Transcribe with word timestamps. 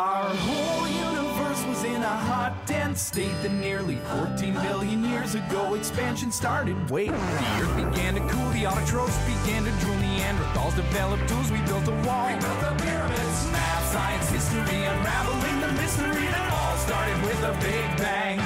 Our 0.00 0.32
whole 0.32 0.88
universe 0.88 1.62
was 1.66 1.84
in 1.84 2.00
a 2.00 2.16
hot, 2.24 2.56
dense 2.64 3.02
state 3.02 3.36
that 3.42 3.52
nearly 3.52 3.96
14 4.16 4.54
billion 4.54 5.04
years 5.04 5.34
ago 5.34 5.74
expansion 5.74 6.32
started. 6.32 6.74
Wait, 6.88 7.10
the 7.10 7.60
earth 7.60 7.76
began 7.76 8.14
to 8.14 8.20
cool, 8.32 8.48
the 8.56 8.64
autotrophs 8.64 9.20
began 9.28 9.62
to 9.64 9.70
drool, 9.84 10.00
Neanderthals 10.00 10.74
developed 10.74 11.28
tools, 11.28 11.52
we 11.52 11.60
built 11.68 11.86
a 11.86 11.92
wall. 12.08 12.32
We 12.32 12.40
built 12.40 12.60
the 12.64 12.72
pyramids, 12.80 13.38
math, 13.52 13.92
science, 13.92 14.30
history, 14.30 14.80
unraveling 14.88 15.60
the 15.60 15.72
mystery 15.76 16.24
that 16.32 16.48
all 16.48 16.76
started 16.80 17.20
with 17.20 17.40
a 17.44 17.52
big 17.60 17.84
bang. 18.00 18.40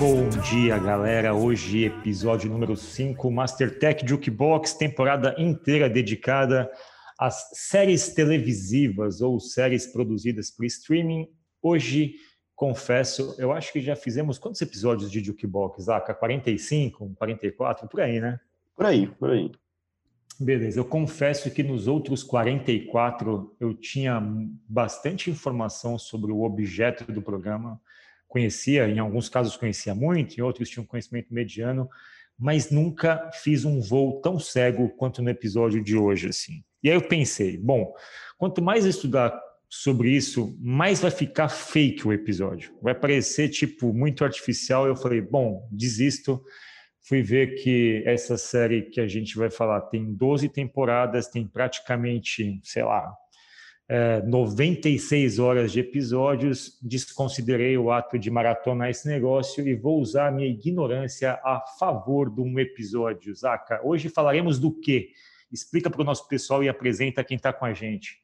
Bom 0.00 0.28
dia, 0.50 0.80
galera. 0.80 1.32
Hoje, 1.32 1.84
episódio 1.84 2.50
número 2.50 2.74
5, 2.74 3.30
Mastertech 3.30 4.04
Jukebox, 4.04 4.74
temporada 4.74 5.36
inteira 5.38 5.88
dedicada 5.88 6.68
às 7.22 7.50
séries 7.52 8.08
televisivas 8.08 9.20
ou 9.20 9.38
séries 9.38 9.86
produzidas 9.86 10.50
por 10.50 10.64
streaming. 10.66 11.28
Hoje, 11.62 12.16
confesso, 12.56 13.36
eu 13.38 13.52
acho 13.52 13.72
que 13.72 13.80
já 13.80 13.94
fizemos 13.94 14.38
quantos 14.38 14.60
episódios 14.60 15.08
de 15.08 15.22
Jukebox, 15.22 15.84
Zaka? 15.84 16.14
45, 16.14 17.14
44, 17.14 17.86
por 17.86 18.00
aí, 18.00 18.20
né? 18.20 18.40
Por 18.74 18.86
aí, 18.86 19.06
por 19.06 19.30
aí. 19.30 19.52
Beleza, 20.40 20.80
eu 20.80 20.84
confesso 20.84 21.48
que 21.52 21.62
nos 21.62 21.86
outros 21.86 22.24
44 22.24 23.54
eu 23.60 23.72
tinha 23.72 24.20
bastante 24.68 25.30
informação 25.30 25.96
sobre 25.96 26.32
o 26.32 26.42
objeto 26.42 27.12
do 27.12 27.22
programa, 27.22 27.80
conhecia, 28.26 28.88
em 28.88 28.98
alguns 28.98 29.28
casos 29.28 29.56
conhecia 29.56 29.94
muito, 29.94 30.36
em 30.36 30.40
outros 30.40 30.68
tinha 30.68 30.82
um 30.82 30.86
conhecimento 30.86 31.32
mediano, 31.32 31.88
mas 32.36 32.72
nunca 32.72 33.30
fiz 33.32 33.64
um 33.64 33.80
voo 33.80 34.20
tão 34.20 34.40
cego 34.40 34.88
quanto 34.88 35.22
no 35.22 35.30
episódio 35.30 35.80
de 35.84 35.96
hoje, 35.96 36.28
assim. 36.28 36.64
E 36.82 36.90
aí 36.90 36.96
eu 36.96 37.02
pensei, 37.02 37.56
bom, 37.56 37.94
quanto 38.36 38.60
mais 38.60 38.84
eu 38.84 38.90
estudar 38.90 39.32
sobre 39.68 40.10
isso, 40.10 40.54
mais 40.60 41.00
vai 41.00 41.10
ficar 41.10 41.48
fake 41.48 42.06
o 42.06 42.12
episódio. 42.12 42.74
Vai 42.82 42.94
parecer, 42.94 43.48
tipo, 43.48 43.92
muito 43.94 44.22
artificial. 44.22 44.86
Eu 44.86 44.94
falei, 44.94 45.22
bom, 45.22 45.66
desisto. 45.72 46.44
Fui 47.00 47.22
ver 47.22 47.54
que 47.54 48.02
essa 48.04 48.36
série 48.36 48.82
que 48.82 49.00
a 49.00 49.08
gente 49.08 49.34
vai 49.36 49.48
falar 49.50 49.80
tem 49.82 50.12
12 50.12 50.50
temporadas, 50.50 51.28
tem 51.28 51.46
praticamente, 51.46 52.60
sei 52.62 52.84
lá, 52.84 53.14
é, 53.88 54.22
96 54.22 55.38
horas 55.38 55.72
de 55.72 55.80
episódios. 55.80 56.78
Desconsiderei 56.82 57.78
o 57.78 57.90
ato 57.90 58.18
de 58.18 58.30
maratonar 58.30 58.90
esse 58.90 59.08
negócio 59.08 59.66
e 59.66 59.74
vou 59.74 60.00
usar 60.00 60.28
a 60.28 60.30
minha 60.30 60.48
ignorância 60.48 61.40
a 61.42 61.62
favor 61.78 62.28
de 62.28 62.42
um 62.42 62.58
episódio. 62.58 63.34
Zaca, 63.34 63.80
hoje 63.82 64.10
falaremos 64.10 64.58
do 64.58 64.70
quê? 64.70 65.08
Explica 65.52 65.90
para 65.90 66.00
o 66.00 66.04
nosso 66.04 66.26
pessoal 66.26 66.64
e 66.64 66.68
apresenta 66.68 67.22
quem 67.22 67.36
está 67.36 67.52
com 67.52 67.64
a 67.64 67.74
gente. 67.74 68.16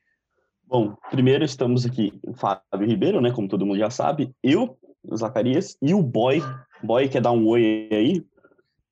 Bom, 0.65 0.97
primeiro 1.11 1.45
estamos 1.45 1.84
aqui 1.84 2.19
o 2.23 2.34
Fábio 2.34 2.87
Ribeiro, 2.87 3.21
né? 3.21 3.31
Como 3.31 3.48
todo 3.48 3.67
mundo 3.67 3.79
já 3.79 3.91
sabe. 3.91 4.34
Eu, 4.43 4.79
o 5.03 5.17
Zacarias, 5.17 5.77
e 5.81 5.95
o 5.95 6.03
Boy. 6.03 6.43
Boy, 6.83 7.09
quer 7.09 7.21
dar 7.21 7.33
um 7.33 7.47
oi 7.47 7.89
aí? 7.91 8.27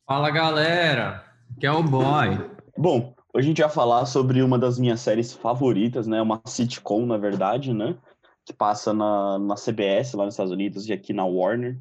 Fala, 0.06 0.30
galera. 0.30 1.24
Que 1.58 1.66
é 1.66 1.72
o 1.72 1.82
Boy. 1.82 2.50
Bom, 2.76 3.14
hoje 3.32 3.46
a 3.46 3.48
gente 3.48 3.60
vai 3.62 3.70
falar 3.70 4.04
sobre 4.06 4.42
uma 4.42 4.58
das 4.58 4.78
minhas 4.78 5.00
séries 5.00 5.32
favoritas, 5.32 6.06
né? 6.06 6.20
Uma 6.20 6.40
sitcom, 6.46 7.06
na 7.06 7.16
verdade, 7.16 7.72
né? 7.72 7.96
Que 8.44 8.52
passa 8.52 8.92
na, 8.92 9.38
na 9.38 9.54
CBS, 9.54 10.14
lá 10.14 10.24
nos 10.24 10.34
Estados 10.34 10.52
Unidos, 10.52 10.86
e 10.88 10.92
aqui 10.92 11.12
na 11.12 11.24
Warner, 11.24 11.78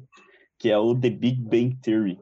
que 0.58 0.70
é 0.70 0.78
o 0.78 0.94
The 0.94 1.10
Big 1.10 1.40
Bang 1.40 1.76
Theory. 1.82 2.18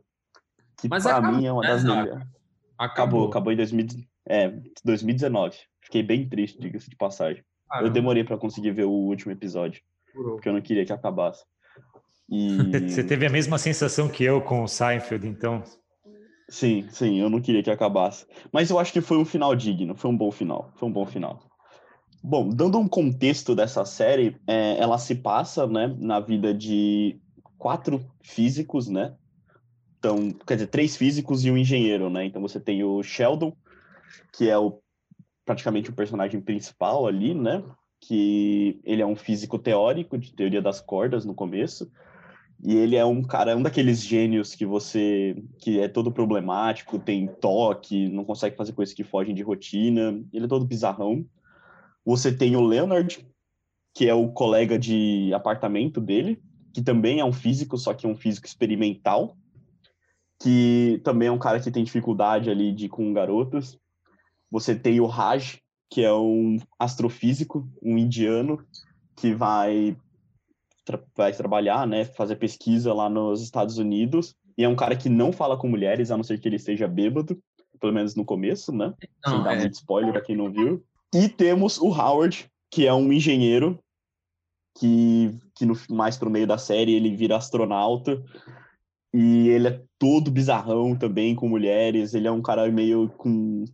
Que 0.77 0.89
Mas 0.89 1.05
pra 1.05 1.19
acabou, 1.19 1.37
mim 1.37 1.47
é 1.47 1.53
uma 1.53 1.63
né, 1.63 1.69
das 1.69 1.83
Zaca? 1.83 1.95
melhores. 1.95 2.15
Acabou. 2.15 2.35
Acabou, 2.79 3.29
acabou 3.29 3.53
em 3.53 3.57
2000, 3.57 3.87
é, 4.27 4.53
2019. 4.85 5.57
Fiquei 5.81 6.03
bem 6.03 6.29
triste, 6.29 6.61
diga-se 6.61 6.89
de 6.89 6.97
passagem. 6.97 7.45
Eu 7.81 7.91
demorei 7.91 8.25
pra 8.25 8.39
conseguir 8.39 8.71
ver 8.71 8.85
o 8.85 8.91
último 8.91 9.33
episódio, 9.33 9.83
porque 10.13 10.49
eu 10.49 10.53
não 10.53 10.61
queria 10.61 10.85
que 10.85 10.93
acabasse. 10.93 11.45
E 12.29 12.57
Você 12.89 13.03
teve 13.03 13.27
a 13.27 13.31
mesma 13.31 13.59
sensação 13.59 14.09
que 14.09 14.25
eu 14.25 14.41
com 14.41 14.63
o 14.63 14.69
Seinfeld, 14.69 15.27
então. 15.27 15.63
sim, 16.49 16.87
sim, 16.91 17.21
eu 17.21 17.29
não 17.29 17.41
queria 17.41 17.63
que 17.63 17.71
acabasse. 17.71 18.27
Mas 18.53 18.71
eu 18.71 18.79
acho 18.79 18.93
que 18.93 19.01
foi 19.01 19.19
um 19.19 19.25
final 19.25 19.55
digno, 19.55 19.95
foi 19.95 20.11
um 20.11 20.17
bom 20.17 20.31
final, 20.31 20.71
foi 20.77 20.89
um 20.89 20.93
bom 20.93 21.05
final. 21.05 21.41
Bom, 22.23 22.49
dando 22.49 22.79
um 22.79 22.89
contexto 22.89 23.55
dessa 23.55 23.85
série, 23.85 24.37
é, 24.47 24.79
ela 24.79 24.97
se 24.97 25.17
passa, 25.17 25.67
né, 25.67 25.95
na 25.99 26.21
vida 26.21 26.55
de 26.55 27.21
quatro 27.59 28.01
físicos, 28.23 28.89
né? 28.89 29.15
Então, 29.99 30.33
quer 30.47 30.55
dizer, 30.55 30.67
três 30.69 30.97
físicos 30.97 31.45
e 31.45 31.51
um 31.51 31.57
engenheiro, 31.57 32.09
né? 32.09 32.25
Então 32.25 32.41
você 32.41 32.61
tem 32.61 32.85
o 32.85 33.03
Sheldon, 33.03 33.55
que 34.33 34.49
é 34.49 34.59
o 34.59 34.81
praticamente 35.45 35.91
o 35.91 35.95
personagem 35.95 36.41
principal 36.41 37.07
ali, 37.07 37.35
né? 37.35 37.63
Que 38.01 38.81
ele 38.85 39.03
é 39.03 39.07
um 39.07 39.17
físico 39.17 39.59
teórico 39.59 40.17
de 40.17 40.35
teoria 40.35 40.63
das 40.63 40.81
cordas 40.81 41.25
no 41.25 41.35
começo. 41.35 41.91
E 42.63 42.75
ele 42.75 42.97
é 42.97 43.05
um 43.05 43.23
cara, 43.23 43.57
um 43.57 43.63
daqueles 43.63 44.03
gênios 44.03 44.55
que 44.55 44.65
você 44.65 45.37
que 45.59 45.81
é 45.81 45.89
todo 45.89 46.13
problemático, 46.13 46.99
tem 46.99 47.27
toque, 47.27 48.09
não 48.09 48.25
consegue 48.25 48.57
fazer 48.57 48.73
coisas 48.73 48.95
que 48.95 49.05
fogem 49.05 49.35
de 49.35 49.43
rotina. 49.43 50.19
Ele 50.33 50.47
é 50.47 50.49
todo 50.49 50.65
bizarrão. 50.65 51.27
Você 52.05 52.33
tem 52.35 52.57
o 52.57 52.63
Leonard, 52.63 53.27
que 53.95 54.09
é 54.09 54.15
o 54.15 54.29
colega 54.33 54.79
de 54.79 55.33
apartamento 55.35 56.01
dele, 56.01 56.43
que 56.73 56.83
também 56.83 57.21
é 57.21 57.25
um 57.25 57.33
físico, 57.33 57.79
só 57.79 57.95
que 57.95 58.07
é 58.07 58.09
um 58.09 58.17
físico 58.17 58.47
experimental, 58.47 59.37
que 60.41 61.01
também 61.05 61.29
é 61.29 61.33
um 61.33 61.39
cara 61.39 61.61
que 61.61 61.71
tem 61.71 61.85
dificuldade 61.85 62.51
ali 62.51 62.73
de 62.73 62.89
com 62.89 63.13
garotas. 63.13 63.79
Você 64.55 64.73
tem 64.73 65.01
o 65.01 65.07
Raj, 65.07 65.59
que 65.91 66.05
é 66.05 66.15
um 66.15 66.59
astrofísico, 66.79 67.69
um 67.83 67.99
indiano, 67.99 68.65
que 69.17 69.35
vai, 69.35 69.97
tra 70.85 71.03
vai 71.17 71.33
trabalhar, 71.33 71.85
né, 71.89 72.05
fazer 72.05 72.37
pesquisa 72.37 72.95
lá 72.95 73.11
nos 73.11 73.43
Estados 73.43 73.79
Unidos, 73.79 74.37
e 74.57 74.63
é 74.63 74.69
um 74.69 74.77
cara 74.77 74.95
que 74.95 75.09
não 75.09 75.33
fala 75.33 75.57
com 75.57 75.67
mulheres, 75.67 76.13
a 76.13 76.17
não 76.17 76.23
ser 76.23 76.39
que 76.39 76.47
ele 76.47 76.55
esteja 76.55 76.87
bêbado, 76.87 77.37
pelo 77.81 77.93
menos 77.93 78.15
no 78.15 78.25
começo, 78.25 78.71
né? 78.71 78.95
Sem 79.27 79.35
Não, 79.35 79.43
dar 79.43 79.55
é, 79.55 79.59
muito 79.59 79.75
spoiler 79.75 80.13
pra 80.13 80.21
quem 80.21 80.37
não 80.37 80.53
viu. 80.53 80.85
E 81.13 81.29
temos 81.29 81.77
o 81.79 81.89
Howard, 81.89 82.49
que 82.71 82.87
é 82.87 82.95
um 82.95 83.13
engenheiro 83.13 83.77
que, 84.79 85.37
que 85.57 85.67
no, 85.67 85.75
mais 85.91 86.17
pro 86.17 86.31
meio 86.31 86.47
da 86.47 86.59
série 86.59 86.95
ele 86.95 87.17
vira 87.17 87.37
astronauta. 87.37 88.23
E 89.13 89.49
ele 89.49 89.69
é 89.69 89.83
todo 89.99 90.31
bizarrão 90.31 90.97
também 90.97 91.35
com 91.35 91.49
mulheres. 91.49 92.15
Ele 92.15 92.29
é 92.29 92.31
um 92.31 92.43
cara 92.43 92.71
meio 92.71 93.09
com. 93.17 93.65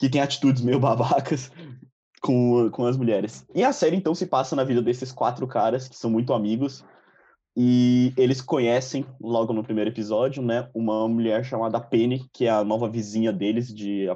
Que 0.00 0.08
tem 0.08 0.20
atitudes 0.20 0.62
meio 0.62 0.80
babacas 0.80 1.52
com, 2.20 2.70
com 2.70 2.86
as 2.86 2.96
mulheres. 2.96 3.46
E 3.54 3.62
a 3.62 3.72
série 3.72 3.96
então 3.96 4.14
se 4.14 4.26
passa 4.26 4.56
na 4.56 4.64
vida 4.64 4.82
desses 4.82 5.12
quatro 5.12 5.46
caras 5.46 5.86
que 5.86 5.96
são 5.96 6.10
muito 6.10 6.32
amigos. 6.32 6.84
E 7.56 8.12
eles 8.16 8.40
conhecem, 8.40 9.04
logo 9.20 9.52
no 9.52 9.62
primeiro 9.62 9.90
episódio, 9.90 10.42
né, 10.42 10.68
uma 10.72 11.06
mulher 11.06 11.44
chamada 11.44 11.80
Penny, 11.80 12.24
que 12.32 12.46
é 12.46 12.50
a 12.50 12.64
nova 12.64 12.88
vizinha 12.88 13.32
deles 13.32 13.68
de, 13.74 14.06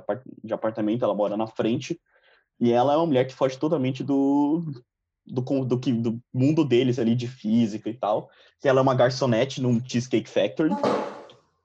de 0.42 0.54
apartamento, 0.54 1.04
ela 1.04 1.14
mora 1.14 1.36
na 1.36 1.46
frente. 1.46 2.00
E 2.60 2.72
ela 2.72 2.94
é 2.94 2.96
uma 2.96 3.06
mulher 3.06 3.26
que 3.26 3.34
foge 3.34 3.58
totalmente 3.58 4.04
do, 4.04 4.62
do, 5.26 5.42
do, 5.64 5.80
que, 5.80 5.92
do 5.92 6.18
mundo 6.32 6.64
deles 6.64 6.98
ali, 6.98 7.14
de 7.14 7.26
física 7.26 7.90
e 7.90 7.94
tal. 7.94 8.30
Que 8.60 8.68
ela 8.68 8.78
é 8.78 8.82
uma 8.82 8.94
garçonete 8.94 9.60
num 9.60 9.80
Cheesecake 9.84 10.30
Factory. 10.30 10.70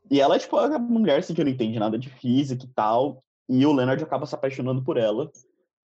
E 0.10 0.20
ela 0.20 0.36
é, 0.36 0.40
tipo, 0.40 0.58
uma 0.58 0.80
mulher 0.80 1.20
assim, 1.20 1.36
que 1.36 1.44
não 1.44 1.52
entende 1.52 1.78
nada 1.78 1.98
de 1.98 2.10
física 2.10 2.66
e 2.66 2.70
tal. 2.70 3.24
E 3.50 3.66
o 3.66 3.74
Leonard 3.74 4.04
acaba 4.04 4.26
se 4.26 4.36
apaixonando 4.36 4.84
por 4.84 4.96
ela. 4.98 5.32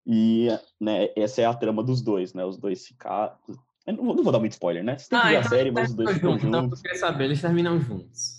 E, 0.07 0.49
né, 0.79 1.09
essa 1.17 1.41
é 1.41 1.47
a 1.47 1.55
trama 1.55 1.83
dos 1.83 2.03
dois, 2.03 2.35
né? 2.35 2.45
Os 2.45 2.59
dois 2.59 2.87
ficar... 2.87 3.39
Eu 3.87 3.95
não, 3.95 4.05
vou- 4.05 4.15
não 4.17 4.23
vou 4.23 4.33
dar 4.33 4.39
muito 4.39 4.53
spoiler, 4.53 4.85
né? 4.85 4.99
Você 4.99 5.09
tem 5.09 5.19
que 5.19 5.27
Ah, 5.27 5.31
ver 5.31 5.37
a 5.37 5.41
então 5.41 5.49
série, 5.51 5.63
eles 5.71 5.75
mas 5.75 5.91
os 5.91 5.97
dois 5.97 6.11
terminam 6.11 6.39
ficam 6.39 6.39
juntos. 6.39 6.49
Então, 6.49 6.63
juntos. 6.63 6.79
eu 6.79 6.83
queria 6.83 6.99
saber, 6.99 7.25
eles 7.25 7.41
terminam 7.41 7.81
juntos. 7.81 8.35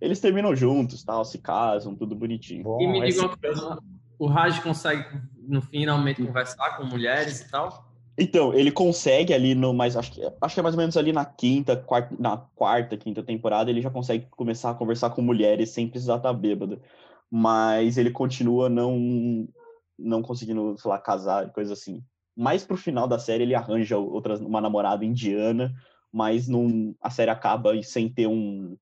Eles 0.00 0.20
terminam 0.20 0.56
juntos, 0.56 1.04
tal, 1.04 1.24
se 1.26 1.38
casam, 1.38 1.94
tudo 1.94 2.16
bonitinho. 2.16 2.64
Bom, 2.64 2.80
E 2.80 2.86
me 2.86 2.98
esse- 3.00 3.18
diga 3.20 3.28
uma 3.28 3.36
coisa, 3.36 3.78
o 4.18 4.26
Raj 4.26 4.60
consegue, 4.62 5.04
no 5.46 5.60
finalmente, 5.60 6.24
conversar 6.24 6.76
com 6.78 6.84
mulheres 6.84 7.40
e 7.42 7.50
tal? 7.50 7.90
Então, 8.18 8.52
ele 8.54 8.70
consegue 8.70 9.32
ali 9.32 9.54
no 9.54 9.72
mais 9.72 9.96
acho 9.96 10.12
que 10.12 10.20
acho 10.40 10.54
que 10.54 10.60
é 10.60 10.62
mais 10.62 10.74
ou 10.74 10.78
menos 10.80 10.96
ali 10.96 11.12
na 11.12 11.24
quinta, 11.24 11.76
quarta, 11.76 12.14
na 12.18 12.36
quarta, 12.54 12.96
quinta 12.96 13.22
temporada, 13.22 13.70
ele 13.70 13.80
já 13.80 13.90
consegue 13.90 14.26
começar 14.30 14.70
a 14.70 14.74
conversar 14.74 15.10
com 15.10 15.22
mulheres 15.22 15.70
sem 15.70 15.88
precisar 15.88 16.16
estar 16.16 16.32
bêbado. 16.32 16.80
Mas 17.30 17.96
ele 17.96 18.10
continua 18.10 18.68
não 18.68 19.48
não 19.98 20.22
conseguindo, 20.22 20.76
sei 20.78 20.88
lá, 20.90 20.98
casar 20.98 21.46
e 21.46 21.50
coisa 21.50 21.74
assim. 21.74 22.02
Mais 22.36 22.64
pro 22.64 22.76
final 22.76 23.06
da 23.06 23.18
série 23.18 23.42
ele 23.42 23.54
arranja 23.54 23.98
outras 23.98 24.40
uma 24.40 24.60
namorada 24.60 25.04
indiana, 25.04 25.72
mas 26.10 26.48
não 26.48 26.94
a 27.00 27.10
série 27.10 27.30
acaba 27.30 27.76
e 27.76 27.84
sem 27.84 28.08
ter 28.08 28.26
um 28.26 28.76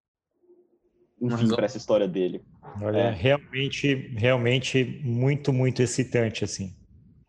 um 1.21 1.37
fim 1.37 1.49
para 1.49 1.65
essa 1.65 1.77
história 1.77 2.07
dele. 2.07 2.43
Olha, 2.81 2.99
É. 2.99 3.11
realmente, 3.11 4.13
realmente 4.17 5.01
muito, 5.05 5.53
muito 5.53 5.83
excitante, 5.83 6.45
assim. 6.45 6.73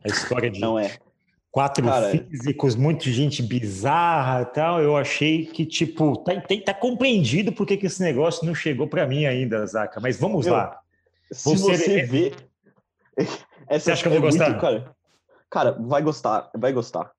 A 0.04 0.08
história 0.08 0.50
de 0.50 0.60
Não 0.60 0.78
é. 0.78 0.96
quatro 1.52 1.84
Cara, 1.84 2.12
físicos, 2.12 2.76
muita 2.76 3.10
gente 3.10 3.42
bizarra 3.42 4.44
e 4.44 4.46
tal. 4.46 4.80
Eu 4.80 4.96
achei 4.96 5.46
que, 5.48 5.66
tipo, 5.66 6.16
tá, 6.18 6.40
tá, 6.40 6.56
tá 6.66 6.74
compreendido 6.74 7.52
porque 7.52 7.76
que 7.78 7.88
esse 7.88 8.02
negócio 8.04 8.46
não 8.46 8.54
chegou 8.54 8.88
para 8.88 9.08
mim 9.08 9.26
ainda, 9.26 9.66
Zaca. 9.66 10.00
Mas 10.00 10.20
vamos 10.20 10.46
Meu, 10.46 10.54
lá. 10.54 10.80
Se 11.32 11.56
Você- 11.58 11.78
você 11.78 12.04
vê. 12.04 12.34
Essa 13.18 13.38
Você 13.86 13.92
acha 13.92 14.02
que 14.04 14.08
eu 14.08 14.12
vou 14.20 14.30
é 14.30 14.32
muito- 14.32 14.38
gostar? 14.40 14.60
cara, 14.60 14.96
cara, 15.50 15.72
vai 15.80 16.02
gostar, 16.02 16.50
vai 16.58 16.74
gostar. 16.74 17.12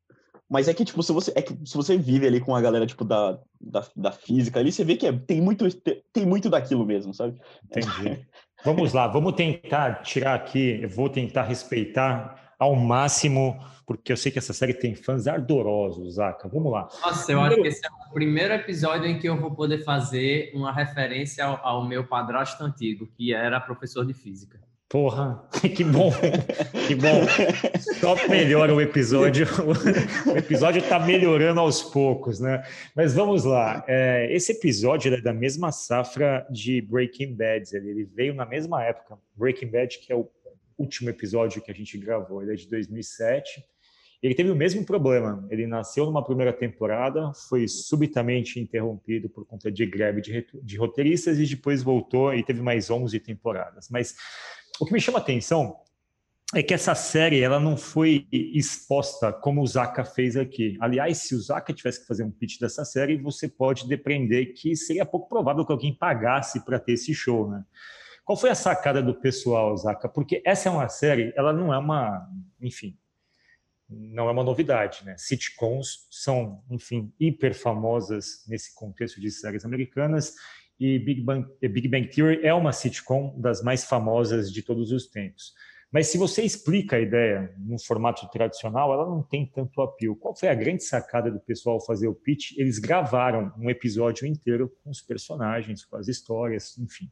Mas 0.49 0.67
é 0.67 0.75
que, 0.75 0.85
tipo, 0.85 1.01
se 1.03 1.13
você, 1.13 1.33
é 1.37 1.43
que, 1.43 1.57
se 1.65 1.77
você 1.77 1.97
vive 1.97 2.27
ali 2.27 2.41
com 2.41 2.57
a 2.57 2.61
galera, 2.61 2.85
tipo, 2.85 3.05
da, 3.05 3.39
da, 3.61 3.87
da 3.95 4.11
física 4.11 4.59
ali, 4.59 4.73
você 4.73 4.83
vê 4.85 4.97
que 4.97 5.07
é, 5.07 5.13
tem, 5.13 5.41
muito, 5.41 5.65
tem 6.13 6.27
muito 6.27 6.51
daquilo 6.51 6.85
mesmo, 6.85 7.15
sabe? 7.15 7.39
Entendi. 7.65 8.27
Vamos 8.65 8.93
lá, 8.93 9.07
vamos 9.07 9.33
tentar 9.35 10.03
tirar 10.03 10.35
aqui, 10.35 10.81
eu 10.83 10.89
vou 10.91 11.09
tentar 11.09 11.45
respeitar 11.45 12.50
ao 12.61 12.77
máximo, 12.77 13.59
porque 13.87 14.13
eu 14.13 14.17
sei 14.17 14.31
que 14.31 14.39
essa 14.39 14.53
série 14.53 14.75
tem 14.75 14.95
fãs 14.95 15.27
ardorosos, 15.27 16.15
Zaca. 16.15 16.47
Vamos 16.47 16.71
lá. 16.71 16.89
Nossa, 17.03 17.33
eu 17.33 17.41
acho 17.41 17.57
que 17.57 17.67
esse 17.67 17.85
é 17.85 17.89
o 17.89 18.13
primeiro 18.13 18.53
episódio 18.53 19.07
em 19.07 19.19
que 19.19 19.27
eu 19.27 19.41
vou 19.41 19.53
poder 19.53 19.83
fazer 19.83 20.53
uma 20.55 20.71
referência 20.71 21.45
ao, 21.45 21.67
ao 21.67 21.89
meu 21.89 22.07
padrasto 22.07 22.63
antigo, 22.63 23.09
que 23.17 23.33
era 23.33 23.59
professor 23.59 24.05
de 24.05 24.13
física. 24.13 24.61
Porra, 24.91 25.49
que 25.75 25.85
bom, 25.85 26.13
que 26.89 26.97
bom. 26.97 27.25
Só 28.01 28.17
melhora 28.29 28.75
o 28.75 28.81
episódio. 28.81 29.47
O 30.27 30.37
episódio 30.37 30.81
está 30.83 30.99
melhorando 30.99 31.61
aos 31.61 31.81
poucos, 31.81 32.41
né? 32.41 32.63
Mas 32.95 33.15
vamos 33.15 33.45
lá. 33.45 33.85
É, 33.87 34.29
esse 34.35 34.51
episódio 34.51 35.15
é 35.15 35.21
da 35.21 35.33
mesma 35.33 35.71
safra 35.71 36.45
de 36.51 36.83
Breaking 36.83 37.37
Bad. 37.37 37.75
Ele 37.77 38.05
veio 38.05 38.35
na 38.35 38.45
mesma 38.45 38.83
época. 38.83 39.17
Breaking 39.37 39.71
Bad, 39.71 39.97
que 40.01 40.13
é 40.13 40.17
o 40.17 40.29
último 40.81 41.11
episódio 41.11 41.63
que 41.63 41.71
a 41.71 41.75
gente 41.75 41.99
gravou, 41.99 42.43
ele 42.43 42.53
é 42.53 42.57
de 42.57 42.69
2007. 42.69 43.63
Ele 44.23 44.35
teve 44.35 44.51
o 44.51 44.57
mesmo 44.57 44.85
problema. 44.85 45.47
Ele 45.51 45.67
nasceu 45.67 46.05
numa 46.05 46.25
primeira 46.25 46.53
temporada, 46.53 47.33
foi 47.49 47.67
subitamente 47.69 48.61
interrompido 48.61 49.29
por 49.29 49.47
conta 49.47 49.71
de 49.71 49.87
greve 49.87 50.21
de, 50.21 50.47
de 50.63 50.77
roteiristas 50.77 51.39
e 51.39 51.47
depois 51.47 51.83
voltou 51.83 52.35
e 52.35 52.43
teve 52.43 52.61
mais 52.61 52.91
11 52.91 53.19
temporadas. 53.21 53.89
Mas 53.91 54.15
o 54.79 54.87
que 54.87 54.93
me 54.93 55.01
chama 55.01 55.19
a 55.19 55.23
atenção 55.23 55.77
é 56.55 56.63
que 56.63 56.75
essa 56.75 56.95
série 56.95 57.41
ela 57.41 57.61
não 57.61 57.77
foi 57.77 58.27
exposta 58.33 59.33
como 59.33 59.63
o 59.63 59.67
Zaka 59.67 60.05
fez 60.05 60.37
aqui. 60.37 60.77
Aliás, 60.81 61.19
se 61.19 61.35
o 61.35 61.41
Zaka 61.41 61.73
tivesse 61.73 62.01
que 62.01 62.07
fazer 62.07 62.25
um 62.25 62.31
pitch 62.31 62.59
dessa 62.59 62.85
série, 62.85 63.17
você 63.17 63.49
pode 63.49 63.87
depreender 63.87 64.53
que 64.55 64.75
seria 64.75 65.07
pouco 65.07 65.29
provável 65.29 65.65
que 65.65 65.71
alguém 65.71 65.95
pagasse 65.95 66.65
para 66.65 66.81
ter 66.81 66.95
esse 66.95 67.15
show, 67.15 67.49
né? 67.49 67.65
Qual 68.25 68.37
foi 68.37 68.51
a 68.51 68.55
sacada 68.55 69.03
do 69.03 69.15
pessoal, 69.15 69.77
Zaka? 69.77 70.09
Porque 70.09 70.43
essa 70.45 70.69
é 70.69 70.73
uma 70.73 70.89
série, 70.89 71.33
ela 71.37 71.53
não 71.53 71.73
é 71.73 71.79
uma, 71.79 72.29
enfim, 72.61 72.97
não 73.89 74.29
é 74.29 74.33
uma 74.33 74.45
novidade, 74.45 75.05
né? 75.05 75.17
Sitcoms 75.19 76.07
são, 76.11 76.63
enfim, 76.71 77.13
hiper 77.19 77.55
famosas 77.55 78.45
nesse 78.47 78.75
contexto 78.75 79.21
de 79.21 79.31
séries 79.31 79.65
americanas 79.65 80.35
e 80.79 80.99
Big 80.99 81.21
Bang, 81.21 81.47
Big 81.61 81.89
Bang 81.89 82.09
Theory 82.09 82.41
é 82.47 82.55
uma 82.55 82.73
sitcom 82.73 83.39
das 83.39 83.63
mais 83.63 83.85
famosas 83.85 84.51
de 84.51 84.63
todos 84.63 84.93
os 84.93 85.07
tempos. 85.07 85.53
Mas 85.93 86.07
se 86.07 86.17
você 86.17 86.43
explica 86.43 86.97
a 86.97 87.01
ideia 87.01 87.53
num 87.59 87.79
formato 87.79 88.29
tradicional, 88.31 88.93
ela 88.93 89.05
não 89.07 89.23
tem 89.23 89.45
tanto 89.45 89.83
apelo. 89.83 90.15
Qual 90.15 90.37
foi 90.37 90.49
a 90.49 90.55
grande 90.55 90.85
sacada 90.85 91.31
do 91.31 91.41
pessoal 91.41 91.85
fazer 91.85 92.07
o 92.07 92.15
pitch? 92.15 92.53
Eles 92.57 92.79
gravaram 92.79 93.53
um 93.59 93.69
episódio 93.69 94.25
inteiro 94.25 94.73
com 94.85 94.91
os 94.91 95.01
personagens, 95.01 95.85
com 95.85 95.97
as 95.97 96.07
histórias, 96.07 96.79
enfim. 96.79 97.11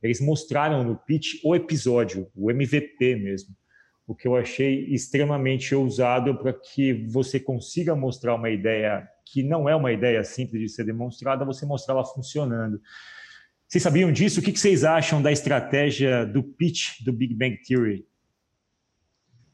Eles 0.00 0.20
mostraram 0.20 0.84
no 0.84 0.96
pitch 0.96 1.40
o 1.44 1.56
episódio, 1.56 2.30
o 2.34 2.52
MVP 2.52 3.16
mesmo, 3.16 3.56
o 4.06 4.14
que 4.14 4.28
eu 4.28 4.36
achei 4.36 4.86
extremamente 4.86 5.74
ousado 5.74 6.38
para 6.38 6.52
que 6.52 7.06
você 7.08 7.40
consiga 7.40 7.96
mostrar 7.96 8.36
uma 8.36 8.50
ideia 8.50 9.08
que 9.24 9.42
não 9.42 9.68
é 9.68 9.74
uma 9.74 9.92
ideia 9.92 10.22
simples 10.22 10.62
de 10.62 10.68
ser 10.68 10.84
demonstrada, 10.84 11.44
você 11.44 11.66
mostrar 11.66 11.94
ela 11.94 12.04
funcionando. 12.04 12.80
Vocês 13.66 13.82
sabiam 13.82 14.10
disso? 14.10 14.40
O 14.40 14.42
que 14.42 14.56
vocês 14.56 14.82
acham 14.82 15.22
da 15.22 15.30
estratégia 15.30 16.24
do 16.26 16.42
pitch 16.42 17.02
do 17.04 17.12
Big 17.12 17.34
Bang 17.34 17.56
Theory? 17.62 18.04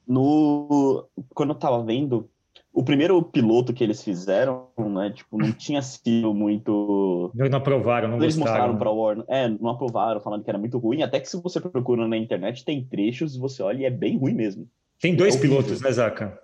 No... 0.06 1.08
Quando 1.34 1.50
eu 1.50 1.56
estava 1.56 1.82
vendo, 1.82 2.28
o 2.72 2.84
primeiro 2.84 3.20
piloto 3.22 3.72
que 3.72 3.82
eles 3.82 4.02
fizeram, 4.02 4.68
né, 4.78 5.10
tipo, 5.10 5.38
não 5.38 5.50
tinha 5.56 5.82
sido 5.82 6.32
muito... 6.34 7.30
Não, 7.34 7.48
não 7.48 7.58
aprovaram, 7.58 8.08
não 8.08 8.16
Eles 8.18 8.36
gostaram. 8.36 8.74
mostraram 8.74 8.78
para 8.78 8.90
o 8.90 8.96
Warner, 8.96 9.24
é, 9.28 9.48
não 9.48 9.70
aprovaram, 9.70 10.20
falando 10.20 10.44
que 10.44 10.50
era 10.50 10.58
muito 10.58 10.78
ruim, 10.78 11.02
até 11.02 11.18
que 11.18 11.28
se 11.28 11.40
você 11.40 11.60
procura 11.60 12.06
na 12.06 12.16
internet, 12.16 12.64
tem 12.64 12.84
trechos, 12.84 13.36
você 13.36 13.62
olha 13.62 13.82
e 13.82 13.84
é 13.84 13.90
bem 13.90 14.18
ruim 14.18 14.34
mesmo. 14.34 14.68
Tem 15.00 15.14
dois 15.14 15.36
É 15.36 15.40
pilotos, 15.40 15.80
né, 15.80 15.90
Zaca? 15.90 16.38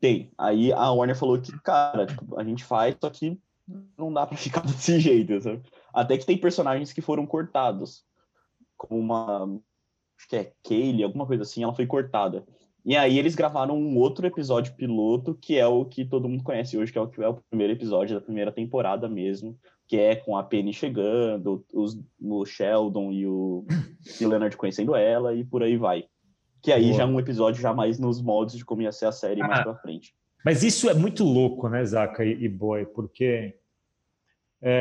Tem. 0.00 0.30
Aí 0.38 0.72
a 0.72 0.92
Warner 0.92 1.16
falou 1.16 1.40
que, 1.40 1.52
cara, 1.60 2.06
tipo, 2.06 2.38
a 2.38 2.44
gente 2.44 2.64
faz, 2.64 2.96
só 3.00 3.10
que 3.10 3.38
não 3.96 4.12
dá 4.12 4.26
pra 4.26 4.36
ficar 4.38 4.62
desse 4.62 5.00
jeito, 5.00 5.40
sabe? 5.40 5.62
Até 5.92 6.16
que 6.16 6.26
tem 6.26 6.38
personagens 6.38 6.92
que 6.92 7.00
foram 7.00 7.26
cortados. 7.26 8.04
Como 8.76 9.00
uma. 9.00 9.44
Acho 10.16 10.28
que 10.28 10.36
é 10.36 10.52
Kaylee, 10.62 11.04
alguma 11.04 11.26
coisa 11.26 11.42
assim, 11.42 11.62
ela 11.62 11.74
foi 11.74 11.86
cortada. 11.86 12.44
E 12.88 12.96
aí 12.96 13.18
eles 13.18 13.34
gravaram 13.34 13.76
um 13.78 13.98
outro 13.98 14.26
episódio 14.26 14.74
piloto, 14.74 15.34
que 15.34 15.58
é 15.58 15.66
o 15.66 15.84
que 15.84 16.06
todo 16.06 16.26
mundo 16.26 16.42
conhece 16.42 16.78
hoje, 16.78 16.90
que 16.90 16.96
é 16.96 17.00
o 17.02 17.06
que 17.06 17.22
é 17.22 17.28
o 17.28 17.34
primeiro 17.50 17.74
episódio 17.74 18.14
da 18.14 18.20
primeira 18.24 18.50
temporada 18.50 19.06
mesmo, 19.06 19.58
que 19.86 19.98
é 19.98 20.16
com 20.16 20.34
a 20.34 20.42
Penny 20.42 20.72
chegando, 20.72 21.62
os, 21.74 22.00
o 22.18 22.46
Sheldon 22.46 23.12
e 23.12 23.26
o, 23.26 23.66
e 24.18 24.24
o 24.24 24.28
Leonard 24.30 24.56
conhecendo 24.56 24.96
ela, 24.96 25.34
e 25.34 25.44
por 25.44 25.62
aí 25.62 25.76
vai. 25.76 26.04
Que 26.62 26.72
aí 26.72 26.84
Boa. 26.84 26.94
já 26.94 27.02
é 27.02 27.06
um 27.06 27.20
episódio 27.20 27.60
já 27.60 27.74
mais 27.74 27.98
nos 27.98 28.22
moldes 28.22 28.56
de 28.56 28.64
como 28.64 28.80
ia 28.80 28.90
ser 28.90 29.04
a 29.04 29.12
série 29.12 29.40
mais 29.40 29.60
Ah. 29.60 29.64
pra 29.64 29.74
frente. 29.74 30.14
Mas 30.42 30.62
isso 30.62 30.88
é 30.88 30.94
muito 30.94 31.24
louco, 31.24 31.68
né, 31.68 31.84
Zaca 31.84 32.24
e, 32.24 32.42
e 32.42 32.48
Boy? 32.48 32.86
Porque 32.86 33.54
é, 34.62 34.80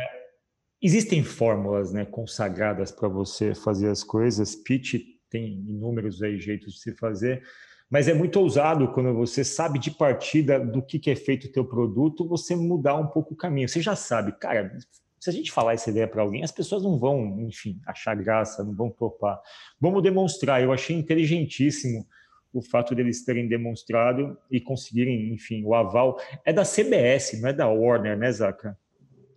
existem 0.82 1.26
fórmulas 1.26 1.92
né, 1.92 2.06
consagradas 2.06 2.90
para 2.90 3.10
você 3.10 3.54
fazer 3.54 3.90
as 3.90 4.02
coisas. 4.02 4.56
Pitch 4.56 4.96
tem 5.30 5.56
inúmeros 5.68 6.24
aí 6.24 6.40
jeitos 6.40 6.76
de 6.76 6.80
se 6.80 6.96
fazer, 6.96 7.44
mas 7.90 8.08
é 8.08 8.14
muito 8.14 8.40
ousado 8.40 8.92
quando 8.92 9.14
você 9.14 9.44
sabe 9.44 9.80
de 9.80 9.92
partida 9.92 10.60
do 10.60 10.82
que, 10.82 11.00
que 11.00 11.10
é 11.10 11.16
feito 11.16 11.48
o 11.48 11.52
teu 11.52 11.64
produto, 11.64 12.28
você 12.28 12.56
mudar 12.56 12.96
um 12.96 13.08
pouco 13.08 13.34
o 13.34 13.38
caminho. 13.38 13.70
Você 13.70 13.82
já 13.82 13.96
sabe, 13.96 14.34
cara, 14.34 14.78
se 15.20 15.30
a 15.30 15.34
gente 15.34 15.52
falar 15.52 15.74
essa 15.74 15.90
ideia 15.90 16.08
para 16.08 16.22
alguém, 16.22 16.44
as 16.44 16.52
pessoas 16.52 16.84
não 16.84 17.00
vão, 17.00 17.40
enfim, 17.42 17.80
achar 17.86 18.16
graça, 18.16 18.64
não 18.64 18.74
vão 18.74 18.90
topar. 18.90 19.40
Vamos 19.80 20.04
demonstrar. 20.04 20.62
Eu 20.62 20.72
achei 20.72 20.96
inteligentíssimo 20.96 22.06
o 22.54 22.62
fato 22.62 22.94
deles 22.94 23.24
terem 23.24 23.48
demonstrado 23.48 24.38
e 24.50 24.60
conseguirem, 24.60 25.34
enfim, 25.34 25.64
o 25.64 25.74
aval. 25.74 26.20
É 26.44 26.52
da 26.52 26.64
CBS, 26.64 27.40
não 27.42 27.50
é 27.50 27.54
da 27.54 27.68
Warner, 27.68 28.18
né, 28.18 28.32
Zaca? 28.32 28.78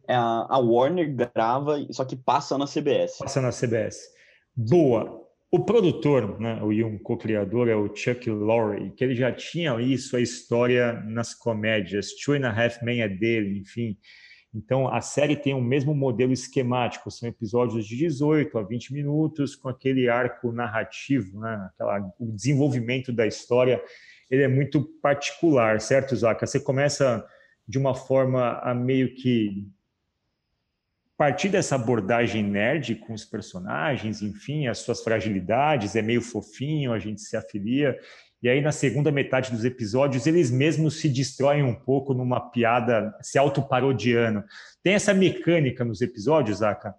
É, 0.09 0.15
a, 0.15 0.47
a 0.49 0.59
Warner 0.59 1.15
grava, 1.15 1.79
só 1.91 2.05
que 2.05 2.17
passa 2.17 2.59
na 2.59 2.67
CBS. 2.67 3.19
Passa 3.19 3.41
na 3.41 3.51
CBS. 3.51 4.09
Boa. 4.57 5.30
O 5.53 5.65
produtor, 5.65 6.39
né, 6.39 6.63
o 6.63 6.69
um 6.87 6.97
co-criador, 6.97 7.69
é 7.69 7.75
o 7.75 7.93
Chuck 7.93 8.31
Lorre, 8.31 8.93
que 8.93 9.03
ele 9.03 9.17
já 9.17 9.33
tinha 9.33 9.81
isso, 9.81 10.17
a 10.17 10.21
história 10.21 10.93
nas 11.09 11.35
comédias. 11.35 12.15
Two 12.15 12.35
and 12.35 12.47
a 12.47 12.51
Half 12.51 12.81
Men 12.83 13.03
é 13.03 13.09
dele, 13.09 13.59
enfim. 13.59 13.99
Então, 14.55 14.87
a 14.87 15.01
série 15.01 15.35
tem 15.35 15.53
o 15.53 15.61
mesmo 15.61 15.93
modelo 15.93 16.33
esquemático, 16.33 17.11
são 17.11 17.29
episódios 17.29 17.85
de 17.85 17.97
18 17.97 18.59
a 18.59 18.63
20 18.63 18.93
minutos, 18.93 19.57
com 19.57 19.69
aquele 19.69 20.09
arco 20.09 20.53
narrativo, 20.53 21.41
né? 21.41 21.69
Aquela, 21.73 21.99
o 22.21 22.33
desenvolvimento 22.33 23.13
da 23.13 23.27
história, 23.27 23.83
ele 24.31 24.43
é 24.43 24.49
muito 24.49 24.85
particular, 25.03 25.81
certo, 25.81 26.15
Zaca? 26.15 26.47
Você 26.47 26.61
começa 26.61 27.27
de 27.67 27.77
uma 27.77 27.95
forma 27.95 28.59
a 28.59 28.73
meio 28.73 29.15
que 29.17 29.69
partir 31.21 31.51
dessa 31.51 31.75
abordagem 31.75 32.43
nerd 32.43 32.95
com 32.95 33.13
os 33.13 33.27
personagens, 33.27 34.23
enfim, 34.23 34.69
as 34.69 34.79
suas 34.79 35.03
fragilidades, 35.05 35.95
é 35.95 36.01
meio 36.01 36.23
fofinho, 36.23 36.95
a 36.95 36.99
gente 36.99 37.21
se 37.21 37.37
afilia, 37.37 37.95
e 38.43 38.49
aí, 38.49 38.63
na 38.63 38.73
segunda 38.73 39.13
metade 39.13 39.51
dos 39.51 39.67
episódios, 39.67 40.27
eles 40.27 40.51
mesmos 40.51 40.99
se 40.99 41.11
destroem 41.11 41.63
um 41.63 41.75
pouco 41.75 42.15
numa 42.15 42.41
piada 42.41 43.15
se 43.21 43.39
autoparodiando. 43.39 44.43
Tem 44.83 44.95
essa 44.95 45.13
mecânica 45.13 45.85
nos 45.85 46.01
episódios, 46.01 46.63
Aka? 46.63 46.95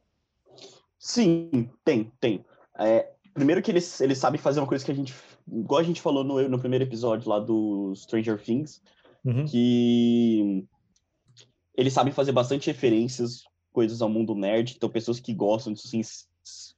Sim, 1.00 1.68
tem, 1.84 2.12
tem. 2.20 2.46
É, 2.78 3.10
primeiro 3.34 3.60
que 3.60 3.72
eles, 3.72 4.00
eles 4.02 4.20
sabem 4.20 4.40
fazer 4.40 4.60
uma 4.60 4.68
coisa 4.68 4.86
que 4.86 4.92
a 4.92 4.96
gente. 4.96 5.16
Igual 5.52 5.82
a 5.82 5.84
gente 5.84 6.00
falou 6.00 6.24
no, 6.24 6.48
no 6.48 6.60
primeiro 6.60 6.86
episódio 6.86 7.28
lá 7.28 7.40
do 7.40 7.92
Stranger 7.96 8.40
Things, 8.40 8.84
Uhum. 9.26 9.46
que 9.46 10.68
eles 11.76 11.94
sabem 11.94 12.14
fazer 12.14 12.32
bastante 12.32 12.68
referências, 12.68 13.44
coisas 13.72 14.02
ao 14.02 14.10
mundo 14.10 14.36
nerd, 14.36 14.74
então 14.76 14.90
pessoas 14.90 15.20
que 15.20 15.34
gostam 15.34 15.74
disso, 15.74 15.88
assim, 15.88 16.02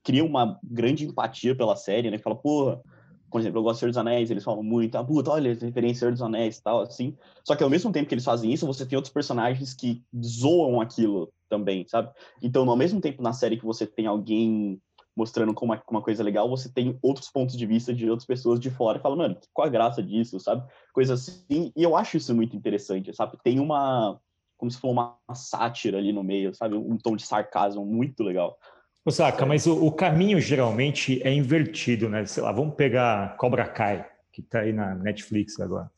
criam 0.03 0.27
uma 0.27 0.59
grande 0.63 1.05
empatia 1.05 1.55
pela 1.55 1.75
série, 1.75 2.11
né? 2.11 2.17
Fala, 2.17 2.35
porra, 2.35 2.81
por 3.31 3.41
exemplo, 3.41 3.59
eu 3.59 3.63
gosto 3.63 3.77
do 3.77 3.79
Senhor 3.79 3.89
dos 3.89 3.97
Anéis, 3.97 4.29
eles 4.29 4.43
falam 4.43 4.61
muito, 4.61 4.95
ah, 4.95 5.03
puta, 5.03 5.31
olha, 5.31 5.53
referência 5.53 6.01
Senhor 6.01 6.11
dos 6.11 6.21
Anéis 6.21 6.57
e 6.57 6.63
tal, 6.63 6.81
assim. 6.81 7.17
Só 7.43 7.55
que 7.55 7.63
ao 7.63 7.69
mesmo 7.69 7.91
tempo 7.91 8.07
que 8.07 8.13
eles 8.13 8.23
fazem 8.23 8.53
isso, 8.53 8.67
você 8.67 8.85
tem 8.85 8.95
outros 8.95 9.13
personagens 9.13 9.73
que 9.73 10.03
zoam 10.23 10.79
aquilo 10.79 11.33
também, 11.49 11.83
sabe? 11.87 12.11
Então, 12.41 12.69
ao 12.69 12.75
mesmo 12.75 13.01
tempo 13.01 13.23
na 13.23 13.33
série 13.33 13.57
que 13.57 13.65
você 13.65 13.87
tem 13.87 14.05
alguém 14.05 14.79
mostrando 15.15 15.53
como 15.53 15.75
uma 15.89 16.01
coisa 16.01 16.23
legal, 16.23 16.49
você 16.49 16.71
tem 16.71 16.97
outros 17.01 17.29
pontos 17.29 17.55
de 17.55 17.65
vista 17.65 17.93
de 17.93 18.09
outras 18.09 18.25
pessoas 18.25 18.59
de 18.59 18.69
fora 18.69 18.97
e 18.97 19.01
fala, 19.01 19.15
mano, 19.15 19.37
qual 19.53 19.67
a 19.67 19.71
graça 19.71 20.01
disso, 20.01 20.39
sabe? 20.39 20.63
Coisa 20.93 21.13
assim. 21.13 21.71
E 21.75 21.83
eu 21.83 21.95
acho 21.95 22.17
isso 22.17 22.33
muito 22.35 22.55
interessante, 22.55 23.13
sabe? 23.15 23.37
Tem 23.43 23.59
uma, 23.59 24.19
como 24.63 24.71
se 24.71 24.79
fosse 24.79 24.93
uma 24.93 25.17
sátira 25.35 25.97
ali 25.97 26.13
no 26.13 26.23
meio, 26.23 26.55
sabe? 26.55 26.75
Um 26.75 26.97
tom 26.97 27.17
de 27.17 27.25
sarcasmo 27.25 27.85
muito 27.85 28.23
legal. 28.23 28.57
Ô, 29.03 29.11
Saca, 29.11 29.45
mas 29.45 29.67
o, 29.67 29.85
o 29.85 29.91
caminho 29.91 30.39
geralmente 30.39 31.21
é 31.21 31.33
invertido, 31.33 32.07
né? 32.07 32.25
Sei 32.25 32.41
lá, 32.41 32.49
vamos 32.53 32.75
pegar 32.75 33.35
Cobra 33.35 33.67
Kai, 33.67 34.07
que 34.31 34.41
tá 34.41 34.61
aí 34.61 34.71
na 34.71 34.95
Netflix 34.95 35.59
agora. 35.59 35.91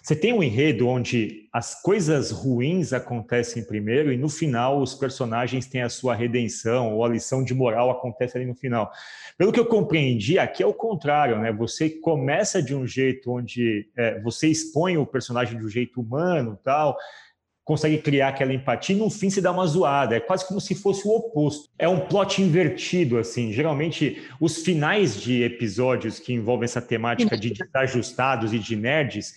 Você 0.00 0.14
tem 0.14 0.32
um 0.32 0.40
enredo 0.40 0.86
onde 0.86 1.48
as 1.52 1.82
coisas 1.82 2.30
ruins 2.30 2.92
acontecem 2.92 3.66
primeiro 3.66 4.12
e 4.12 4.16
no 4.16 4.28
final 4.28 4.80
os 4.80 4.94
personagens 4.94 5.66
têm 5.66 5.82
a 5.82 5.88
sua 5.88 6.14
redenção 6.14 6.94
ou 6.94 7.04
a 7.04 7.08
lição 7.08 7.42
de 7.42 7.52
moral 7.52 7.90
acontece 7.90 8.38
ali 8.38 8.46
no 8.46 8.54
final. 8.54 8.88
Pelo 9.36 9.50
que 9.50 9.58
eu 9.58 9.66
compreendi, 9.66 10.38
aqui 10.38 10.62
é 10.62 10.66
o 10.66 10.72
contrário, 10.72 11.40
né? 11.40 11.50
Você 11.50 11.90
começa 11.90 12.62
de 12.62 12.72
um 12.72 12.86
jeito 12.86 13.32
onde 13.32 13.90
é, 13.96 14.20
você 14.20 14.46
expõe 14.46 14.96
o 14.96 15.04
personagem 15.04 15.58
de 15.58 15.64
um 15.64 15.68
jeito 15.68 16.00
humano, 16.00 16.56
tal, 16.62 16.96
consegue 17.66 17.98
criar 17.98 18.28
aquela 18.28 18.54
empatia 18.54 18.94
e 18.94 18.98
no 18.98 19.10
fim 19.10 19.28
se 19.28 19.42
dá 19.42 19.50
uma 19.50 19.66
zoada. 19.66 20.14
É 20.14 20.20
quase 20.20 20.46
como 20.46 20.60
se 20.60 20.72
fosse 20.72 21.06
o 21.06 21.10
oposto. 21.10 21.68
É 21.76 21.88
um 21.88 21.98
plot 21.98 22.40
invertido, 22.40 23.18
assim. 23.18 23.52
Geralmente, 23.52 24.22
os 24.40 24.58
finais 24.58 25.20
de 25.20 25.42
episódios 25.42 26.20
que 26.20 26.32
envolvem 26.32 26.64
essa 26.64 26.80
temática 26.80 27.36
de 27.36 27.52
desajustados 27.52 28.54
e 28.54 28.58
de 28.60 28.76
nerds 28.76 29.34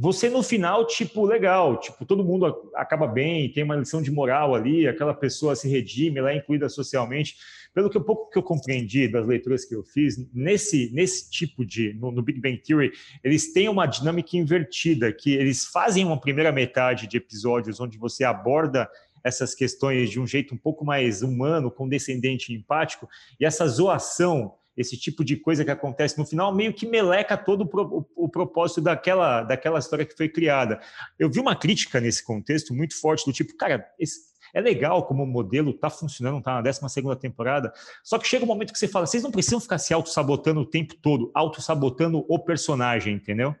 você 0.00 0.30
no 0.30 0.44
final, 0.44 0.86
tipo, 0.86 1.26
legal, 1.26 1.76
tipo, 1.80 2.06
todo 2.06 2.22
mundo 2.22 2.70
acaba 2.76 3.04
bem, 3.04 3.50
tem 3.50 3.64
uma 3.64 3.74
lição 3.74 4.00
de 4.00 4.12
moral 4.12 4.54
ali, 4.54 4.86
aquela 4.86 5.12
pessoa 5.12 5.56
se 5.56 5.68
redime, 5.68 6.20
ela 6.20 6.30
é 6.30 6.36
incluída 6.36 6.68
socialmente. 6.68 7.36
Pelo 7.74 7.90
que 7.90 8.00
pouco 8.00 8.30
que 8.30 8.38
eu 8.38 8.42
compreendi 8.42 9.08
das 9.08 9.26
leituras 9.26 9.64
que 9.64 9.74
eu 9.74 9.82
fiz, 9.82 10.16
nesse, 10.32 10.90
nesse 10.92 11.30
tipo 11.30 11.64
de, 11.64 11.92
no, 11.94 12.10
no 12.10 12.22
Big 12.22 12.40
Bang 12.40 12.58
Theory, 12.58 12.92
eles 13.22 13.52
têm 13.52 13.68
uma 13.68 13.86
dinâmica 13.86 14.36
invertida, 14.36 15.12
que 15.12 15.32
eles 15.32 15.66
fazem 15.66 16.04
uma 16.04 16.20
primeira 16.20 16.50
metade 16.50 17.06
de 17.06 17.16
episódios 17.16 17.80
onde 17.80 17.98
você 17.98 18.24
aborda 18.24 18.88
essas 19.22 19.54
questões 19.54 20.10
de 20.10 20.18
um 20.20 20.26
jeito 20.26 20.54
um 20.54 20.58
pouco 20.58 20.84
mais 20.84 21.22
humano, 21.22 21.70
condescendente 21.70 22.52
e 22.52 22.56
empático, 22.56 23.08
e 23.38 23.44
essa 23.44 23.66
zoação 23.66 24.54
esse 24.78 24.96
tipo 24.96 25.24
de 25.24 25.36
coisa 25.36 25.64
que 25.64 25.72
acontece 25.72 26.16
no 26.16 26.24
final 26.24 26.54
meio 26.54 26.72
que 26.72 26.86
meleca 26.86 27.36
todo 27.36 27.62
o, 27.62 27.66
pro, 27.66 28.06
o, 28.14 28.28
propósito 28.28 28.80
daquela, 28.80 29.42
daquela 29.42 29.80
história 29.80 30.04
que 30.04 30.16
foi 30.16 30.28
criada. 30.28 30.80
Eu 31.18 31.28
vi 31.28 31.40
uma 31.40 31.56
crítica 31.56 32.00
nesse 32.00 32.24
contexto 32.24 32.72
muito 32.72 32.98
forte 32.98 33.26
do 33.26 33.32
tipo, 33.32 33.56
cara, 33.56 33.84
esse, 33.98 34.20
é 34.54 34.60
legal 34.60 35.06
como 35.06 35.22
o 35.22 35.26
modelo 35.26 35.70
está 35.70 35.90
funcionando, 35.90 36.38
está 36.38 36.54
na 36.54 36.62
12 36.62 36.88
segunda 36.88 37.16
temporada, 37.16 37.72
só 38.02 38.18
que 38.18 38.26
chega 38.26 38.44
um 38.44 38.48
momento 38.48 38.72
que 38.72 38.78
você 38.78 38.88
fala, 38.88 39.06
vocês 39.06 39.22
não 39.22 39.30
precisam 39.30 39.60
ficar 39.60 39.78
se 39.78 39.92
auto-sabotando 39.94 40.60
o 40.60 40.66
tempo 40.66 40.94
todo, 41.00 41.30
auto-sabotando 41.34 42.24
o 42.28 42.38
personagem, 42.38 43.14
entendeu? 43.14 43.54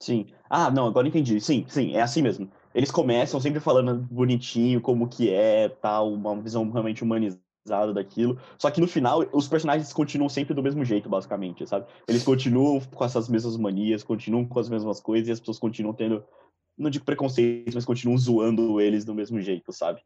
Sim. 0.00 0.26
Ah, 0.50 0.70
não, 0.70 0.86
agora 0.86 1.08
entendi. 1.08 1.40
Sim, 1.40 1.64
sim, 1.68 1.94
é 1.94 2.02
assim 2.02 2.20
mesmo. 2.20 2.50
Eles 2.74 2.90
começam 2.90 3.40
sempre 3.40 3.60
falando 3.60 3.94
bonitinho, 3.94 4.80
como 4.80 5.08
que 5.08 5.30
é, 5.30 5.68
tal, 5.68 6.12
uma 6.12 6.38
visão 6.40 6.68
realmente 6.70 7.02
humanizada 7.02 7.94
daquilo. 7.94 8.38
Só 8.58 8.70
que 8.70 8.80
no 8.80 8.86
final, 8.86 9.24
os 9.32 9.48
personagens 9.48 9.92
continuam 9.92 10.28
sempre 10.28 10.52
do 10.52 10.62
mesmo 10.62 10.84
jeito, 10.84 11.08
basicamente, 11.08 11.66
sabe? 11.66 11.86
Eles 12.06 12.22
continuam 12.22 12.80
com 12.80 13.04
essas 13.04 13.28
mesmas 13.28 13.56
manias, 13.56 14.02
continuam 14.02 14.44
com 14.44 14.58
as 14.58 14.68
mesmas 14.68 15.00
coisas 15.00 15.28
e 15.28 15.32
as 15.32 15.40
pessoas 15.40 15.58
continuam 15.58 15.94
tendo, 15.94 16.22
não 16.76 16.90
digo 16.90 17.04
preconceito, 17.04 17.72
mas 17.74 17.84
continuam 17.84 18.18
zoando 18.18 18.80
eles 18.80 19.04
do 19.04 19.14
mesmo 19.14 19.40
jeito, 19.40 19.72
sabe? 19.72 20.00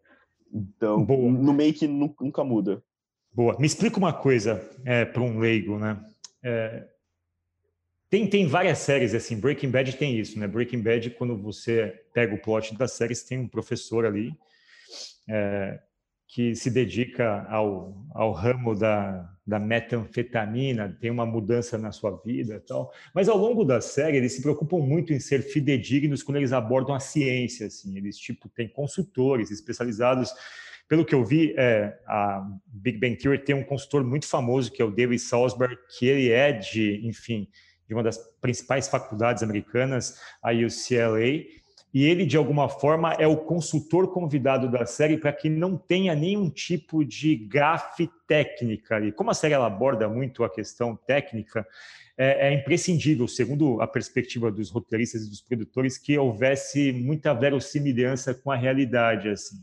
Então, 0.52 1.04
Boa. 1.04 1.30
no 1.30 1.52
meio 1.52 1.74
que 1.74 1.86
nunca 1.86 2.44
muda. 2.44 2.82
Boa. 3.32 3.58
Me 3.58 3.66
explica 3.66 3.98
uma 3.98 4.12
coisa 4.12 4.68
é, 4.84 5.04
para 5.04 5.22
um 5.22 5.38
leigo, 5.38 5.78
né? 5.78 6.02
É, 6.42 6.86
tem, 8.10 8.28
tem 8.28 8.46
várias 8.46 8.78
séries, 8.78 9.14
assim, 9.14 9.38
Breaking 9.38 9.70
Bad 9.70 9.96
tem 9.96 10.18
isso, 10.18 10.38
né? 10.38 10.46
Breaking 10.46 10.82
Bad, 10.82 11.10
quando 11.10 11.36
você 11.36 12.02
pega 12.14 12.34
o 12.34 12.40
plot 12.40 12.74
da 12.74 12.88
série, 12.88 13.14
você 13.14 13.28
tem 13.28 13.38
um 13.38 13.48
professor 13.48 14.06
ali, 14.06 14.34
é, 15.28 15.78
que 16.26 16.54
se 16.54 16.70
dedica 16.70 17.46
ao, 17.50 17.94
ao 18.12 18.32
ramo 18.32 18.74
da, 18.74 19.30
da 19.48 19.58
metanfetamina, 19.58 20.94
tem 21.00 21.10
uma 21.10 21.24
mudança 21.24 21.78
na 21.78 21.90
sua 21.90 22.20
vida 22.22 22.56
e 22.56 22.60
tal. 22.60 22.92
Mas 23.14 23.30
ao 23.30 23.38
longo 23.38 23.64
da 23.64 23.80
série, 23.80 24.18
eles 24.18 24.34
se 24.34 24.42
preocupam 24.42 24.76
muito 24.76 25.10
em 25.10 25.18
ser 25.18 25.40
fidedignos 25.40 26.22
quando 26.22 26.36
eles 26.36 26.52
abordam 26.52 26.94
a 26.94 27.00
ciência. 27.00 27.68
Assim. 27.68 27.96
Eles 27.96 28.18
tipo 28.18 28.46
têm 28.50 28.68
consultores 28.68 29.50
especializados. 29.50 30.34
Pelo 30.86 31.02
que 31.02 31.14
eu 31.14 31.24
vi, 31.24 31.54
é, 31.56 31.98
a 32.06 32.46
Big 32.66 32.98
Bang 32.98 33.16
Theory 33.16 33.38
tem 33.38 33.54
um 33.54 33.64
consultor 33.64 34.04
muito 34.04 34.26
famoso, 34.26 34.70
que 34.70 34.82
é 34.82 34.84
o 34.84 34.90
David 34.90 35.18
Salzberg, 35.18 35.78
que 35.98 36.06
ele 36.06 36.30
é 36.30 36.52
de, 36.52 37.00
enfim, 37.06 37.48
de 37.86 37.94
uma 37.94 38.02
das 38.02 38.18
principais 38.42 38.86
faculdades 38.86 39.42
americanas, 39.42 40.20
a 40.42 40.52
UCLA, 40.52 41.46
e 41.98 42.04
ele, 42.04 42.24
de 42.24 42.36
alguma 42.36 42.68
forma, 42.68 43.12
é 43.14 43.26
o 43.26 43.36
consultor 43.36 44.12
convidado 44.12 44.70
da 44.70 44.86
série 44.86 45.16
para 45.16 45.32
que 45.32 45.50
não 45.50 45.76
tenha 45.76 46.14
nenhum 46.14 46.48
tipo 46.48 47.04
de 47.04 47.34
gafe 47.34 48.08
técnica. 48.24 49.00
E 49.00 49.10
como 49.10 49.32
a 49.32 49.34
série 49.34 49.54
ela 49.54 49.66
aborda 49.66 50.08
muito 50.08 50.44
a 50.44 50.48
questão 50.48 50.94
técnica, 50.94 51.66
é, 52.16 52.50
é, 52.50 52.54
imprescindível, 52.54 53.26
segundo 53.26 53.82
a 53.82 53.86
perspectiva 53.88 54.48
dos 54.48 54.70
roteiristas 54.70 55.24
e 55.24 55.28
dos 55.28 55.40
produtores, 55.40 55.98
que 55.98 56.16
houvesse 56.16 56.92
muita 56.92 57.34
verossimilhança 57.34 58.32
com 58.32 58.52
a 58.52 58.56
realidade. 58.56 59.28
assim. 59.28 59.56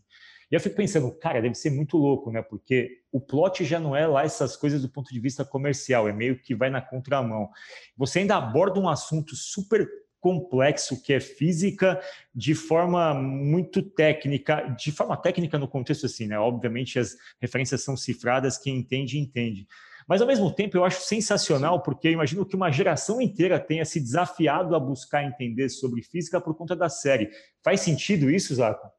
E 0.51 0.55
eu 0.55 0.59
fico 0.59 0.75
pensando, 0.75 1.09
cara, 1.17 1.41
deve 1.41 1.55
ser 1.55 1.69
muito 1.69 1.97
louco, 1.97 2.29
né? 2.33 2.41
Porque 2.41 2.99
o 3.13 3.21
plot 3.21 3.63
já 3.63 3.79
não 3.79 3.95
é 3.95 4.05
lá 4.05 4.25
essas 4.25 4.57
coisas 4.57 4.81
do 4.81 4.89
ponto 4.89 5.09
de 5.09 5.21
vista 5.21 5.45
comercial, 5.45 6.05
é 6.09 6.11
meio 6.11 6.37
que 6.37 6.53
vai 6.53 6.69
na 6.69 6.81
contramão. 6.81 7.49
Você 7.95 8.19
ainda 8.19 8.35
aborda 8.35 8.77
um 8.77 8.89
assunto 8.89 9.37
super 9.37 9.87
complexo 10.25 10.99
que 11.03 11.13
é 11.13 11.19
física 11.19 12.01
de 12.33 12.55
forma 12.55 13.13
muito 13.13 13.83
técnica, 13.83 14.75
de 14.75 14.91
forma 14.91 15.15
técnica 15.15 15.59
no 15.59 15.67
contexto 15.67 16.07
assim, 16.07 16.25
né? 16.25 16.39
Obviamente 16.39 16.97
as 16.97 17.15
referências 17.39 17.83
são 17.83 17.95
cifradas, 17.95 18.57
quem 18.57 18.75
entende, 18.75 19.19
entende. 19.19 19.67
Mas 20.07 20.21
ao 20.21 20.27
mesmo 20.27 20.51
tempo 20.51 20.75
eu 20.75 20.83
acho 20.83 20.99
sensacional, 21.01 21.83
porque 21.83 22.09
imagino 22.09 22.43
que 22.43 22.55
uma 22.55 22.71
geração 22.71 23.21
inteira 23.21 23.59
tenha 23.59 23.85
se 23.85 23.99
desafiado 23.99 24.75
a 24.75 24.79
buscar 24.79 25.23
entender 25.23 25.69
sobre 25.69 26.01
física 26.01 26.41
por 26.41 26.55
conta 26.55 26.75
da 26.75 26.89
série. 26.89 27.29
Faz 27.63 27.81
sentido 27.81 28.27
isso, 28.31 28.55
Zaco? 28.55 28.89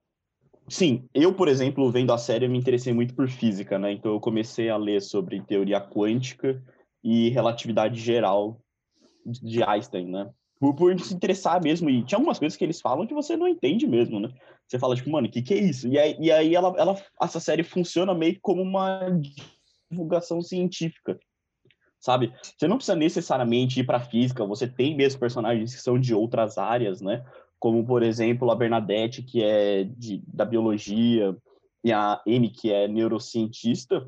Sim, 0.69 1.09
eu, 1.13 1.35
por 1.35 1.49
exemplo, 1.49 1.91
vendo 1.91 2.13
a 2.13 2.19
série, 2.19 2.47
me 2.47 2.57
interessei 2.57 2.93
muito 2.93 3.17
por 3.17 3.29
física, 3.29 3.81
né? 3.81 3.91
Então 3.91 4.13
eu 4.13 4.21
comecei 4.21 4.71
a 4.71 4.77
ler 4.77 5.03
sobre 5.03 5.43
teoria 5.43 5.81
quântica 5.81 6.63
e 7.03 7.31
relatividade 7.31 7.99
geral 8.01 8.63
de 9.43 9.65
Einstein, 9.65 10.09
né? 10.09 10.31
Por, 10.59 10.75
por 10.75 10.99
se 11.01 11.15
interessar 11.15 11.63
mesmo. 11.63 11.89
E 11.91 12.03
tinha 12.03 12.19
algumas 12.19 12.39
coisas 12.39 12.57
que 12.57 12.65
eles 12.65 12.81
falam 12.81 13.07
que 13.07 13.15
você 13.15 13.37
não 13.37 13.49
entende 13.49 13.87
mesmo, 13.87 14.21
né? 14.21 14.31
Você 14.67 14.79
fala, 14.79 14.97
tipo, 14.97 15.11
mano, 15.11 15.29
o 15.29 15.31
que, 15.31 15.43
que 15.43 15.55
é 15.55 15.59
isso? 15.59 15.89
E 15.89 15.99
aí, 15.99 16.17
e 16.19 16.31
aí 16.31 16.55
ela, 16.55 16.75
ela, 16.77 17.01
essa 17.23 17.39
série 17.39 17.63
funciona 17.63 18.15
meio 18.15 18.39
como 18.41 18.63
uma 18.63 19.01
divulgação 19.91 20.43
científica, 20.43 21.19
sabe? 22.01 22.33
Você 22.43 22.67
não 22.67 22.77
precisa 22.77 22.97
necessariamente 22.97 23.81
ir 23.81 23.85
para 23.85 24.01
física, 24.01 24.45
você 24.45 24.67
tem 24.67 24.97
mesmo 24.97 25.21
personagens 25.21 25.75
que 25.75 25.81
são 25.81 25.99
de 25.99 26.15
outras 26.15 26.59
áreas, 26.59 27.01
né? 27.01 27.25
Como, 27.59 27.85
por 27.87 28.03
exemplo, 28.03 28.51
a 28.51 28.57
Bernadette, 28.57 29.23
que 29.23 29.43
é 29.43 29.85
de, 29.85 30.23
da 30.27 30.45
biologia, 30.45 31.37
e 31.85 31.93
a 31.93 32.21
Amy, 32.27 32.51
que 32.51 32.73
é 32.73 32.89
neurocientista. 32.89 34.07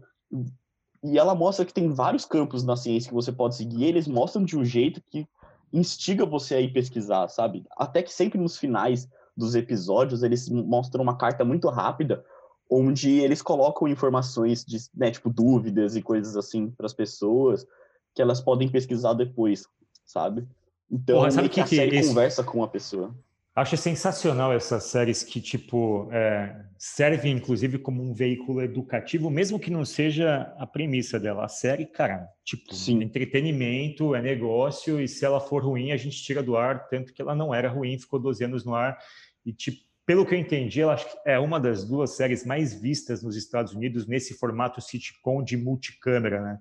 E 1.05 1.17
ela 1.17 1.35
mostra 1.35 1.65
que 1.65 1.73
tem 1.73 1.93
vários 1.93 2.25
campos 2.25 2.65
na 2.65 2.77
ciência 2.77 3.09
que 3.09 3.15
você 3.15 3.31
pode 3.31 3.55
seguir, 3.55 3.85
eles 3.85 4.09
mostram 4.09 4.45
de 4.45 4.59
um 4.59 4.65
jeito 4.65 5.01
que 5.01 5.27
instiga 5.73 6.25
você 6.25 6.55
a 6.57 6.61
ir 6.61 6.73
pesquisar, 6.73 7.29
sabe? 7.29 7.65
Até 7.77 8.03
que 8.03 8.13
sempre 8.13 8.39
nos 8.39 8.57
finais 8.57 9.09
dos 9.37 9.55
episódios 9.55 10.23
eles 10.23 10.49
mostram 10.49 11.03
uma 11.03 11.17
carta 11.17 11.45
muito 11.45 11.69
rápida 11.69 12.25
onde 12.71 13.21
eles 13.21 13.41
colocam 13.41 13.89
informações 13.89 14.65
de, 14.65 14.79
né, 14.95 15.11
tipo, 15.11 15.31
dúvidas 15.31 15.97
e 15.97 16.03
coisas 16.03 16.37
assim 16.37 16.71
para 16.71 16.87
as 16.87 16.93
pessoas 16.93 17.67
que 18.15 18.21
elas 18.21 18.41
podem 18.41 18.69
pesquisar 18.69 19.15
depois, 19.15 19.67
sabe? 20.05 20.47
Então, 20.91 21.19
Porra, 21.19 21.31
sabe 21.31 21.49
que, 21.49 21.55
que 21.55 21.61
a 21.61 21.67
série 21.67 21.97
esse... 21.97 22.09
conversa 22.09 22.43
com 22.43 22.63
a 22.63 22.69
pessoa. 22.69 23.15
Acho 23.59 23.77
sensacional 23.77 24.53
essas 24.53 24.85
séries 24.85 25.25
que, 25.25 25.41
tipo, 25.41 26.09
é, 26.13 26.65
servem, 26.79 27.33
inclusive, 27.33 27.77
como 27.77 28.01
um 28.01 28.15
veículo 28.15 28.63
educativo, 28.63 29.29
mesmo 29.29 29.59
que 29.59 29.69
não 29.69 29.85
seja 29.85 30.55
a 30.57 30.65
premissa 30.65 31.19
dela. 31.19 31.45
A 31.45 31.49
série, 31.49 31.85
cara, 31.85 32.29
tipo, 32.45 32.73
Sim. 32.73 33.03
entretenimento, 33.03 34.15
é 34.15 34.23
negócio, 34.23 35.01
e 35.01 35.09
se 35.09 35.25
ela 35.25 35.41
for 35.41 35.65
ruim, 35.65 35.91
a 35.91 35.97
gente 35.97 36.23
tira 36.23 36.41
do 36.41 36.57
ar, 36.57 36.89
tanto 36.89 37.13
que 37.13 37.21
ela 37.21 37.35
não 37.35 37.53
era 37.53 37.69
ruim, 37.69 37.99
ficou 37.99 38.21
12 38.21 38.45
anos 38.45 38.65
no 38.65 38.77
ar, 38.77 38.97
e, 39.45 39.53
tipo, 39.53 39.83
pelo 40.07 40.25
que 40.25 40.37
eu 40.37 40.39
entendi, 40.39 40.81
ela 40.81 40.97
é 41.27 41.37
uma 41.37 41.59
das 41.59 41.85
duas 41.85 42.17
séries 42.17 42.47
mais 42.47 42.81
vistas 42.81 43.25
nos 43.25 43.35
Estados 43.35 43.75
Unidos 43.75 44.07
nesse 44.07 44.35
formato 44.35 44.81
sitcom 44.81 45.43
de 45.43 45.57
multicâmera, 45.57 46.41
né? 46.41 46.59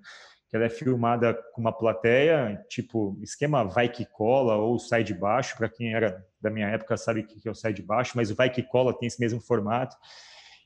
Que 0.49 0.55
ela 0.55 0.65
é 0.65 0.69
filmada 0.69 1.33
com 1.53 1.61
uma 1.61 1.71
plateia, 1.71 2.63
tipo 2.69 3.17
esquema 3.21 3.63
vai 3.63 3.89
que 3.89 4.05
cola 4.05 4.55
ou 4.55 4.79
sai 4.79 5.03
de 5.03 5.13
baixo, 5.13 5.57
para 5.57 5.67
quem 5.67 5.93
era 5.93 6.25
da 6.41 6.49
minha 6.49 6.67
época 6.67 6.95
sabe 6.95 7.23
que 7.23 7.47
é 7.47 7.51
o 7.51 7.55
sai 7.55 7.73
de 7.73 7.81
baixo, 7.81 8.13
mas 8.15 8.31
o 8.31 8.35
vai 8.35 8.49
que 8.49 8.63
cola 8.63 8.97
tem 8.97 9.07
esse 9.07 9.19
mesmo 9.19 9.41
formato. 9.41 9.95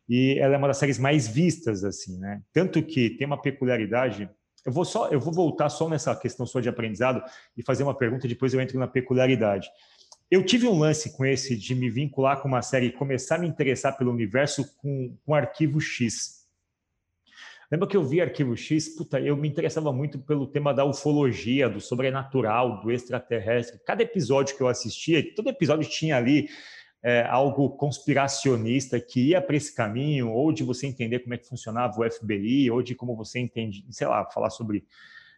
E 0.08 0.38
ela 0.40 0.56
é 0.56 0.58
uma 0.58 0.68
das 0.68 0.78
séries 0.78 1.00
mais 1.00 1.28
vistas 1.28 1.84
assim, 1.84 2.20
né? 2.20 2.42
Tanto 2.54 2.84
que 2.84 3.12
tem 3.12 3.26
uma 3.26 3.42
peculiaridade, 3.42 4.30
eu 4.66 4.72
vou 4.72 4.86
só 4.86 5.08
eu 5.10 5.20
vou 5.20 5.34
voltar 5.34 5.70
só 5.70 5.90
nessa 5.90 6.16
questão 6.16 6.46
só 6.46 6.60
de 6.60 6.70
aprendizado 6.70 7.24
e 7.58 7.64
fazer 7.64 7.84
uma 7.84 7.98
pergunta, 7.98 8.28
depois 8.28 8.54
eu 8.54 8.62
entro 8.62 8.78
na 8.78 8.88
peculiaridade. 8.88 9.68
Eu 10.30 10.46
tive 10.46 10.68
um 10.68 10.78
lance 10.78 11.18
com 11.18 11.26
esse 11.26 11.58
de 11.58 11.74
me 11.76 11.90
vincular 11.90 12.42
com 12.42 12.48
uma 12.48 12.62
série 12.62 12.88
e 12.88 12.92
começar 12.92 13.36
a 13.36 13.40
me 13.40 13.48
interessar 13.48 13.98
pelo 13.98 14.12
universo 14.12 14.64
com, 14.78 15.18
com 15.26 15.34
Arquivo 15.34 15.82
X 15.82 16.41
Lembra 17.72 17.88
que 17.88 17.96
eu 17.96 18.04
vi 18.04 18.20
Arquivo 18.20 18.58
X? 18.58 18.90
Puta, 18.90 19.18
eu 19.18 19.38
me 19.38 19.48
interessava 19.48 19.94
muito 19.94 20.20
pelo 20.20 20.46
tema 20.46 20.74
da 20.74 20.84
ufologia, 20.84 21.70
do 21.70 21.80
sobrenatural, 21.80 22.82
do 22.82 22.92
extraterrestre. 22.92 23.80
Cada 23.86 24.04
episódio 24.04 24.58
que 24.58 24.62
eu 24.62 24.68
assistia, 24.68 25.24
todo 25.34 25.50
episódio 25.50 25.90
tinha 25.90 26.18
ali 26.18 26.50
é, 27.02 27.26
algo 27.30 27.70
conspiracionista 27.70 29.00
que 29.00 29.30
ia 29.30 29.42
para 29.42 29.56
esse 29.56 29.74
caminho, 29.74 30.30
ou 30.30 30.52
de 30.52 30.66
você 30.66 30.86
entender 30.86 31.20
como 31.20 31.34
é 31.34 31.38
que 31.38 31.48
funcionava 31.48 31.98
o 31.98 32.12
FBI, 32.12 32.70
ou 32.70 32.84
de 32.84 32.94
como 32.94 33.16
você 33.16 33.40
entende, 33.40 33.86
sei 33.90 34.06
lá, 34.06 34.26
falar 34.26 34.50
sobre 34.50 34.84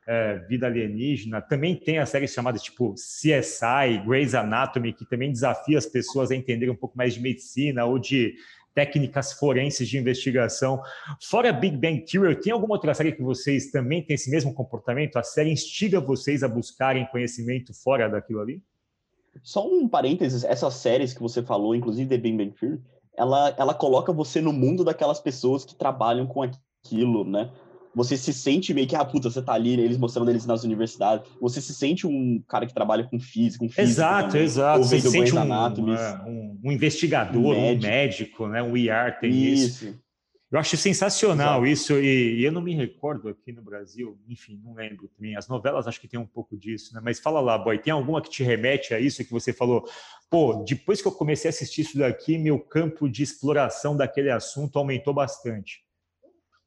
é, 0.08 0.40
vida 0.50 0.66
alienígena. 0.66 1.40
Também 1.40 1.75
tem 1.75 2.00
a 2.00 2.06
série 2.08 2.28
chamada 2.28 2.58
tipo 2.58 2.96
CSI, 2.96 4.04
Grey's 4.08 4.34
Anatomy, 4.34 4.92
que 4.92 5.06
também 5.06 5.32
desafia 5.32 5.78
as 5.78 5.86
pessoas 5.86 6.32
a 6.32 6.36
entenderem 6.36 6.74
um 6.74 6.78
pouco 6.78 6.98
mais 6.98 7.13
de 7.13 7.22
medicina 7.22 7.86
ou 7.86 8.00
de 8.00 8.34
técnicas 8.74 9.34
forenses 9.34 9.88
de 9.88 9.98
investigação. 9.98 10.82
Fora 11.22 11.53
Big 11.53 11.77
Bang 11.77 12.03
Theory, 12.06 12.39
tem 12.39 12.51
alguma 12.51 12.75
outra 12.75 12.94
série 12.94 13.12
que 13.12 13.22
vocês 13.22 13.72
também 13.72 14.03
têm 14.03 14.15
esse 14.15 14.30
mesmo 14.30 14.53
comportamento? 14.53 15.18
A 15.18 15.24
série 15.24 15.51
instiga 15.51 16.00
vocês 16.00 16.44
a 16.44 16.48
buscarem 16.48 17.06
conhecimento 17.08 17.74
fora 17.74 18.10
daquilo 18.10 18.42
ali? 18.42 18.62
Só 19.42 19.68
um 19.68 19.88
parênteses, 19.88 20.44
essas 20.44 20.75
séries 20.75 21.13
que 21.13 21.22
você 21.22 21.42
falou, 21.42 21.75
inclusive 21.75 22.10
The 22.10 22.18
Big 22.18 22.38
Bang 22.38 22.51
Theory, 22.51 22.82
ela, 23.15 23.53
ela 23.58 23.74
coloca 23.74 24.12
você 24.12 24.42
no 24.42 24.53
mundo 24.53 24.84
daquelas 24.84 25.20
pessoas 25.20 25.63
que 25.63 25.75
trabalham 25.75 26.25
com 26.25 26.42
aquilo, 26.42 27.24
né? 27.24 27.51
Você 27.96 28.18
se 28.18 28.34
sente 28.34 28.74
meio 28.74 28.88
que, 28.88 28.96
ah, 28.96 29.06
puta, 29.06 29.30
você 29.30 29.42
tá 29.42 29.54
ali, 29.54 29.74
eles 29.80 29.98
mostrando 29.98 30.30
eles 30.30 30.46
nas 30.46 30.64
universidades. 30.64 31.28
Você 31.40 31.62
se 31.62 31.74
sente 31.74 32.08
um 32.08 32.42
cara 32.48 32.66
que 32.66 32.74
trabalha 32.74 33.04
com 33.04 33.20
física, 33.20 33.64
um 33.64 33.70
físico. 33.70 33.82
Exato, 33.82 34.28
também, 34.30 34.44
exato. 34.44 34.84
Você 34.84 35.00
se 35.00 35.10
sente 35.10 35.36
um, 35.36 35.94
é, 35.94 36.24
um, 36.26 36.60
um, 36.64 36.72
investigador, 36.72 37.42
um 37.42 37.50
médico. 37.50 37.86
um 37.86 37.90
médico, 37.90 38.48
né? 38.48 38.64
Um 38.64 38.76
IR 38.78 39.20
tem 39.20 39.32
isso. 39.32 39.86
isso. 39.86 40.04
Eu 40.54 40.60
acho 40.60 40.78
sensacional 40.78 41.66
Exato. 41.66 41.98
isso, 41.98 42.00
e, 42.00 42.42
e, 42.42 42.46
eu 42.46 42.52
não 42.52 42.62
me 42.62 42.76
recordo 42.76 43.28
aqui 43.28 43.52
no 43.52 43.64
Brasil, 43.64 44.20
enfim, 44.30 44.62
não 44.64 44.76
lembro 44.76 45.08
também. 45.08 45.36
As 45.36 45.48
novelas 45.48 45.88
acho 45.88 46.00
que 46.00 46.08
tem 46.08 46.20
um 46.20 46.28
pouco 46.28 46.56
disso, 46.56 46.94
né? 46.94 47.02
Mas 47.04 47.20
fala 47.20 47.40
lá, 47.42 47.58
boy, 47.58 47.80
tem 47.80 47.92
alguma 47.92 48.22
que 48.22 48.30
te 48.30 48.44
remete 48.44 48.94
a 48.94 49.00
isso 49.00 49.26
que 49.26 49.32
você 49.32 49.52
falou? 49.52 49.84
Pô, 50.30 50.64
depois 50.64 51.02
que 51.02 51.08
eu 51.08 51.12
comecei 51.12 51.50
a 51.50 51.50
assistir 51.50 51.82
isso 51.82 51.98
daqui, 51.98 52.38
meu 52.38 52.60
campo 52.60 53.10
de 53.10 53.24
exploração 53.24 53.98
daquele 53.98 54.30
assunto 54.30 54.78
aumentou 54.78 55.12
bastante. 55.12 55.84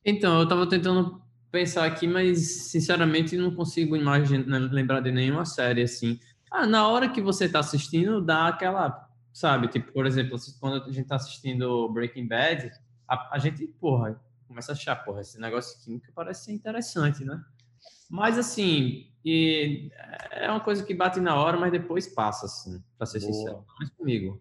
Então, 0.09 0.37
eu 0.37 0.45
estava 0.45 0.69
tentando 0.69 1.21
pensar 1.51 1.85
aqui, 1.85 2.07
mas 2.07 2.69
sinceramente 2.71 3.37
não 3.37 3.53
consigo 3.53 3.97
imaginar, 3.97 4.59
lembrar 4.71 5.01
de 5.01 5.11
nenhuma 5.11 5.45
série 5.45 5.83
assim. 5.83 6.21
Ah, 6.49 6.65
na 6.65 6.87
hora 6.87 7.09
que 7.09 7.21
você 7.21 7.47
está 7.47 7.59
assistindo, 7.59 8.21
dá 8.21 8.47
aquela, 8.47 9.11
sabe? 9.33 9.67
Tipo, 9.67 9.93
por 9.93 10.07
exemplo, 10.07 10.39
quando 10.61 10.85
a 10.85 10.87
gente 10.87 11.01
está 11.01 11.17
assistindo 11.17 11.89
Breaking 11.89 12.29
Bad, 12.29 12.71
a, 13.09 13.35
a, 13.35 13.39
gente, 13.41 13.67
porra, 13.81 14.23
começa 14.47 14.71
a 14.71 14.75
achar, 14.75 14.95
porra, 14.95 15.23
esse 15.23 15.41
negócio 15.41 15.83
químico 15.83 16.07
parece 16.15 16.45
ser 16.45 16.53
interessante, 16.53 17.25
né? 17.25 17.43
Mas 18.09 18.39
assim, 18.39 19.11
e 19.25 19.91
é 20.31 20.49
uma 20.49 20.61
coisa 20.61 20.85
que 20.85 20.95
bate 20.95 21.19
na 21.19 21.35
hora, 21.35 21.57
mas 21.57 21.73
depois 21.73 22.07
passa, 22.07 22.47
assim, 22.47 22.81
para 22.97 23.09
ser 23.09 23.19
Boa. 23.19 23.33
sincero. 23.33 23.65
Mas 23.81 23.91
comigo. 23.91 24.41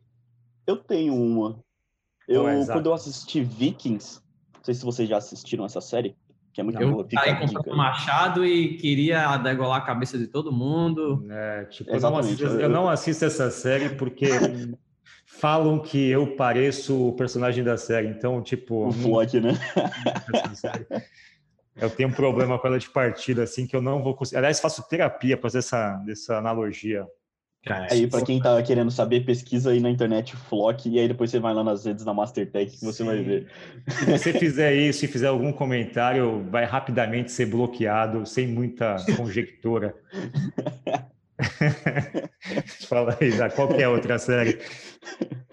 Eu 0.68 0.78
tenho 0.78 1.16
uma. 1.16 1.60
Eu, 2.28 2.44
quando 2.68 2.88
eu 2.88 2.94
assisti 2.94 3.44
Vikings, 3.44 4.22
sei 4.66 4.74
se 4.74 4.84
vocês 4.84 5.08
já 5.08 5.18
assistiram 5.18 5.66
essa 5.66 5.80
série, 5.80 6.16
que 6.52 6.60
é 6.60 6.64
muito 6.64 6.82
eu 6.82 6.92
boa. 6.92 7.08
Fica 7.08 7.22
aí 7.22 7.40
comprando 7.40 7.76
machado 7.76 8.46
e 8.46 8.78
queria 8.78 9.38
degolar 9.38 9.78
a 9.78 9.86
cabeça 9.86 10.18
de 10.18 10.28
todo 10.28 10.52
mundo. 10.52 11.26
É, 11.30 11.66
tipo, 11.66 11.90
eu 11.90 12.00
não, 12.00 12.18
assisto, 12.18 12.44
eu 12.46 12.70
não 12.70 12.90
assisto 12.90 13.26
essa 13.26 13.52
série 13.52 13.90
porque 13.90 14.28
falam 15.26 15.80
que 15.80 16.10
eu 16.10 16.36
pareço 16.36 17.10
o 17.10 17.14
personagem 17.14 17.64
da 17.64 17.78
série. 17.78 18.08
Então, 18.08 18.42
tipo. 18.42 18.88
O 18.88 18.92
Flock, 18.92 19.40
né? 19.40 19.52
Eu 21.76 21.90
tenho 21.90 22.08
um 22.08 22.14
problema 22.14 22.58
com 22.58 22.68
ela 22.68 22.80
de 22.80 22.90
partida, 22.90 23.44
assim, 23.44 23.68
que 23.68 23.76
eu 23.76 23.82
não 23.82 24.02
vou 24.02 24.16
conseguir. 24.16 24.38
Aliás, 24.38 24.62
faço 24.62 24.88
terapia 24.88 25.36
para 25.36 25.50
fazer 25.50 25.58
essa, 25.58 26.02
essa 26.08 26.38
analogia. 26.38 27.06
Cara, 27.66 27.88
aí, 27.90 28.06
para 28.06 28.24
quem 28.24 28.40
tá 28.40 28.62
querendo 28.62 28.92
saber, 28.92 29.26
pesquisa 29.26 29.72
aí 29.72 29.80
na 29.80 29.90
internet 29.90 30.36
Flock 30.36 30.88
e 30.88 31.00
aí 31.00 31.08
depois 31.08 31.32
você 31.32 31.40
vai 31.40 31.54
lá 31.54 31.64
nas 31.64 31.84
redes 31.84 32.06
da 32.06 32.14
Mastertech 32.14 32.78
que 32.78 32.86
você 32.86 33.00
Sim. 33.00 33.06
vai 33.06 33.24
ver. 33.24 33.48
Se 33.90 34.06
você 34.06 34.34
fizer 34.34 34.76
isso 34.76 35.04
e 35.04 35.08
fizer 35.08 35.28
algum 35.28 35.52
comentário, 35.52 36.46
vai 36.52 36.64
rapidamente 36.64 37.32
ser 37.32 37.48
bloqueado, 37.48 38.26
sem 38.26 38.48
muita 38.48 38.98
conjectura. 39.18 39.96
Fala 42.88 43.18
aí, 43.20 43.32
já 43.32 43.50
qualquer 43.50 43.88
outra 43.88 44.18
série. 44.18 44.60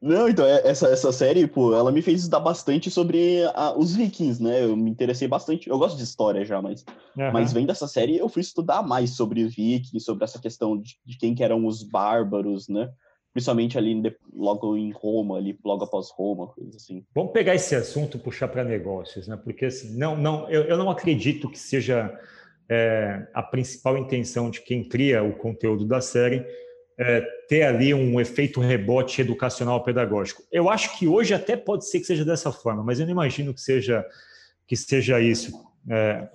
Não, 0.00 0.28
então, 0.28 0.44
é, 0.44 0.66
essa, 0.66 0.88
essa 0.88 1.12
série, 1.12 1.46
pô, 1.46 1.74
ela 1.74 1.92
me 1.92 2.02
fez 2.02 2.20
estudar 2.20 2.40
bastante 2.40 2.90
sobre 2.90 3.42
a, 3.54 3.76
os 3.76 3.94
vikings, 3.94 4.42
né? 4.42 4.64
Eu 4.64 4.76
me 4.76 4.90
interessei 4.90 5.28
bastante. 5.28 5.68
Eu 5.68 5.78
gosto 5.78 5.96
de 5.96 6.04
história 6.04 6.44
já, 6.44 6.60
mas, 6.60 6.84
uhum. 7.16 7.32
mas 7.32 7.52
vendo 7.52 7.70
essa 7.70 7.86
série, 7.86 8.16
eu 8.16 8.28
fui 8.28 8.40
estudar 8.40 8.82
mais 8.82 9.10
sobre 9.10 9.42
os 9.42 9.54
vikings, 9.54 10.00
sobre 10.00 10.24
essa 10.24 10.40
questão 10.40 10.76
de, 10.76 10.96
de 11.04 11.18
quem 11.18 11.34
que 11.34 11.44
eram 11.44 11.66
os 11.66 11.82
bárbaros, 11.82 12.68
né? 12.68 12.90
Principalmente 13.32 13.76
ali 13.76 14.16
logo 14.34 14.76
em 14.76 14.90
Roma, 14.90 15.36
ali 15.36 15.56
logo 15.64 15.84
após 15.84 16.10
Roma, 16.10 16.48
coisa 16.48 16.76
assim. 16.76 17.04
Vamos 17.14 17.32
pegar 17.32 17.54
esse 17.54 17.74
assunto 17.74 18.16
e 18.16 18.20
puxar 18.20 18.48
para 18.48 18.64
negócios, 18.64 19.28
né? 19.28 19.36
Porque 19.36 19.66
assim, 19.66 19.96
não, 19.96 20.16
não, 20.16 20.48
eu, 20.48 20.62
eu 20.64 20.76
não 20.76 20.90
acredito 20.90 21.48
que 21.48 21.58
seja 21.58 22.18
é, 22.68 23.26
a 23.32 23.42
principal 23.42 23.96
intenção 23.96 24.50
de 24.50 24.60
quem 24.60 24.82
cria 24.82 25.22
o 25.22 25.34
conteúdo 25.34 25.84
da 25.84 26.00
série 26.00 26.44
é, 26.98 27.20
ter 27.48 27.62
ali 27.62 27.94
um 27.94 28.20
efeito 28.20 28.60
rebote 28.60 29.20
educacional 29.20 29.82
pedagógico. 29.84 30.42
Eu 30.50 30.68
acho 30.68 30.98
que 30.98 31.06
hoje 31.06 31.32
até 31.32 31.56
pode 31.56 31.88
ser 31.88 32.00
que 32.00 32.06
seja 32.06 32.24
dessa 32.24 32.50
forma, 32.50 32.82
mas 32.82 32.98
eu 32.98 33.06
não 33.06 33.12
imagino 33.12 33.54
que 33.54 33.60
seja 33.60 34.04
que 34.66 34.76
seja 34.76 35.18
isso. 35.18 35.52
É, 35.88 36.28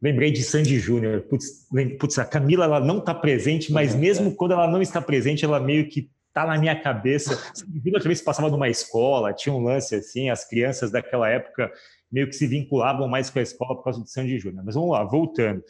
lembrei 0.00 0.30
de 0.30 0.42
Sandy 0.42 0.78
Júnior. 0.78 1.22
Putz, 1.22 1.66
putz, 1.98 2.18
a 2.18 2.24
Camila 2.24 2.64
ela 2.64 2.78
não 2.78 2.98
está 2.98 3.12
presente, 3.12 3.72
mas 3.72 3.94
uhum, 3.94 4.00
mesmo 4.00 4.30
é. 4.30 4.34
quando 4.34 4.52
ela 4.52 4.68
não 4.68 4.80
está 4.80 5.00
presente, 5.00 5.44
ela 5.44 5.58
meio 5.58 5.88
que 5.88 6.08
está 6.28 6.46
na 6.46 6.58
minha 6.58 6.78
cabeça. 6.80 7.34
Sandy 7.54 7.90
também 7.90 8.14
se 8.14 8.22
passava 8.22 8.50
numa 8.50 8.68
escola, 8.68 9.32
tinha 9.32 9.54
um 9.54 9.62
lance 9.62 9.94
assim, 9.96 10.30
as 10.30 10.48
crianças 10.48 10.92
daquela 10.92 11.28
época 11.28 11.72
meio 12.10 12.28
que 12.28 12.34
se 12.34 12.46
vinculavam 12.46 13.08
mais 13.08 13.30
com 13.30 13.38
a 13.38 13.42
escola 13.42 13.74
por 13.74 13.84
causa 13.84 14.02
de 14.02 14.10
Sandy 14.10 14.38
Júnior. 14.38 14.62
Mas 14.64 14.74
vamos 14.74 14.90
lá, 14.90 15.02
voltando. 15.02 15.64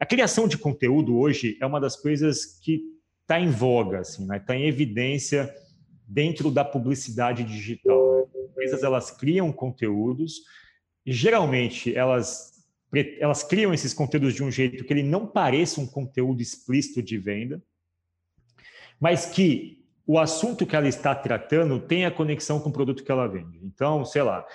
A 0.00 0.06
criação 0.06 0.48
de 0.48 0.58
conteúdo 0.58 1.16
hoje 1.16 1.56
é 1.60 1.66
uma 1.66 1.80
das 1.80 1.94
coisas 1.94 2.58
que 2.62 2.95
está 3.26 3.40
em 3.40 3.50
voga, 3.50 4.00
assim, 4.00 4.22
está 4.32 4.54
né? 4.54 4.60
Em 4.60 4.68
evidência 4.68 5.52
dentro 6.06 6.50
da 6.50 6.64
publicidade 6.64 7.42
digital. 7.42 8.16
Né? 8.16 8.22
As 8.22 8.50
empresas 8.50 8.82
elas 8.84 9.10
criam 9.10 9.52
conteúdos 9.52 10.42
e 11.04 11.12
geralmente 11.12 11.94
elas 11.94 12.54
elas 13.20 13.42
criam 13.42 13.74
esses 13.74 13.92
conteúdos 13.92 14.32
de 14.32 14.42
um 14.42 14.50
jeito 14.50 14.84
que 14.84 14.92
ele 14.92 15.02
não 15.02 15.26
pareça 15.26 15.80
um 15.80 15.86
conteúdo 15.86 16.40
explícito 16.40 17.02
de 17.02 17.18
venda, 17.18 17.60
mas 18.98 19.26
que 19.26 19.84
o 20.06 20.18
assunto 20.18 20.64
que 20.64 20.74
ela 20.74 20.88
está 20.88 21.14
tratando 21.14 21.80
tenha 21.80 22.12
conexão 22.12 22.60
com 22.60 22.70
o 22.70 22.72
produto 22.72 23.02
que 23.02 23.10
ela 23.10 23.26
vende. 23.26 23.58
Então, 23.62 24.04
sei 24.04 24.22
lá, 24.22 24.46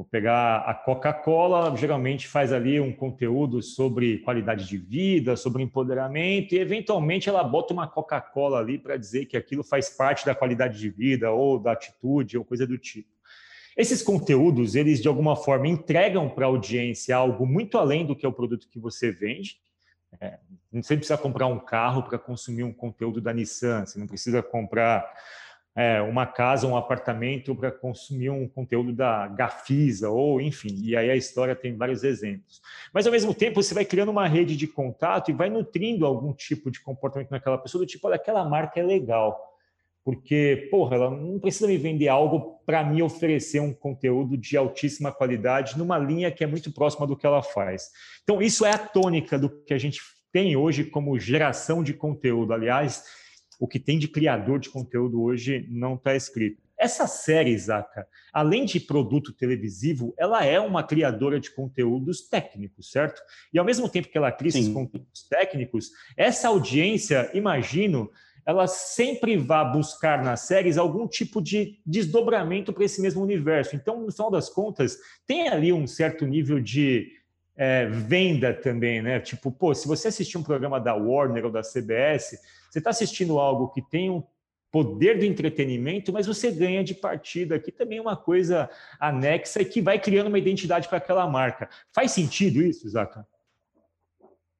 Vou 0.00 0.06
pegar 0.06 0.60
a 0.60 0.72
Coca-Cola, 0.72 1.76
geralmente 1.76 2.26
faz 2.26 2.54
ali 2.54 2.80
um 2.80 2.90
conteúdo 2.90 3.60
sobre 3.60 4.16
qualidade 4.20 4.66
de 4.66 4.78
vida, 4.78 5.36
sobre 5.36 5.62
empoderamento, 5.62 6.54
e 6.54 6.58
eventualmente 6.58 7.28
ela 7.28 7.44
bota 7.44 7.74
uma 7.74 7.86
Coca-Cola 7.86 8.60
ali 8.60 8.78
para 8.78 8.96
dizer 8.96 9.26
que 9.26 9.36
aquilo 9.36 9.62
faz 9.62 9.90
parte 9.90 10.24
da 10.24 10.34
qualidade 10.34 10.78
de 10.78 10.88
vida 10.88 11.30
ou 11.30 11.58
da 11.58 11.72
atitude 11.72 12.38
ou 12.38 12.46
coisa 12.46 12.66
do 12.66 12.78
tipo. 12.78 13.10
Esses 13.76 14.00
conteúdos, 14.00 14.74
eles 14.74 15.02
de 15.02 15.08
alguma 15.08 15.36
forma 15.36 15.68
entregam 15.68 16.30
para 16.30 16.46
a 16.46 16.48
audiência 16.48 17.14
algo 17.14 17.44
muito 17.44 17.76
além 17.76 18.06
do 18.06 18.16
que 18.16 18.24
é 18.24 18.28
o 18.28 18.32
produto 18.32 18.70
que 18.70 18.78
você 18.78 19.12
vende. 19.12 19.58
É, 20.18 20.38
você 20.72 20.96
precisa 20.96 21.18
comprar 21.18 21.46
um 21.46 21.58
carro 21.58 22.04
para 22.04 22.18
consumir 22.18 22.64
um 22.64 22.72
conteúdo 22.72 23.20
da 23.20 23.34
Nissan, 23.34 23.84
você 23.84 23.98
não 23.98 24.06
precisa 24.06 24.42
comprar 24.42 25.06
é, 25.76 26.00
uma 26.00 26.26
casa, 26.26 26.66
um 26.66 26.76
apartamento 26.76 27.54
para 27.54 27.70
consumir 27.70 28.30
um 28.30 28.48
conteúdo 28.48 28.92
da 28.92 29.28
Gafisa, 29.28 30.10
ou 30.10 30.40
enfim, 30.40 30.80
e 30.82 30.96
aí 30.96 31.10
a 31.10 31.16
história 31.16 31.54
tem 31.54 31.76
vários 31.76 32.02
exemplos. 32.02 32.60
Mas 32.92 33.06
ao 33.06 33.12
mesmo 33.12 33.32
tempo 33.32 33.62
você 33.62 33.72
vai 33.72 33.84
criando 33.84 34.10
uma 34.10 34.26
rede 34.26 34.56
de 34.56 34.66
contato 34.66 35.30
e 35.30 35.34
vai 35.34 35.48
nutrindo 35.48 36.04
algum 36.04 36.32
tipo 36.32 36.70
de 36.70 36.80
comportamento 36.80 37.30
naquela 37.30 37.58
pessoa, 37.58 37.84
do 37.84 37.88
tipo, 37.88 38.06
olha, 38.06 38.16
aquela 38.16 38.44
marca 38.44 38.80
é 38.80 38.82
legal. 38.82 39.48
Porque, 40.02 40.68
porra, 40.70 40.96
ela 40.96 41.10
não 41.10 41.38
precisa 41.38 41.66
me 41.66 41.76
vender 41.76 42.08
algo 42.08 42.58
para 42.64 42.82
me 42.82 43.02
oferecer 43.02 43.60
um 43.60 43.72
conteúdo 43.72 44.36
de 44.36 44.56
altíssima 44.56 45.12
qualidade 45.12 45.78
numa 45.78 45.98
linha 45.98 46.30
que 46.30 46.42
é 46.42 46.46
muito 46.46 46.72
próxima 46.72 47.06
do 47.06 47.16
que 47.16 47.26
ela 47.26 47.42
faz. 47.42 47.90
Então, 48.22 48.40
isso 48.40 48.64
é 48.64 48.70
a 48.70 48.78
tônica 48.78 49.38
do 49.38 49.50
que 49.62 49.74
a 49.74 49.78
gente 49.78 50.00
tem 50.32 50.56
hoje 50.56 50.84
como 50.84 51.18
geração 51.18 51.82
de 51.82 51.92
conteúdo. 51.92 52.54
Aliás, 52.54 53.04
o 53.60 53.68
que 53.68 53.78
tem 53.78 53.98
de 53.98 54.08
criador 54.08 54.58
de 54.58 54.70
conteúdo 54.70 55.22
hoje 55.22 55.68
não 55.70 55.94
está 55.94 56.16
escrito. 56.16 56.62
Essa 56.78 57.06
série, 57.06 57.56
Zaca, 57.58 58.08
além 58.32 58.64
de 58.64 58.80
produto 58.80 59.34
televisivo, 59.34 60.14
ela 60.16 60.42
é 60.42 60.58
uma 60.58 60.82
criadora 60.82 61.38
de 61.38 61.50
conteúdos 61.50 62.22
técnicos, 62.22 62.90
certo? 62.90 63.20
E 63.52 63.58
ao 63.58 63.66
mesmo 63.66 63.86
tempo 63.86 64.08
que 64.08 64.16
ela 64.16 64.32
cria 64.32 64.50
Sim. 64.50 64.60
esses 64.60 64.72
conteúdos 64.72 65.28
técnicos, 65.28 65.90
essa 66.16 66.48
audiência, 66.48 67.30
imagino, 67.34 68.10
ela 68.46 68.66
sempre 68.66 69.36
vá 69.36 69.62
buscar 69.62 70.24
nas 70.24 70.40
séries 70.40 70.78
algum 70.78 71.06
tipo 71.06 71.42
de 71.42 71.78
desdobramento 71.84 72.72
para 72.72 72.84
esse 72.84 73.02
mesmo 73.02 73.22
universo. 73.22 73.76
Então, 73.76 74.00
no 74.00 74.10
final 74.10 74.30
das 74.30 74.48
contas, 74.48 74.98
tem 75.26 75.50
ali 75.50 75.74
um 75.74 75.86
certo 75.86 76.26
nível 76.26 76.58
de 76.58 77.12
é, 77.54 77.84
venda 77.84 78.54
também, 78.54 79.02
né? 79.02 79.20
Tipo, 79.20 79.52
pô, 79.52 79.74
se 79.74 79.86
você 79.86 80.08
assistir 80.08 80.38
um 80.38 80.42
programa 80.42 80.80
da 80.80 80.94
Warner 80.94 81.44
ou 81.44 81.52
da 81.52 81.60
CBS, 81.60 82.40
você 82.70 82.78
está 82.78 82.90
assistindo 82.90 83.38
algo 83.38 83.68
que 83.68 83.82
tem 83.82 84.10
um 84.10 84.22
poder 84.70 85.18
do 85.18 85.24
entretenimento, 85.24 86.12
mas 86.12 86.26
você 86.26 86.50
ganha 86.50 86.84
de 86.84 86.94
partida, 86.94 87.58
que 87.58 87.72
também 87.72 87.98
é 87.98 88.00
uma 88.00 88.16
coisa 88.16 88.70
anexa 89.00 89.62
e 89.62 89.64
que 89.64 89.82
vai 89.82 89.98
criando 89.98 90.28
uma 90.28 90.38
identidade 90.38 90.88
para 90.88 90.98
aquela 90.98 91.28
marca. 91.28 91.68
Faz 91.92 92.12
sentido 92.12 92.62
isso, 92.62 92.88
Zaca? 92.88 93.26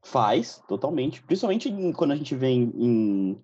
Faz, 0.03 0.61
totalmente. 0.67 1.23
Principalmente 1.23 1.71
quando 1.93 2.13
a 2.13 2.17
gente 2.17 2.35
vê 2.35 2.49
em, 2.49 2.73
em, 2.75 3.43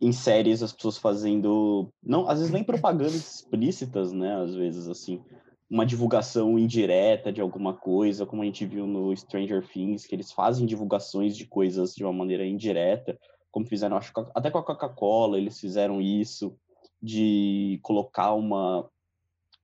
em, 0.00 0.12
séries 0.12 0.62
as 0.62 0.72
pessoas 0.72 0.98
fazendo, 0.98 1.90
não, 2.02 2.28
às 2.28 2.38
vezes 2.38 2.52
nem 2.52 2.62
propagandas 2.62 3.14
explícitas, 3.14 4.12
né? 4.12 4.36
Às 4.36 4.54
vezes, 4.54 4.86
assim, 4.86 5.24
uma 5.68 5.86
divulgação 5.86 6.58
indireta 6.58 7.32
de 7.32 7.40
alguma 7.40 7.74
coisa, 7.74 8.26
como 8.26 8.42
a 8.42 8.44
gente 8.44 8.66
viu 8.66 8.86
no 8.86 9.16
Stranger 9.16 9.66
Things, 9.66 10.06
que 10.06 10.14
eles 10.14 10.30
fazem 10.30 10.66
divulgações 10.66 11.36
de 11.36 11.46
coisas 11.46 11.94
de 11.94 12.04
uma 12.04 12.12
maneira 12.12 12.46
indireta 12.46 13.18
como 13.54 13.64
fizeram, 13.66 13.96
acho 13.96 14.12
até 14.34 14.50
com 14.50 14.58
a 14.58 14.64
Coca-Cola, 14.64 15.38
eles 15.38 15.60
fizeram 15.60 16.00
isso, 16.00 16.56
de 17.00 17.78
colocar 17.84 18.34
uma, 18.34 18.84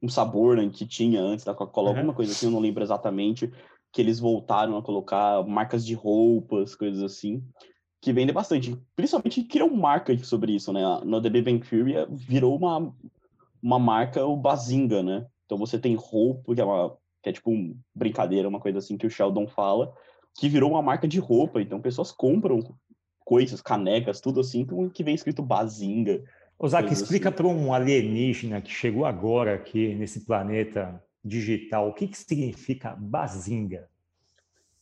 um 0.01 0.09
sabor 0.09 0.57
né, 0.57 0.71
que 0.73 0.87
tinha 0.87 1.21
antes 1.21 1.45
da 1.45 1.53
Coca-Cola, 1.53 1.91
uhum. 1.91 1.97
alguma 1.97 2.15
coisa 2.15 2.31
assim, 2.31 2.47
eu 2.47 2.53
não 2.53 2.61
lembro 2.61 2.85
exatamente, 2.85 3.53
que 3.93 4.01
eles 4.01 4.21
voltaram 4.21 4.79
a 4.79 4.83
colocar 4.83 5.45
marcas 5.45 5.85
de 5.85 5.95
roupas, 5.95 6.77
coisas 6.77 7.03
assim, 7.03 7.43
que 8.01 8.13
vendem 8.13 8.33
bastante. 8.33 8.81
Principalmente 8.95 9.43
criam 9.43 9.69
marca 9.75 10.17
sobre 10.19 10.53
isso, 10.53 10.73
né? 10.73 10.83
No 11.05 11.21
The 11.21 11.29
Big 11.29 11.51
Bang 11.51 12.07
virou 12.11 12.57
uma, 12.57 12.95
uma 13.61 13.79
marca, 13.81 14.25
o 14.25 14.37
Bazinga, 14.37 15.03
né? 15.03 15.27
Então 15.47 15.59
você 15.59 15.81
tem 15.81 15.97
roupa, 15.97 16.55
que 16.55 16.61
é, 16.61 16.65
uma, 16.65 16.97
que 17.21 17.29
é 17.29 17.33
tipo 17.33 17.51
uma 17.51 17.75
brincadeira, 17.93 18.49
uma 18.49 18.61
coisa 18.61 18.79
assim 18.79 18.97
que 18.97 19.09
o 19.09 19.11
Sheldon 19.11 19.49
fala, 19.49 19.93
que 20.39 20.49
virou 20.49 20.71
uma 20.71 20.81
marca 20.81 21.09
de 21.09 21.19
roupa. 21.19 21.61
Então 21.61 21.81
pessoas 21.81 22.13
compram 22.13 22.63
coisas, 23.31 23.63
canecas, 23.63 24.21
tudo 24.21 24.41
assim, 24.41 24.67
que 24.93 25.05
vem 25.05 25.15
escrito 25.15 25.41
Bazinga. 25.41 26.21
Osaka, 26.59 26.93
explica 26.93 27.29
assim. 27.29 27.37
para 27.37 27.47
um 27.47 27.73
alienígena 27.73 28.61
que 28.61 28.73
chegou 28.73 29.07
agora 29.07 29.55
aqui 29.55 29.95
nesse 29.95 30.27
planeta 30.27 31.01
digital, 31.25 31.89
o 31.89 31.95
que, 31.95 32.09
que 32.09 32.19
significa 32.19 32.97
Bazinga? 32.99 33.89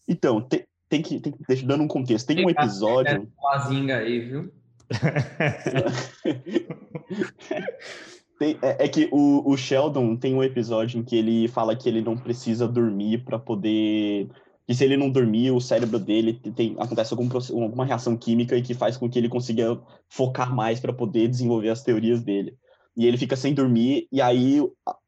Então, 0.09 0.41
tem, 0.41 0.65
tem 0.89 1.03
que, 1.03 1.21
tem, 1.21 1.35
deixa 1.47 1.67
dando 1.67 1.83
um 1.83 1.89
contexto, 1.89 2.27
tem 2.27 2.43
um 2.43 2.49
episódio... 2.49 3.31
Bazinga 3.39 3.99
aí, 3.99 4.21
viu? 4.21 4.51
Tem, 8.39 8.57
é, 8.63 8.85
é, 8.85 8.89
que 8.89 9.09
o, 9.11 9.51
o, 9.51 9.57
Sheldon 9.57 10.15
tem 10.15 10.33
um 10.33 10.45
episódio 10.45 11.01
em 11.01 11.03
que 11.03 11.17
ele 11.17 11.49
fala 11.49 11.75
que 11.75 11.89
ele 11.89 12.01
não 12.01 12.17
precisa 12.17 12.69
dormir 12.69 13.25
para 13.25 13.37
poder 13.37 14.29
que 14.69 14.75
se 14.75 14.85
ele 14.85 14.99
não 14.99 15.09
dormir, 15.09 15.51
o 15.51 15.63
cérebro 15.63 15.99
dele 15.99 16.35
tem, 16.35 16.77
acontece 16.79 17.15
algum, 17.15 17.27
alguma 17.63 17.87
reação 17.87 18.15
química 18.19 18.55
e 18.55 18.61
que 18.61 18.75
faz 18.75 18.99
com 18.99 19.09
que 19.09 19.19
ele 19.19 19.31
consiga 19.31 19.81
focar 20.11 20.55
mais 20.55 20.79
para 20.79 20.93
poder 20.93 21.27
desenvolver 21.27 21.71
as 21.71 21.83
teorias 21.83 22.23
dele. 22.23 22.55
E 22.95 23.07
ele 23.07 23.17
fica 23.17 23.35
sem 23.35 23.55
dormir, 23.55 24.07
e 24.13 24.21
aí 24.21 24.61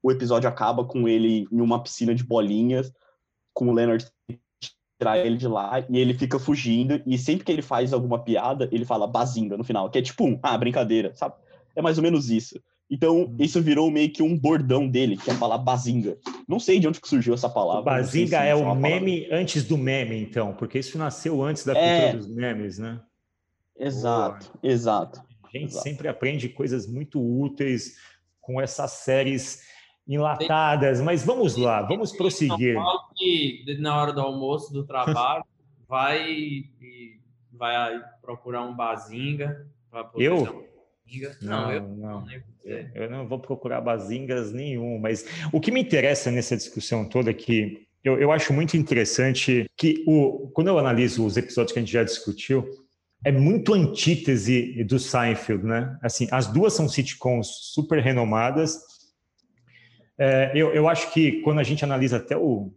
o 0.03 0.11
episódio 0.11 0.49
acaba 0.49 0.87
com 0.87 1.07
ele 1.07 1.47
em 1.53 1.61
uma 1.61 1.83
piscina 1.83 2.15
de 2.15 2.25
bolinhas, 2.25 2.91
com 3.53 3.69
o 3.69 3.75
Leonard 3.75 4.07
tirar 4.99 5.19
ele 5.19 5.37
de 5.37 5.47
lá, 5.47 5.85
e 5.91 5.99
ele 5.99 6.15
fica 6.15 6.39
fugindo, 6.39 7.03
e 7.05 7.19
sempre 7.19 7.45
que 7.45 7.53
ele 7.53 7.61
faz 7.61 7.93
alguma 7.93 8.19
piada, 8.25 8.67
ele 8.73 8.87
fala 8.87 9.07
bazinga 9.07 9.59
no 9.59 9.65
final, 9.65 9.91
que 9.91 9.99
é 9.99 10.03
tipo 10.03 10.25
um, 10.25 10.39
ah, 10.43 10.57
brincadeira, 10.57 11.15
sabe? 11.15 11.35
É 11.77 11.83
mais 11.83 11.99
ou 11.99 12.03
menos 12.03 12.31
isso. 12.31 12.59
Então, 12.91 13.23
hum. 13.23 13.37
isso 13.39 13.63
virou 13.63 13.91
meio 13.91 14.13
que 14.13 14.23
um 14.23 14.37
bordão 14.37 14.89
dele, 14.89 15.17
que 15.17 15.31
é 15.31 15.35
falar 15.35 15.59
bazinga. 15.59 16.19
Não 16.49 16.59
sei 16.59 16.81
de 16.81 16.89
onde 16.89 17.01
surgiu 17.05 17.35
essa 17.35 17.49
palavra. 17.49 17.83
Bazinga 17.83 18.39
é 18.39 18.55
o 18.55 18.75
meme 18.75 19.21
palavra. 19.21 19.41
antes 19.41 19.65
do 19.65 19.79
meme, 19.79 20.21
então, 20.21 20.53
porque 20.55 20.79
isso 20.79 20.99
nasceu 20.99 21.43
antes 21.43 21.65
da 21.65 21.77
é... 21.77 22.01
cultura 22.01 22.19
dos 22.19 22.35
memes, 22.35 22.79
né? 22.79 23.01
Exato, 23.79 24.51
Boa. 24.53 24.73
exato. 24.73 25.23
A 25.45 25.57
gente 25.57 25.71
exato. 25.71 25.85
sempre 25.85 26.09
aprende 26.09 26.49
coisas 26.49 26.87
muito 26.87 27.21
úteis 27.21 27.97
com 28.41 28.61
essas 28.61 28.91
séries 28.91 29.63
enlatadas, 30.07 31.01
mas 31.01 31.25
vamos 31.25 31.57
lá, 31.57 31.83
vamos 31.83 32.13
prosseguir. 32.13 32.77
Que 33.17 33.65
na 33.79 33.97
hora 33.97 34.13
do 34.13 34.21
almoço 34.21 34.73
do 34.73 34.85
trabalho 34.85 35.45
vai 35.89 36.65
vai 37.53 38.03
procurar 38.21 38.63
um 38.63 38.75
bazinga. 38.75 39.67
Eu? 40.17 40.67
Não, 41.43 41.63
não, 41.63 41.73
eu 41.73 41.89
não. 41.89 42.27
Eu 42.65 43.11
não 43.11 43.27
vou 43.27 43.39
procurar 43.39 43.81
bazingas 43.81 44.53
nenhum, 44.53 44.99
mas 44.99 45.25
o 45.53 45.61
que 45.61 45.71
me 45.71 45.81
interessa 45.81 46.31
nessa 46.31 46.57
discussão 46.57 47.05
toda 47.05 47.31
é 47.31 47.35
que 47.35 47.87
eu, 48.03 48.19
eu 48.19 48.33
acho 48.33 48.53
muito 48.53 48.77
interessante 48.77 49.67
que 49.77 50.03
o, 50.07 50.51
quando 50.55 50.69
eu 50.69 50.79
analiso 50.79 51.25
os 51.25 51.37
episódios 51.37 51.73
que 51.73 51.79
a 51.79 51.83
gente 51.83 51.93
já 51.93 52.03
discutiu, 52.03 52.69
é 53.25 53.31
muito 53.31 53.75
antítese 53.75 54.83
do 54.85 54.99
Seinfeld, 54.99 55.65
né? 55.65 55.99
Assim, 56.03 56.27
as 56.31 56.47
duas 56.47 56.73
são 56.73 56.89
sitcoms 56.89 57.49
super 57.75 58.01
renomadas. 58.01 58.79
É, 60.19 60.53
eu, 60.55 60.73
eu 60.73 60.89
acho 60.89 61.13
que 61.13 61.41
quando 61.43 61.59
a 61.59 61.63
gente 61.63 61.85
analisa 61.85 62.17
até 62.17 62.37
o, 62.37 62.73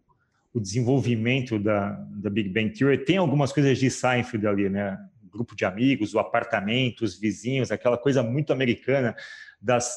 o 0.54 0.60
desenvolvimento 0.60 1.58
da, 1.58 1.92
da 2.22 2.30
Big 2.30 2.50
Bang 2.50 2.72
Theory, 2.72 3.06
tem 3.06 3.18
algumas 3.18 3.54
coisas 3.54 3.78
de 3.78 3.90
Seinfeld 3.90 4.46
ali, 4.46 4.70
né? 4.70 4.98
grupo 5.34 5.56
de 5.56 5.66
amigos, 5.66 6.14
o 6.14 6.20
apartamento, 6.20 7.04
os 7.04 7.18
vizinhos, 7.18 7.72
aquela 7.72 7.98
coisa 7.98 8.22
muito 8.22 8.54
americana 8.54 9.16
das, 9.64 9.96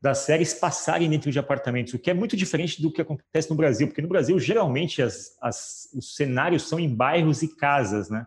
das 0.00 0.18
séries 0.18 0.52
passarem 0.54 1.08
dentro 1.08 1.30
de 1.30 1.38
apartamentos, 1.38 1.94
o 1.94 1.98
que 1.98 2.10
é 2.10 2.14
muito 2.14 2.36
diferente 2.36 2.80
do 2.80 2.92
que 2.92 3.00
acontece 3.00 3.48
no 3.48 3.56
Brasil, 3.56 3.86
porque 3.86 4.02
no 4.02 4.08
Brasil, 4.08 4.38
geralmente, 4.38 5.00
as, 5.02 5.36
as, 5.40 5.88
os 5.94 6.14
cenários 6.14 6.68
são 6.68 6.78
em 6.78 6.94
bairros 6.94 7.42
e 7.42 7.56
casas, 7.56 8.10
né? 8.10 8.26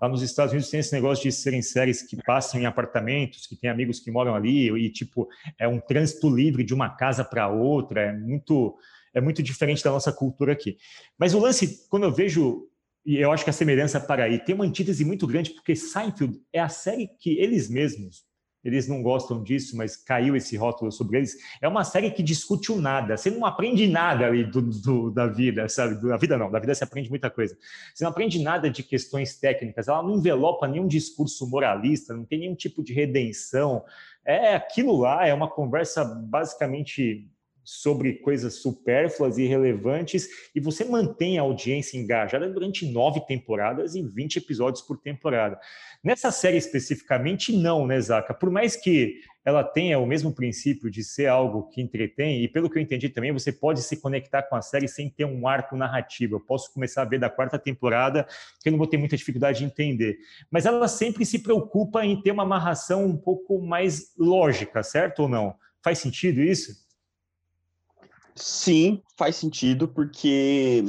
Lá 0.00 0.08
nos 0.08 0.22
Estados 0.22 0.52
Unidos 0.52 0.70
tem 0.70 0.80
esse 0.80 0.94
negócio 0.94 1.22
de 1.22 1.30
serem 1.30 1.60
séries 1.60 2.02
que 2.02 2.16
passam 2.24 2.58
em 2.58 2.64
apartamentos, 2.64 3.46
que 3.46 3.54
tem 3.54 3.68
amigos 3.68 4.00
que 4.00 4.10
moram 4.10 4.34
ali, 4.34 4.70
e, 4.70 4.90
tipo, 4.90 5.28
é 5.58 5.68
um 5.68 5.78
trânsito 5.78 6.34
livre 6.34 6.64
de 6.64 6.72
uma 6.72 6.88
casa 6.88 7.22
para 7.22 7.48
outra, 7.48 8.00
é 8.00 8.12
muito 8.12 8.76
é 9.12 9.20
muito 9.20 9.42
diferente 9.42 9.82
da 9.82 9.90
nossa 9.90 10.12
cultura 10.12 10.52
aqui. 10.52 10.76
Mas 11.18 11.34
o 11.34 11.40
lance, 11.40 11.86
quando 11.90 12.04
eu 12.04 12.12
vejo 12.12 12.70
e 13.04 13.16
eu 13.16 13.32
acho 13.32 13.44
que 13.44 13.50
a 13.50 13.52
semelhança 13.52 13.98
para 13.98 14.24
aí 14.24 14.38
tem 14.38 14.54
uma 14.54 14.64
antítese 14.64 15.04
muito 15.04 15.26
grande, 15.26 15.50
porque 15.50 15.74
Seinfeld 15.74 16.40
é 16.52 16.60
a 16.60 16.68
série 16.68 17.08
que 17.18 17.38
eles 17.38 17.68
mesmos, 17.68 18.24
eles 18.64 18.86
não 18.86 19.02
gostam 19.02 19.42
disso, 19.42 19.76
mas 19.76 19.96
caiu 19.96 20.36
esse 20.36 20.56
rótulo 20.56 20.92
sobre 20.92 21.18
eles, 21.18 21.36
é 21.60 21.68
uma 21.68 21.84
série 21.84 22.10
que 22.10 22.22
discute 22.22 22.70
o 22.70 22.80
nada, 22.80 23.16
você 23.16 23.30
não 23.30 23.46
aprende 23.46 23.86
nada 23.86 24.26
ali 24.26 24.44
do, 24.44 24.60
do, 24.60 25.10
da 25.10 25.26
vida, 25.26 25.68
sabe? 25.68 26.00
Da 26.06 26.16
vida 26.16 26.36
não, 26.36 26.50
da 26.50 26.58
vida 26.58 26.74
você 26.74 26.84
aprende 26.84 27.08
muita 27.08 27.30
coisa. 27.30 27.56
Você 27.94 28.04
não 28.04 28.10
aprende 28.10 28.42
nada 28.42 28.70
de 28.70 28.82
questões 28.82 29.38
técnicas, 29.38 29.88
ela 29.88 30.02
não 30.02 30.16
envelopa 30.16 30.68
nenhum 30.68 30.86
discurso 30.86 31.48
moralista, 31.48 32.14
não 32.14 32.24
tem 32.24 32.40
nenhum 32.40 32.54
tipo 32.54 32.82
de 32.82 32.92
redenção, 32.92 33.84
é 34.24 34.54
aquilo 34.54 34.96
lá, 34.98 35.26
é 35.26 35.32
uma 35.32 35.48
conversa 35.48 36.04
basicamente 36.04 37.28
sobre 37.70 38.14
coisas 38.14 38.54
supérfluas 38.54 39.38
e 39.38 39.44
irrelevantes 39.44 40.28
e 40.52 40.58
você 40.58 40.84
mantém 40.84 41.38
a 41.38 41.42
audiência 41.42 41.96
engajada 41.96 42.50
durante 42.50 42.84
nove 42.90 43.20
temporadas 43.20 43.94
e 43.94 44.02
20 44.02 44.38
episódios 44.38 44.82
por 44.82 44.98
temporada. 44.98 45.56
Nessa 46.02 46.32
série 46.32 46.56
especificamente, 46.56 47.56
não, 47.56 47.86
né, 47.86 48.00
Zaca? 48.00 48.34
Por 48.34 48.50
mais 48.50 48.74
que 48.74 49.20
ela 49.44 49.62
tenha 49.62 50.00
o 50.00 50.06
mesmo 50.06 50.34
princípio 50.34 50.90
de 50.90 51.04
ser 51.04 51.28
algo 51.28 51.68
que 51.68 51.80
entretém, 51.80 52.42
e 52.42 52.48
pelo 52.48 52.68
que 52.68 52.76
eu 52.76 52.82
entendi 52.82 53.08
também, 53.08 53.32
você 53.32 53.52
pode 53.52 53.82
se 53.82 53.96
conectar 53.98 54.42
com 54.42 54.56
a 54.56 54.62
série 54.62 54.88
sem 54.88 55.08
ter 55.08 55.24
um 55.24 55.46
arco 55.46 55.76
narrativo. 55.76 56.34
Eu 56.34 56.40
posso 56.40 56.74
começar 56.74 57.02
a 57.02 57.04
ver 57.06 57.20
da 57.20 57.30
quarta 57.30 57.56
temporada, 57.56 58.26
que 58.60 58.68
eu 58.68 58.72
não 58.72 58.78
vou 58.78 58.88
ter 58.88 58.96
muita 58.96 59.16
dificuldade 59.16 59.60
de 59.60 59.64
entender. 59.64 60.18
Mas 60.50 60.66
ela 60.66 60.88
sempre 60.88 61.24
se 61.24 61.38
preocupa 61.38 62.04
em 62.04 62.20
ter 62.20 62.32
uma 62.32 62.42
amarração 62.42 63.04
um 63.04 63.16
pouco 63.16 63.62
mais 63.62 64.12
lógica, 64.18 64.82
certo 64.82 65.22
ou 65.22 65.28
não? 65.28 65.54
Faz 65.82 66.00
sentido 66.00 66.40
isso? 66.40 66.89
Sim, 68.34 69.02
faz 69.16 69.36
sentido, 69.36 69.88
porque 69.88 70.84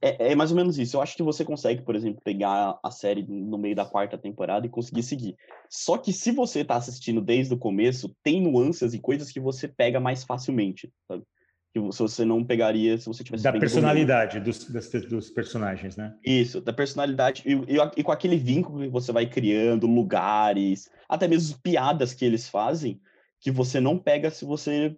é, 0.00 0.32
é, 0.32 0.34
mais 0.34 0.50
ou 0.50 0.56
menos 0.56 0.78
isso. 0.78 0.96
Eu 0.96 1.02
acho 1.02 1.16
que 1.16 1.22
você 1.22 1.44
consegue, 1.44 1.82
por 1.82 1.96
exemplo, 1.96 2.20
pegar 2.22 2.78
a 2.82 2.90
série 2.90 3.24
no 3.28 3.58
meio 3.58 3.74
da 3.74 3.84
quarta 3.84 4.16
temporada 4.16 4.66
e 4.66 4.70
conseguir 4.70 5.02
seguir. 5.02 5.36
Só 5.68 5.98
que 5.98 6.12
se 6.12 6.30
você 6.30 6.60
está 6.60 6.76
assistindo 6.76 7.20
desde 7.20 7.54
o 7.54 7.58
começo, 7.58 8.14
tem 8.22 8.40
nuances 8.40 8.94
e 8.94 8.98
coisas 9.00 9.32
que 9.32 9.40
você 9.40 9.66
pega 9.66 9.98
mais 9.98 10.22
facilmente, 10.22 10.92
sabe? 11.08 11.24
Que 11.72 11.80
você 11.80 12.24
não 12.24 12.44
pegaria 12.44 12.96
se 12.96 13.06
você 13.06 13.24
tivesse... 13.24 13.42
Da 13.42 13.52
personalidade 13.52 14.38
dos, 14.38 14.70
das, 14.70 14.88
dos 14.90 15.30
personagens, 15.30 15.96
né? 15.96 16.14
Isso, 16.24 16.60
da 16.60 16.72
personalidade 16.72 17.42
e, 17.44 17.52
e, 17.52 17.78
e 17.96 18.02
com 18.04 18.12
aquele 18.12 18.36
vínculo 18.36 18.84
que 18.84 18.88
você 18.88 19.10
vai 19.10 19.26
criando, 19.26 19.88
lugares, 19.88 20.88
até 21.08 21.26
mesmo 21.26 21.58
piadas 21.60 22.14
que 22.14 22.24
eles 22.24 22.48
fazem, 22.48 23.00
que 23.40 23.50
você 23.50 23.80
não 23.80 23.98
pega 23.98 24.30
se 24.30 24.44
você 24.44 24.96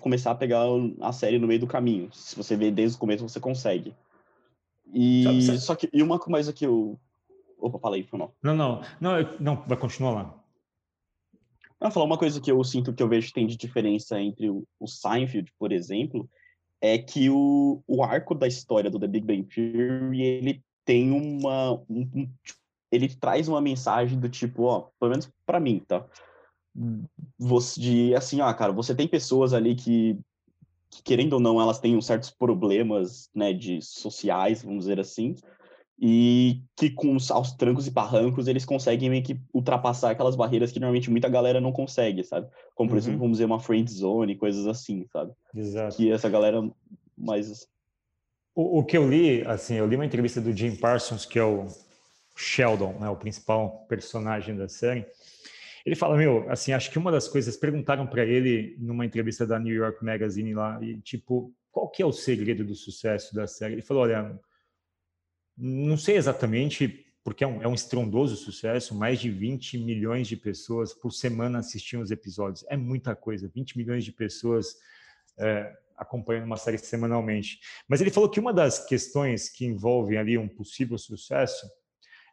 começar 0.00 0.30
a 0.30 0.34
pegar 0.34 0.64
a 1.00 1.12
série 1.12 1.38
no 1.38 1.46
meio 1.46 1.60
do 1.60 1.66
caminho. 1.66 2.10
Se 2.12 2.36
você 2.36 2.56
vê 2.56 2.70
desde 2.70 2.96
o 2.96 3.00
começo, 3.00 3.28
você 3.28 3.40
consegue. 3.40 3.94
E 4.92 5.24
sabe, 5.24 5.42
sabe? 5.42 5.58
só 5.58 5.74
que 5.74 5.88
e 5.92 6.02
uma 6.02 6.18
coisa 6.18 6.52
que 6.52 6.64
eu 6.64 6.98
Opa, 7.58 7.78
fala 7.78 7.96
aí, 7.96 8.02
foi 8.04 8.18
mal. 8.18 8.34
Não, 8.42 8.54
não, 8.54 8.82
não, 9.00 9.18
eu, 9.18 9.40
não, 9.40 9.56
vai 9.66 9.76
continuar 9.76 10.12
lá. 10.12 10.44
Não, 11.80 11.90
falar 11.90 12.06
uma 12.06 12.18
coisa 12.18 12.40
que 12.40 12.50
eu 12.50 12.62
sinto 12.64 12.92
que 12.92 13.02
eu 13.02 13.08
vejo 13.08 13.28
que 13.28 13.34
tem 13.34 13.46
de 13.46 13.56
diferença 13.56 14.20
entre 14.20 14.48
o, 14.48 14.66
o 14.78 14.86
Seinfeld, 14.86 15.52
por 15.58 15.72
exemplo, 15.72 16.28
é 16.80 16.98
que 16.98 17.28
o, 17.30 17.82
o 17.86 18.02
arco 18.02 18.34
da 18.34 18.46
história 18.46 18.90
do 18.90 18.98
The 18.98 19.06
Big 19.06 19.26
Bang 19.26 19.44
Theory, 19.44 20.22
ele 20.22 20.62
tem 20.84 21.10
uma... 21.10 21.72
Um, 21.88 22.08
um, 22.14 22.30
ele 22.92 23.08
traz 23.14 23.48
uma 23.48 23.60
mensagem 23.60 24.18
do 24.18 24.28
tipo, 24.28 24.64
ó, 24.64 24.88
pelo 24.98 25.10
menos 25.10 25.30
para 25.44 25.58
mim, 25.58 25.82
tá? 25.86 26.06
Você, 27.38 27.80
de, 27.80 28.14
assim, 28.14 28.40
ah, 28.40 28.52
cara, 28.52 28.72
você 28.72 28.94
tem 28.94 29.08
pessoas 29.08 29.52
ali 29.54 29.74
que, 29.74 30.18
que, 30.90 31.02
querendo 31.02 31.34
ou 31.34 31.40
não, 31.40 31.60
elas 31.60 31.78
têm 31.78 31.98
certos 32.00 32.30
problemas, 32.30 33.30
né, 33.34 33.52
de 33.52 33.80
sociais, 33.82 34.62
vamos 34.62 34.84
dizer 34.84 35.00
assim, 35.00 35.34
e 35.98 36.60
que 36.76 36.90
com 36.90 37.16
os, 37.16 37.30
aos 37.30 37.52
trancos 37.52 37.86
e 37.86 37.90
barrancos 37.90 38.48
eles 38.48 38.66
conseguem 38.66 39.08
meio 39.08 39.22
que 39.22 39.40
ultrapassar 39.52 40.10
aquelas 40.10 40.36
barreiras 40.36 40.70
que 40.70 40.78
normalmente 40.78 41.10
muita 41.10 41.28
galera 41.28 41.60
não 41.60 41.72
consegue, 41.72 42.22
sabe? 42.22 42.48
Como, 42.74 42.90
por 42.90 42.94
uhum. 42.94 42.98
exemplo, 42.98 43.20
vamos 43.20 43.32
dizer, 43.38 43.46
uma 43.46 43.60
friend 43.60 43.90
zone, 43.90 44.36
coisas 44.36 44.66
assim, 44.66 45.06
sabe? 45.10 45.32
Exato. 45.54 45.96
Que 45.96 46.10
essa 46.10 46.28
galera 46.28 46.62
mais... 47.16 47.66
O, 48.54 48.80
o 48.80 48.84
que 48.84 48.96
eu 48.96 49.08
li, 49.08 49.42
assim, 49.46 49.74
eu 49.74 49.86
li 49.86 49.96
uma 49.96 50.04
entrevista 50.04 50.40
do 50.40 50.52
Jim 50.52 50.76
Parsons, 50.76 51.24
que 51.24 51.38
é 51.38 51.44
o 51.44 51.66
Sheldon, 52.36 52.92
né, 53.00 53.08
o 53.08 53.16
principal 53.16 53.86
personagem 53.88 54.54
da 54.54 54.68
série, 54.68 55.06
ele 55.86 55.94
fala, 55.94 56.16
meu, 56.16 56.50
assim, 56.50 56.72
acho 56.72 56.90
que 56.90 56.98
uma 56.98 57.12
das 57.12 57.28
coisas, 57.28 57.56
perguntaram 57.56 58.08
para 58.08 58.24
ele 58.24 58.76
numa 58.76 59.06
entrevista 59.06 59.46
da 59.46 59.56
New 59.56 59.72
York 59.72 60.04
Magazine 60.04 60.52
lá, 60.52 60.82
e 60.82 61.00
tipo, 61.00 61.54
qual 61.70 61.88
que 61.88 62.02
é 62.02 62.06
o 62.06 62.10
segredo 62.12 62.64
do 62.64 62.74
sucesso 62.74 63.32
da 63.32 63.46
série? 63.46 63.74
Ele 63.74 63.82
falou, 63.82 64.02
olha, 64.02 64.36
não 65.56 65.96
sei 65.96 66.16
exatamente, 66.16 67.06
porque 67.22 67.44
é 67.44 67.46
um, 67.46 67.62
é 67.62 67.68
um, 67.68 67.74
estrondoso 67.74 68.34
sucesso, 68.34 68.96
mais 68.96 69.20
de 69.20 69.30
20 69.30 69.78
milhões 69.78 70.26
de 70.26 70.36
pessoas 70.36 70.92
por 70.92 71.12
semana 71.12 71.60
assistiam 71.60 72.02
os 72.02 72.10
episódios. 72.10 72.64
É 72.68 72.76
muita 72.76 73.14
coisa, 73.14 73.48
20 73.48 73.78
milhões 73.78 74.04
de 74.04 74.10
pessoas 74.10 74.74
é, 75.38 75.72
acompanhando 75.96 76.46
uma 76.46 76.56
série 76.56 76.78
semanalmente. 76.78 77.60
Mas 77.86 78.00
ele 78.00 78.10
falou 78.10 78.28
que 78.28 78.40
uma 78.40 78.52
das 78.52 78.84
questões 78.84 79.48
que 79.48 79.64
envolvem 79.64 80.18
ali 80.18 80.36
um 80.36 80.48
possível 80.48 80.98
sucesso 80.98 81.64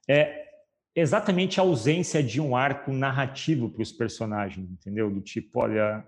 é 0.10 0.53
exatamente 0.96 1.60
a 1.60 1.64
ausência 1.64 2.24
de 2.24 2.40
um 2.40 2.56
arco 2.56 2.92
narrativo 2.92 3.70
para 3.70 3.82
os 3.82 3.92
personagens, 3.92 4.70
entendeu? 4.70 5.10
Do 5.10 5.22
tipo, 5.22 5.60
olha, 5.60 6.06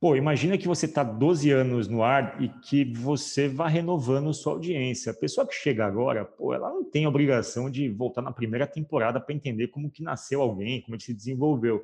Pô, 0.00 0.14
imagina 0.14 0.56
que 0.56 0.68
você 0.68 0.86
está 0.86 1.02
12 1.02 1.50
anos 1.50 1.88
no 1.88 2.04
ar 2.04 2.40
e 2.40 2.48
que 2.48 2.84
você 2.84 3.48
vai 3.48 3.68
renovando 3.68 4.32
sua 4.32 4.52
audiência. 4.52 5.10
A 5.10 5.14
pessoa 5.14 5.44
que 5.44 5.52
chega 5.52 5.84
agora, 5.84 6.24
pô, 6.24 6.54
ela 6.54 6.70
não 6.70 6.84
tem 6.84 7.04
obrigação 7.04 7.68
de 7.68 7.88
voltar 7.88 8.22
na 8.22 8.30
primeira 8.30 8.64
temporada 8.64 9.20
para 9.20 9.34
entender 9.34 9.66
como 9.68 9.90
que 9.90 10.00
nasceu 10.00 10.40
alguém, 10.40 10.80
como 10.82 10.94
ele 10.94 11.02
se 11.02 11.12
desenvolveu. 11.12 11.82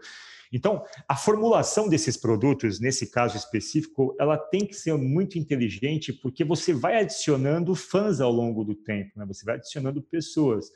Então, 0.53 0.85
a 1.09 1.17
formulação 1.17 1.89
desses 1.89 2.17
produtos, 2.17 2.79
nesse 2.79 3.11
caso 3.11 3.37
específico, 3.37 4.15
ela 4.21 4.39
tem 4.39 4.65
que 4.65 4.75
ser 4.75 4.97
muito 4.97 5.37
inteligente, 5.37 6.13
porque 6.13 6.45
você 6.45 6.73
vai 6.73 7.01
adicionando 7.01 7.75
fãs 7.75 8.21
ao 8.21 8.31
longo 8.31 8.63
do 8.63 8.77
tempo, 8.77 9.11
né? 9.17 9.27
Você 9.27 9.45
vai 9.45 9.57
adicionando 9.57 10.01
pessoas. 10.01 10.71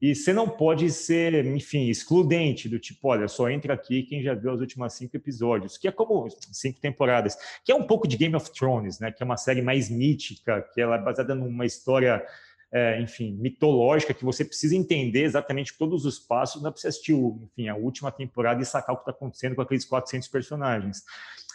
E 0.00 0.14
você 0.14 0.32
não 0.32 0.48
pode 0.48 0.90
ser, 0.90 1.46
enfim, 1.46 1.88
excludente 1.88 2.68
do 2.68 2.78
tipo, 2.78 3.08
olha, 3.08 3.28
só 3.28 3.48
entra 3.48 3.72
aqui 3.72 4.02
quem 4.02 4.22
já 4.22 4.34
viu 4.34 4.52
os 4.52 4.60
últimos 4.60 4.92
cinco 4.92 5.16
episódios, 5.16 5.78
que 5.78 5.88
é 5.88 5.92
como 5.92 6.28
cinco 6.52 6.78
temporadas, 6.80 7.36
que 7.64 7.72
é 7.72 7.74
um 7.74 7.86
pouco 7.86 8.06
de 8.06 8.16
Game 8.16 8.36
of 8.36 8.50
Thrones, 8.52 9.00
né? 9.00 9.10
Que 9.10 9.22
é 9.22 9.26
uma 9.26 9.38
série 9.38 9.62
mais 9.62 9.88
mítica, 9.88 10.60
que 10.74 10.80
ela 10.80 10.96
é 10.96 11.02
baseada 11.02 11.34
numa 11.34 11.64
história, 11.64 12.22
é, 12.70 13.00
enfim, 13.00 13.32
mitológica, 13.40 14.12
que 14.12 14.24
você 14.24 14.44
precisa 14.44 14.76
entender 14.76 15.22
exatamente 15.22 15.76
todos 15.78 16.04
os 16.04 16.18
passos, 16.18 16.62
não 16.62 16.70
precisa 16.70 16.90
assistir, 16.90 17.14
enfim, 17.14 17.68
a 17.68 17.74
última 17.74 18.12
temporada 18.12 18.60
e 18.60 18.66
sacar 18.66 18.94
o 18.94 18.98
que 18.98 19.02
está 19.02 19.12
acontecendo 19.12 19.54
com 19.54 19.62
aqueles 19.62 19.86
400 19.86 20.28
personagens. 20.28 21.04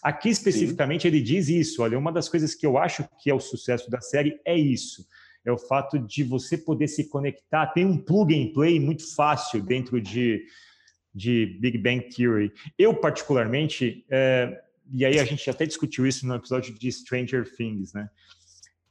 Aqui 0.01 0.29
especificamente 0.29 1.03
Sim. 1.03 1.09
ele 1.09 1.21
diz 1.21 1.47
isso, 1.47 1.83
olha, 1.83 1.95
uma 1.95 2.11
das 2.11 2.27
coisas 2.27 2.55
que 2.55 2.65
eu 2.65 2.79
acho 2.79 3.07
que 3.19 3.29
é 3.29 3.35
o 3.35 3.39
sucesso 3.39 3.87
da 3.91 4.01
série 4.01 4.41
é 4.43 4.57
isso 4.57 5.05
é 5.45 5.51
o 5.51 5.57
fato 5.57 5.97
de 5.97 6.23
você 6.23 6.57
poder 6.57 6.87
se 6.87 7.09
conectar. 7.09 7.67
Tem 7.67 7.85
um 7.85 7.97
plug 7.97 8.33
and 8.33 8.53
play 8.53 8.79
muito 8.79 9.15
fácil 9.15 9.61
dentro 9.61 9.99
de, 9.99 10.45
de 11.13 11.57
Big 11.59 11.77
Bang 11.77 12.07
Theory. 12.09 12.51
Eu, 12.77 12.93
particularmente, 12.93 14.05
é, 14.09 14.61
e 14.93 15.05
aí 15.05 15.19
a 15.19 15.25
gente 15.25 15.49
até 15.49 15.65
discutiu 15.65 16.05
isso 16.05 16.27
no 16.27 16.35
episódio 16.35 16.77
de 16.77 16.91
Stranger 16.91 17.49
Things, 17.55 17.93
né? 17.93 18.09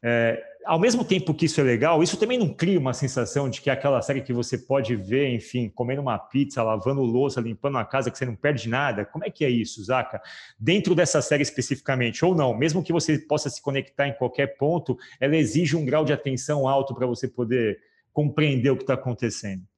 É, 0.03 0.43
ao 0.65 0.79
mesmo 0.79 1.05
tempo 1.05 1.35
que 1.35 1.47
isso 1.47 1.61
é 1.61 1.65
legal, 1.65 2.03
isso 2.03 2.17
também 2.17 2.39
não 2.39 2.53
cria 2.53 2.79
uma 2.79 2.93
sensação 2.93 3.49
de 3.49 3.61
que 3.61 3.71
é 3.71 3.73
aquela 3.73 4.01
série 4.03 4.21
que 4.21 4.33
você 4.33 4.59
pode 4.59 4.95
ver, 4.95 5.29
enfim, 5.29 5.69
comendo 5.69 6.03
uma 6.03 6.19
pizza, 6.19 6.63
lavando 6.63 7.03
louça, 7.03 7.41
limpando 7.41 7.79
a 7.79 7.85
casa, 7.85 8.11
que 8.11 8.19
você 8.19 8.25
não 8.25 8.37
perde 8.37 8.69
nada. 8.69 9.05
Como 9.05 9.25
é 9.25 9.31
que 9.31 9.45
é 9.45 9.51
isso, 9.51 9.83
Zaca? 9.83 10.21
Dentro 10.59 10.95
dessa 10.95 11.23
série 11.23 11.43
especificamente, 11.43 12.25
ou 12.25 12.35
não, 12.35 12.57
mesmo 12.57 12.83
que 12.83 12.93
você 12.93 13.19
possa 13.19 13.49
se 13.49 13.61
conectar 13.63 14.07
em 14.07 14.15
qualquer 14.15 14.59
ponto, 14.59 14.99
ela 15.19 15.37
exige 15.37 15.77
um 15.77 15.85
grau 15.85 16.05
de 16.05 16.13
atenção 16.13 16.69
alto 16.69 16.95
para 16.95 17.07
você 17.07 17.27
poder 17.27 17.79
compreender 18.13 18.71
o 18.71 18.77
que 18.77 18.83
está 18.83 18.95
acontecendo. 18.95 19.70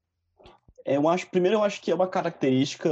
É, 0.85 0.97
eu 0.97 1.09
acho, 1.09 1.29
primeiro, 1.29 1.57
eu 1.57 1.63
acho 1.63 1.81
que 1.81 1.91
é 1.91 1.95
uma 1.95 2.09
característica, 2.09 2.91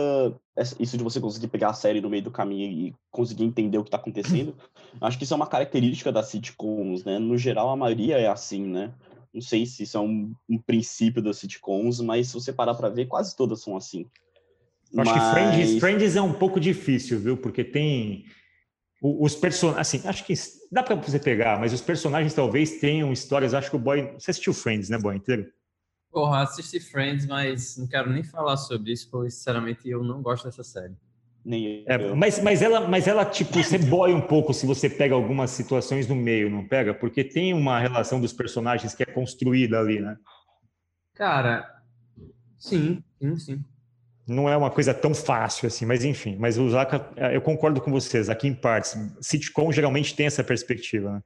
isso 0.79 0.97
de 0.97 1.03
você 1.03 1.21
conseguir 1.21 1.49
pegar 1.49 1.71
a 1.71 1.75
série 1.75 2.01
no 2.01 2.09
meio 2.11 2.23
do 2.23 2.31
caminho 2.31 2.71
e 2.71 2.95
conseguir 3.11 3.45
entender 3.45 3.79
o 3.79 3.83
que 3.83 3.89
está 3.89 3.97
acontecendo. 3.97 4.55
acho 5.01 5.19
que 5.19 5.25
isso 5.25 5.35
é 5.35 5.37
uma 5.37 5.47
característica 5.47 6.13
das 6.13 6.29
sitcoms, 6.29 7.05
né? 7.05 7.19
No 7.19 7.37
geral, 7.37 7.71
a 7.71 7.77
maioria 7.77 8.19
é 8.19 8.29
assim, 8.29 8.65
né? 8.65 8.93
Não 9.33 9.41
sei 9.41 9.67
se 9.67 9.85
isso 9.85 9.97
é 9.97 10.01
um, 10.01 10.33
um 10.49 10.59
princípio 10.59 11.23
das 11.23 11.39
sitcoms, 11.39 12.01
mas 12.01 12.29
se 12.29 12.35
você 12.35 12.53
parar 12.53 12.75
para 12.75 12.89
ver, 12.89 13.07
quase 13.07 13.37
todas 13.37 13.63
são 13.63 13.77
assim. 13.77 14.07
Eu 14.93 15.03
acho 15.03 15.15
mas... 15.15 15.23
que 15.23 15.31
Friends, 15.33 15.79
Friends 15.81 16.17
é 16.17 16.23
um 16.23 16.33
pouco 16.33 16.59
difícil, 16.61 17.19
viu? 17.19 17.37
Porque 17.37 17.63
tem 17.65 18.25
os 19.03 19.35
personagens, 19.35 19.81
assim, 19.81 20.07
acho 20.07 20.25
que 20.25 20.35
dá 20.71 20.83
para 20.83 20.95
você 20.95 21.19
pegar, 21.19 21.59
mas 21.59 21.73
os 21.73 21.81
personagens 21.81 22.35
talvez 22.35 22.79
tenham 22.81 23.13
histórias. 23.13 23.55
Acho 23.55 23.71
que 23.71 23.77
o 23.77 23.79
Boy, 23.79 24.13
você 24.19 24.31
assistiu 24.31 24.53
Friends, 24.53 24.91
né, 24.91 24.99
Boy 24.99 25.17
inteiro? 25.17 25.51
Porra, 26.11 26.43
assisti 26.43 26.81
Friends, 26.81 27.27
mas 27.27 27.77
não 27.77 27.87
quero 27.87 28.11
nem 28.11 28.23
falar 28.23 28.57
sobre 28.57 28.93
isso, 28.93 29.09
porque 29.11 29.31
sinceramente 29.31 29.89
eu 29.89 30.03
não 30.03 30.21
gosto 30.21 30.45
dessa 30.45 30.65
série. 30.65 30.95
Nem 31.45 31.85
é, 31.87 32.15
mas, 32.15 32.43
mas 32.43 32.61
ela, 32.61 32.87
mas 32.87 33.09
ela, 33.09 33.25
tipo, 33.25 33.63
você 33.63 33.79
boia 33.79 34.15
um 34.15 34.21
pouco 34.21 34.53
se 34.53 34.67
você 34.67 34.91
pega 34.91 35.15
algumas 35.15 35.51
situações 35.51 36.07
no 36.07 36.15
meio, 36.15 36.51
não 36.51 36.67
pega? 36.67 36.93
Porque 36.93 37.25
tem 37.25 37.55
uma 37.55 37.79
relação 37.79 38.21
dos 38.21 38.33
personagens 38.33 38.95
que 38.95 39.03
é 39.03 39.07
construída 39.07 39.79
ali, 39.79 40.01
né? 40.01 40.17
Cara, 41.15 41.83
sim, 42.59 43.03
sim, 43.19 43.37
sim. 43.39 43.65
Não 44.27 44.49
é 44.49 44.57
uma 44.57 44.71
coisa 44.71 44.93
tão 44.93 45.15
fácil 45.15 45.67
assim, 45.67 45.87
mas 45.87 46.05
enfim. 46.05 46.37
Mas 46.39 46.59
o 46.59 46.69
Zaka, 46.69 47.11
eu 47.33 47.41
concordo 47.41 47.81
com 47.81 47.91
vocês, 47.91 48.29
aqui 48.29 48.47
em 48.47 48.55
partes. 48.55 48.97
Sitcom 49.21 49.73
geralmente 49.73 50.15
tem 50.15 50.27
essa 50.27 50.45
perspectiva, 50.45 51.15
né? 51.15 51.23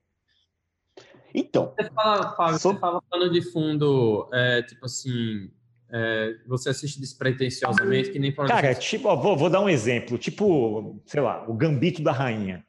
Então. 1.35 1.75
Você 1.77 1.90
fala, 1.90 2.37
Fábio, 2.37 2.59
você 2.59 2.79
fala 2.79 3.03
pano 3.11 3.31
de 3.31 3.42
fundo, 3.42 4.29
é, 4.33 4.62
tipo 4.62 4.87
assim, 4.87 5.51
é, 5.92 6.35
você 6.47 6.70
assiste 6.70 7.01
despretensiosamente, 7.01 8.11
que 8.11 8.18
nem 8.18 8.33
por 8.33 8.47
Cara, 8.47 8.70
exemplo... 8.70 8.83
tipo, 8.83 9.09
ó, 9.09 9.16
vou, 9.16 9.37
vou 9.37 9.51
dar 9.51 9.61
um 9.61 9.68
exemplo. 9.68 10.16
Tipo, 10.16 11.03
sei 11.07 11.20
lá, 11.20 11.44
o 11.49 11.55
Gambito 11.55 12.03
da 12.03 12.12
Rainha. 12.12 12.64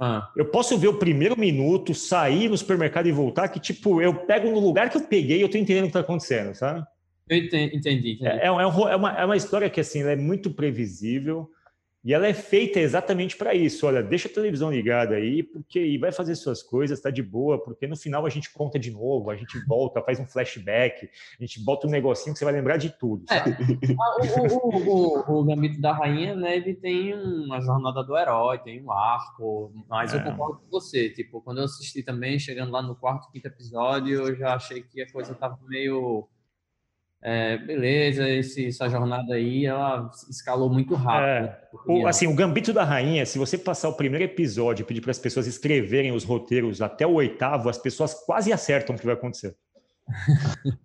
Ah. 0.00 0.28
Eu 0.36 0.46
posso 0.46 0.76
ver 0.78 0.88
o 0.88 0.98
primeiro 0.98 1.38
minuto, 1.38 1.94
sair 1.94 2.48
no 2.48 2.56
supermercado 2.58 3.06
e 3.06 3.12
voltar, 3.12 3.48
que 3.48 3.60
tipo, 3.60 4.00
eu 4.02 4.14
pego 4.26 4.50
no 4.50 4.60
lugar 4.60 4.90
que 4.90 4.96
eu 4.96 5.02
peguei 5.02 5.38
e 5.38 5.42
eu 5.42 5.48
tô 5.48 5.56
entendendo 5.56 5.84
o 5.84 5.86
que 5.88 5.92
tá 5.92 6.00
acontecendo, 6.00 6.54
sabe? 6.54 6.84
Eu 7.28 7.38
entendi. 7.38 7.76
entendi, 7.76 8.12
entendi. 8.12 8.26
É, 8.26 8.44
é, 8.44 8.46
é, 8.46 8.50
uma, 8.96 9.12
é 9.12 9.24
uma 9.24 9.36
história 9.36 9.70
que, 9.70 9.80
assim, 9.80 10.02
é 10.02 10.16
muito 10.16 10.50
previsível. 10.50 11.48
E 12.04 12.12
ela 12.12 12.26
é 12.26 12.34
feita 12.34 12.78
exatamente 12.78 13.34
para 13.34 13.54
isso. 13.54 13.86
Olha, 13.86 14.02
deixa 14.02 14.28
a 14.28 14.30
televisão 14.30 14.70
ligada 14.70 15.14
aí, 15.14 15.42
porque 15.42 15.80
e 15.80 15.96
vai 15.96 16.12
fazer 16.12 16.34
suas 16.34 16.62
coisas, 16.62 17.00
tá 17.00 17.10
de 17.10 17.22
boa, 17.22 17.58
porque 17.58 17.86
no 17.86 17.96
final 17.96 18.26
a 18.26 18.28
gente 18.28 18.52
conta 18.52 18.78
de 18.78 18.90
novo, 18.90 19.30
a 19.30 19.36
gente 19.36 19.58
volta, 19.66 20.02
faz 20.02 20.20
um 20.20 20.26
flashback, 20.26 21.08
a 21.40 21.42
gente 21.42 21.64
bota 21.64 21.86
um 21.86 21.90
negocinho 21.90 22.34
que 22.34 22.38
você 22.38 22.44
vai 22.44 22.52
lembrar 22.52 22.76
de 22.76 22.90
tudo. 22.90 23.24
É, 23.30 23.42
o, 24.38 24.76
o, 24.76 25.32
o, 25.32 25.40
o, 25.40 25.44
Gambito 25.44 25.80
da 25.80 25.92
Rainha, 25.92 26.34
né, 26.34 26.56
ele 26.56 26.74
tem 26.74 27.14
uma 27.14 27.60
jornada 27.62 28.02
do 28.02 28.16
herói, 28.18 28.58
tem 28.58 28.82
um 28.82 28.92
arco, 28.92 29.72
mas 29.88 30.12
é. 30.12 30.18
eu 30.18 30.24
concordo 30.24 30.58
com 30.58 30.70
você. 30.70 31.08
Tipo, 31.08 31.40
quando 31.40 31.58
eu 31.58 31.64
assisti 31.64 32.02
também, 32.02 32.38
chegando 32.38 32.70
lá 32.70 32.82
no 32.82 32.94
quarto, 32.94 33.30
quinto 33.32 33.48
episódio, 33.48 34.28
eu 34.28 34.36
já 34.36 34.54
achei 34.54 34.82
que 34.82 35.00
a 35.00 35.10
coisa 35.10 35.34
tava 35.34 35.58
meio 35.66 36.28
é, 37.26 37.56
beleza, 37.56 38.28
esse, 38.28 38.66
essa 38.66 38.86
jornada 38.86 39.32
aí, 39.32 39.64
ela 39.64 40.10
escalou 40.28 40.68
muito 40.68 40.94
rápido. 40.94 41.46
É, 41.46 41.58
o, 41.86 42.06
assim, 42.06 42.26
o 42.26 42.34
Gambito 42.34 42.70
da 42.70 42.84
Rainha, 42.84 43.24
se 43.24 43.38
você 43.38 43.56
passar 43.56 43.88
o 43.88 43.96
primeiro 43.96 44.26
episódio 44.26 44.82
e 44.82 44.86
pedir 44.86 45.00
para 45.00 45.10
as 45.10 45.18
pessoas 45.18 45.46
escreverem 45.46 46.12
os 46.12 46.22
roteiros 46.22 46.82
até 46.82 47.06
o 47.06 47.14
oitavo, 47.14 47.70
as 47.70 47.78
pessoas 47.78 48.12
quase 48.12 48.52
acertam 48.52 48.94
o 48.94 48.98
que 48.98 49.06
vai 49.06 49.14
acontecer. 49.14 49.56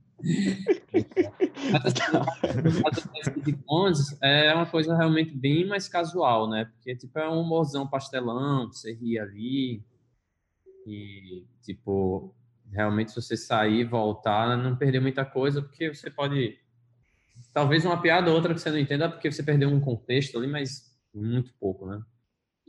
Mas, 3.67 4.17
é 4.21 4.53
uma 4.53 4.65
coisa 4.65 4.95
realmente 4.95 5.35
bem 5.35 5.67
mais 5.67 5.89
casual, 5.89 6.49
né? 6.49 6.65
Porque, 6.65 6.95
tipo, 6.95 7.19
é 7.19 7.29
um 7.29 7.41
humorzão 7.41 7.85
pastelão, 7.85 8.71
você 8.71 8.93
ri 8.93 9.19
ali. 9.19 9.83
E, 10.87 11.43
tipo, 11.61 12.33
realmente 12.71 13.11
se 13.11 13.21
você 13.21 13.35
sair, 13.35 13.83
voltar, 13.83 14.57
não 14.57 14.75
perder 14.75 14.99
muita 14.99 15.25
coisa, 15.25 15.61
porque 15.61 15.93
você 15.93 16.09
pode 16.09 16.57
talvez 17.53 17.85
uma 17.85 18.01
piada 18.01 18.29
ou 18.29 18.35
outra 18.35 18.53
que 18.53 18.59
você 18.59 18.69
não 18.69 18.77
entenda 18.77 19.09
porque 19.09 19.31
você 19.31 19.43
perdeu 19.43 19.69
um 19.69 19.79
contexto 19.79 20.37
ali, 20.37 20.47
mas 20.47 20.95
Muito 21.13 21.53
pouco, 21.59 21.85
né? 21.85 22.01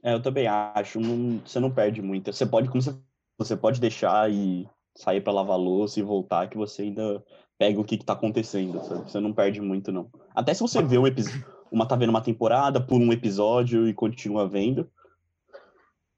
É, 0.02 0.14
eu 0.14 0.22
também 0.22 0.46
acho. 0.46 0.98
Não, 0.98 1.40
você 1.44 1.60
não 1.60 1.70
perde 1.70 2.00
muito. 2.00 2.32
Você 2.32 2.46
pode, 2.46 2.68
como 2.68 2.80
você, 2.80 2.96
você 3.38 3.56
pode 3.56 3.80
deixar 3.80 4.30
e 4.30 4.66
sair 4.96 5.20
para 5.20 5.32
lavar 5.32 5.58
louça 5.58 6.00
e 6.00 6.02
voltar, 6.02 6.48
que 6.48 6.56
você 6.56 6.82
ainda 6.82 7.22
pega 7.58 7.78
o 7.78 7.84
que, 7.84 7.98
que 7.98 8.04
tá 8.04 8.14
acontecendo. 8.14 8.82
Sabe? 8.84 9.10
Você 9.10 9.20
não 9.20 9.32
perde 9.32 9.60
muito, 9.60 9.92
não. 9.92 10.10
Até 10.34 10.54
se 10.54 10.60
você 10.60 10.82
vê 10.82 10.96
um 10.96 11.06
episódio, 11.06 11.44
uma 11.70 11.86
tá 11.86 11.96
vendo 11.96 12.10
uma 12.10 12.22
temporada 12.22 12.80
por 12.80 13.00
um 13.00 13.12
episódio 13.12 13.86
e 13.86 13.94
continua 13.94 14.48
vendo, 14.48 14.90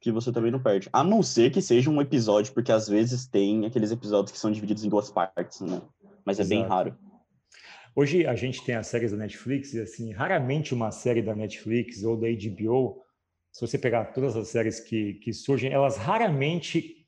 que 0.02 0.10
você 0.10 0.32
também 0.32 0.50
não 0.50 0.60
perde. 0.60 0.88
A 0.92 1.04
não 1.04 1.22
ser 1.22 1.52
que 1.52 1.62
seja 1.62 1.88
um 1.88 2.00
episódio, 2.00 2.52
porque 2.52 2.72
às 2.72 2.88
vezes 2.88 3.24
tem 3.24 3.64
aqueles 3.64 3.92
episódios 3.92 4.32
que 4.32 4.38
são 4.38 4.50
divididos 4.50 4.84
em 4.84 4.88
duas 4.88 5.08
partes, 5.08 5.60
né? 5.60 5.80
Mas 6.24 6.40
é 6.40 6.42
Exato. 6.42 6.60
bem 6.60 6.68
raro. 6.68 6.98
Hoje 7.94 8.26
a 8.26 8.34
gente 8.34 8.64
tem 8.64 8.74
as 8.74 8.88
séries 8.88 9.12
da 9.12 9.16
Netflix 9.16 9.72
e 9.74 9.80
assim, 9.80 10.12
raramente 10.12 10.74
uma 10.74 10.90
série 10.90 11.22
da 11.22 11.36
Netflix 11.36 12.02
ou 12.02 12.16
da 12.16 12.26
HBO, 12.26 13.00
se 13.52 13.60
você 13.60 13.78
pegar 13.78 14.06
todas 14.06 14.34
as 14.34 14.48
séries 14.48 14.80
que, 14.80 15.14
que 15.14 15.32
surgem, 15.32 15.70
elas 15.70 15.96
raramente 15.96 17.06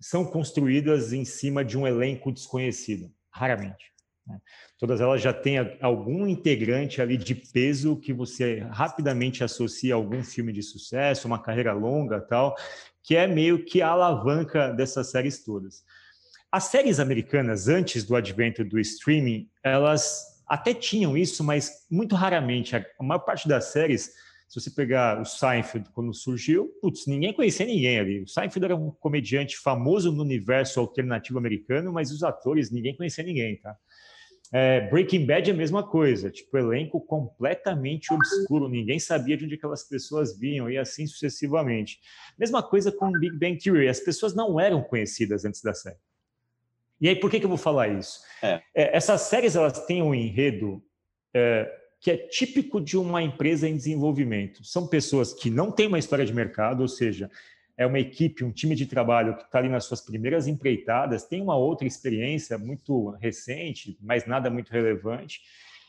são 0.00 0.24
construídas 0.24 1.12
em 1.12 1.26
cima 1.26 1.62
de 1.62 1.76
um 1.76 1.86
elenco 1.86 2.32
desconhecido. 2.32 3.12
Raramente. 3.30 3.92
Né? 4.30 4.38
Todas 4.78 5.00
elas 5.00 5.20
já 5.20 5.32
têm 5.32 5.58
algum 5.80 6.26
integrante 6.26 7.02
ali 7.02 7.16
de 7.16 7.34
peso 7.34 7.96
que 7.96 8.12
você 8.12 8.60
rapidamente 8.70 9.42
associa 9.42 9.94
a 9.94 9.96
algum 9.96 10.22
filme 10.22 10.52
de 10.52 10.62
sucesso, 10.62 11.26
uma 11.26 11.42
carreira 11.42 11.72
longa 11.72 12.20
tal, 12.20 12.54
que 13.02 13.16
é 13.16 13.26
meio 13.26 13.64
que 13.64 13.82
a 13.82 13.88
alavanca 13.88 14.72
dessas 14.72 15.10
séries 15.10 15.42
todas. 15.44 15.84
As 16.50 16.64
séries 16.64 16.98
americanas, 16.98 17.68
antes 17.68 18.04
do 18.04 18.16
advento 18.16 18.64
do 18.64 18.78
streaming, 18.78 19.48
elas 19.62 20.30
até 20.48 20.74
tinham 20.74 21.16
isso, 21.16 21.44
mas 21.44 21.86
muito 21.90 22.16
raramente. 22.16 22.74
A 22.74 22.84
maior 23.00 23.20
parte 23.20 23.48
das 23.48 23.66
séries, 23.66 24.10
se 24.48 24.60
você 24.60 24.68
pegar 24.68 25.20
o 25.20 25.24
Seinfeld 25.24 25.88
quando 25.94 26.12
surgiu, 26.12 26.66
putz, 26.80 27.06
ninguém 27.06 27.32
conhecia 27.32 27.64
ninguém 27.64 28.00
ali. 28.00 28.22
O 28.22 28.26
Seinfeld 28.26 28.64
era 28.64 28.74
um 28.74 28.90
comediante 28.90 29.56
famoso 29.56 30.10
no 30.10 30.24
universo 30.24 30.80
alternativo 30.80 31.38
americano, 31.38 31.92
mas 31.92 32.10
os 32.10 32.24
atores, 32.24 32.68
ninguém 32.68 32.96
conhecia 32.96 33.22
ninguém, 33.22 33.60
tá? 33.60 33.76
É, 34.52 34.80
Breaking 34.88 35.26
Bad 35.26 35.48
é 35.48 35.54
a 35.54 35.56
mesma 35.56 35.82
coisa, 35.86 36.28
tipo, 36.28 36.58
elenco 36.58 37.00
completamente 37.00 38.12
obscuro, 38.12 38.68
ninguém 38.68 38.98
sabia 38.98 39.36
de 39.36 39.44
onde 39.44 39.54
aquelas 39.54 39.84
pessoas 39.84 40.36
vinham 40.36 40.68
e 40.68 40.76
assim 40.76 41.06
sucessivamente. 41.06 42.00
Mesma 42.36 42.60
coisa 42.62 42.90
com 42.90 43.12
Big 43.12 43.38
Bang 43.38 43.56
Theory, 43.56 43.88
as 43.88 44.00
pessoas 44.00 44.34
não 44.34 44.58
eram 44.58 44.82
conhecidas 44.82 45.44
antes 45.44 45.62
da 45.62 45.72
série. 45.72 45.98
E 47.00 47.08
aí, 47.08 47.16
por 47.16 47.30
que, 47.30 47.38
que 47.38 47.46
eu 47.46 47.48
vou 47.48 47.58
falar 47.58 47.88
isso? 47.88 48.20
É. 48.42 48.60
É, 48.74 48.96
essas 48.96 49.22
séries 49.22 49.54
elas 49.54 49.86
têm 49.86 50.02
um 50.02 50.14
enredo 50.14 50.82
é, 51.32 51.72
que 52.00 52.10
é 52.10 52.16
típico 52.16 52.80
de 52.80 52.96
uma 52.96 53.22
empresa 53.22 53.68
em 53.68 53.76
desenvolvimento. 53.76 54.64
São 54.64 54.86
pessoas 54.86 55.32
que 55.32 55.48
não 55.48 55.70
têm 55.70 55.86
uma 55.86 55.98
história 55.98 56.24
de 56.24 56.34
mercado, 56.34 56.80
ou 56.80 56.88
seja, 56.88 57.30
é 57.80 57.86
uma 57.86 57.98
equipe, 57.98 58.44
um 58.44 58.52
time 58.52 58.74
de 58.74 58.84
trabalho 58.84 59.34
que 59.38 59.44
está 59.44 59.58
ali 59.58 59.70
nas 59.70 59.86
suas 59.86 60.02
primeiras 60.02 60.46
empreitadas, 60.46 61.24
tem 61.24 61.40
uma 61.40 61.56
outra 61.56 61.86
experiência 61.86 62.58
muito 62.58 63.08
recente, 63.12 63.96
mas 64.02 64.26
nada 64.26 64.50
muito 64.50 64.70
relevante. 64.70 65.40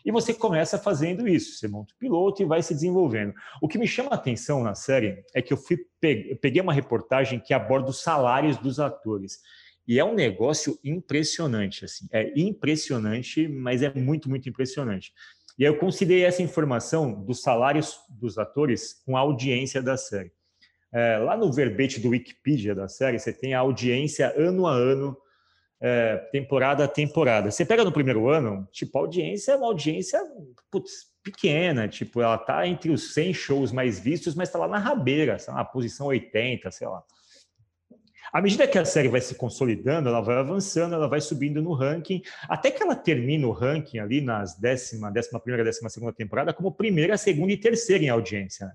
E 0.06 0.10
você 0.10 0.34
começa 0.34 0.80
fazendo 0.80 1.28
isso, 1.28 1.58
você 1.58 1.68
monta 1.68 1.94
o 1.94 1.98
piloto 1.98 2.42
e 2.42 2.46
vai 2.46 2.64
se 2.64 2.74
desenvolvendo. 2.74 3.34
O 3.62 3.68
que 3.68 3.78
me 3.78 3.86
chama 3.86 4.12
a 4.12 4.16
atenção 4.16 4.64
na 4.64 4.74
série 4.74 5.22
é 5.34 5.42
que 5.42 5.52
eu, 5.52 5.58
fui, 5.58 5.80
peguei 6.00 6.62
uma 6.62 6.72
reportagem 6.72 7.42
que 7.42 7.54
aborda 7.54 7.90
os 7.90 8.02
salários 8.02 8.56
dos 8.56 8.80
atores. 8.80 9.40
E 9.86 10.00
é 10.00 10.06
um 10.06 10.16
negócio 10.16 10.80
impressionante, 10.86 11.84
assim. 11.84 12.08
É 12.10 12.32
impressionante, 12.40 13.50
mas 13.50 13.84
é 13.84 13.94
muito, 13.94 14.30
muito 14.30 14.48
impressionante. 14.48 15.12
E 15.60 15.64
eu 15.66 15.78
considerei 15.78 16.24
essa 16.24 16.42
informação 16.42 17.22
dos 17.22 17.42
salários 17.42 18.00
dos 18.10 18.38
atores 18.38 19.04
com 19.06 19.18
a 19.18 19.20
audiência 19.20 19.82
da 19.82 19.98
série. 19.98 20.32
É, 20.94 21.18
lá 21.18 21.38
no 21.38 21.52
verbete 21.52 22.00
do 22.00 22.10
Wikipedia 22.10 22.76
da 22.76 22.88
série, 22.88 23.18
você 23.18 23.32
tem 23.32 23.54
a 23.54 23.60
audiência 23.60 24.34
ano 24.38 24.68
a 24.68 24.74
ano, 24.74 25.18
é, 25.80 26.18
temporada 26.32 26.84
a 26.84 26.88
temporada. 26.88 27.50
Você 27.50 27.66
pega 27.66 27.84
no 27.84 27.92
primeiro 27.92 28.30
ano, 28.30 28.68
tipo, 28.72 28.98
a 28.98 29.02
audiência 29.02 29.54
é 29.54 29.56
uma 29.56 29.68
audiência 29.68 30.22
putz, 30.70 31.12
pequena, 31.24 31.88
tipo, 31.88 32.22
ela 32.22 32.38
tá 32.38 32.68
entre 32.68 32.92
os 32.92 33.14
100 33.14 33.34
shows 33.34 33.72
mais 33.72 34.00
vistos, 34.00 34.36
mas 34.36 34.50
está 34.50 34.60
lá 34.60 34.68
na 34.68 34.78
rabeira, 34.78 35.38
na 35.48 35.64
posição 35.64 36.08
80, 36.08 36.70
sei 36.72 36.88
lá. 36.88 37.04
À 38.32 38.42
medida 38.42 38.66
que 38.66 38.78
a 38.78 38.86
série 38.86 39.10
vai 39.10 39.20
se 39.20 39.36
consolidando, 39.36 40.08
ela 40.08 40.22
vai 40.22 40.38
avançando, 40.38 40.96
ela 40.96 41.08
vai 41.08 41.20
subindo 41.20 41.62
no 41.62 41.74
ranking, 41.74 42.22
até 42.48 42.72
que 42.72 42.82
ela 42.82 42.96
termina 42.96 43.46
o 43.46 43.52
ranking 43.52 44.00
ali 44.00 44.22
nas 44.22 44.58
décima, 44.58 45.12
décima 45.12 45.40
primeira, 45.40 45.66
décima 45.66 45.90
segunda 45.90 46.14
temporada 46.14 46.54
como 46.54 46.72
primeira, 46.72 47.18
segunda 47.18 47.52
e 47.52 47.58
terceira 47.58 48.04
em 48.04 48.10
audiência. 48.10 48.68
Né? 48.68 48.74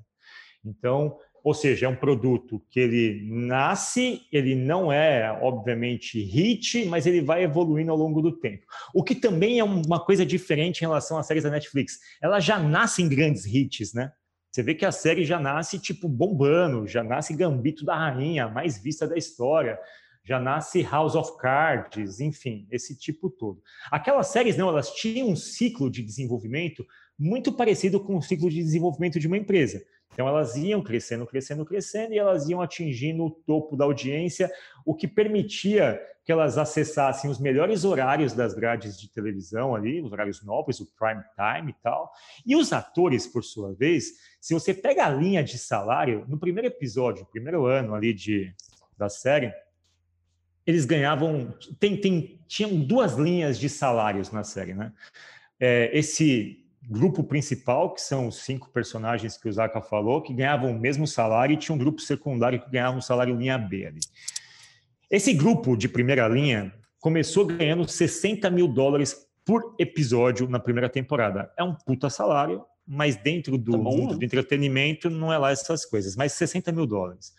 Então, 0.62 1.18
ou 1.46 1.54
seja, 1.54 1.86
é 1.86 1.88
um 1.88 1.94
produto 1.94 2.60
que 2.68 2.80
ele 2.80 3.24
nasce, 3.24 4.22
ele 4.32 4.56
não 4.56 4.90
é, 4.90 5.30
obviamente, 5.40 6.20
hit, 6.20 6.84
mas 6.86 7.06
ele 7.06 7.20
vai 7.20 7.44
evoluindo 7.44 7.92
ao 7.92 7.96
longo 7.96 8.20
do 8.20 8.32
tempo. 8.32 8.66
O 8.92 9.04
que 9.04 9.14
também 9.14 9.60
é 9.60 9.62
uma 9.62 10.04
coisa 10.04 10.26
diferente 10.26 10.78
em 10.78 10.86
relação 10.86 11.16
às 11.16 11.26
séries 11.28 11.44
da 11.44 11.50
Netflix. 11.50 12.00
Ela 12.20 12.40
já 12.40 12.58
nasce 12.58 13.00
em 13.00 13.08
grandes 13.08 13.46
hits, 13.46 13.94
né? 13.94 14.10
Você 14.50 14.60
vê 14.60 14.74
que 14.74 14.84
a 14.84 14.90
série 14.90 15.24
já 15.24 15.38
nasce, 15.38 15.78
tipo, 15.78 16.08
bombando, 16.08 16.84
já 16.84 17.04
nasce 17.04 17.36
Gambito 17.36 17.84
da 17.84 17.94
Rainha, 17.94 18.48
mais 18.48 18.82
vista 18.82 19.06
da 19.06 19.16
história 19.16 19.78
já 20.26 20.40
nasce 20.40 20.82
House 20.82 21.14
of 21.14 21.38
Cards, 21.38 22.18
enfim, 22.18 22.66
esse 22.68 22.98
tipo 22.98 23.30
todo. 23.30 23.62
Aquelas 23.92 24.26
séries 24.26 24.56
não, 24.56 24.68
elas 24.68 24.90
tinham 24.90 25.28
um 25.28 25.36
ciclo 25.36 25.88
de 25.88 26.02
desenvolvimento 26.02 26.84
muito 27.16 27.52
parecido 27.52 28.00
com 28.00 28.16
o 28.16 28.22
ciclo 28.22 28.50
de 28.50 28.56
desenvolvimento 28.56 29.20
de 29.20 29.28
uma 29.28 29.36
empresa. 29.36 29.80
Então, 30.16 30.26
elas 30.26 30.56
iam 30.56 30.82
crescendo, 30.82 31.26
crescendo, 31.26 31.62
crescendo, 31.62 32.14
e 32.14 32.18
elas 32.18 32.48
iam 32.48 32.62
atingindo 32.62 33.26
o 33.26 33.30
topo 33.30 33.76
da 33.76 33.84
audiência, 33.84 34.50
o 34.82 34.94
que 34.94 35.06
permitia 35.06 36.00
que 36.24 36.32
elas 36.32 36.56
acessassem 36.56 37.30
os 37.30 37.38
melhores 37.38 37.84
horários 37.84 38.32
das 38.32 38.54
grades 38.54 38.98
de 38.98 39.10
televisão 39.10 39.74
ali, 39.74 40.00
os 40.00 40.10
horários 40.10 40.42
nobres, 40.42 40.80
o 40.80 40.86
prime 40.96 41.22
time 41.34 41.70
e 41.70 41.82
tal. 41.82 42.10
E 42.46 42.56
os 42.56 42.72
atores, 42.72 43.26
por 43.26 43.44
sua 43.44 43.74
vez, 43.74 44.12
se 44.40 44.54
você 44.54 44.72
pega 44.72 45.04
a 45.04 45.10
linha 45.10 45.44
de 45.44 45.58
salário, 45.58 46.24
no 46.26 46.38
primeiro 46.38 46.66
episódio, 46.66 47.26
primeiro 47.26 47.66
ano 47.66 47.94
ali 47.94 48.14
de, 48.14 48.54
da 48.96 49.10
série, 49.10 49.52
eles 50.66 50.86
ganhavam. 50.86 51.54
Tem, 51.78 51.94
tem, 51.94 52.40
tinham 52.48 52.74
duas 52.80 53.16
linhas 53.16 53.58
de 53.58 53.68
salários 53.68 54.32
na 54.32 54.42
série, 54.42 54.72
né? 54.72 54.94
É, 55.60 55.90
esse 55.92 56.65
grupo 56.88 57.24
principal, 57.24 57.92
que 57.92 58.00
são 58.00 58.28
os 58.28 58.36
cinco 58.36 58.70
personagens 58.70 59.36
que 59.36 59.48
o 59.48 59.52
Zaka 59.52 59.80
falou, 59.80 60.22
que 60.22 60.32
ganhavam 60.32 60.70
o 60.70 60.78
mesmo 60.78 61.06
salário, 61.06 61.54
e 61.54 61.56
tinha 61.56 61.74
um 61.74 61.78
grupo 61.78 62.00
secundário 62.00 62.60
que 62.60 62.70
ganhava 62.70 62.96
um 62.96 63.00
salário 63.00 63.36
linha 63.36 63.58
B 63.58 63.86
ali. 63.86 64.00
Esse 65.10 65.32
grupo 65.32 65.76
de 65.76 65.88
primeira 65.88 66.26
linha 66.28 66.72
começou 67.00 67.46
ganhando 67.46 67.88
60 67.88 68.48
mil 68.50 68.68
dólares 68.68 69.26
por 69.44 69.74
episódio 69.78 70.48
na 70.48 70.58
primeira 70.58 70.88
temporada. 70.88 71.52
É 71.56 71.62
um 71.62 71.74
puta 71.74 72.08
salário, 72.08 72.64
mas 72.86 73.16
dentro 73.16 73.58
do 73.58 73.72
tá 73.72 73.78
mundo 73.78 74.18
do 74.18 74.24
entretenimento 74.24 75.10
não 75.10 75.32
é 75.32 75.38
lá 75.38 75.50
essas 75.50 75.84
coisas. 75.84 76.16
Mas 76.16 76.32
60 76.32 76.72
mil 76.72 76.86
dólares. 76.86 77.34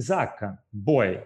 Zaka, 0.00 0.58
boy, 0.72 1.20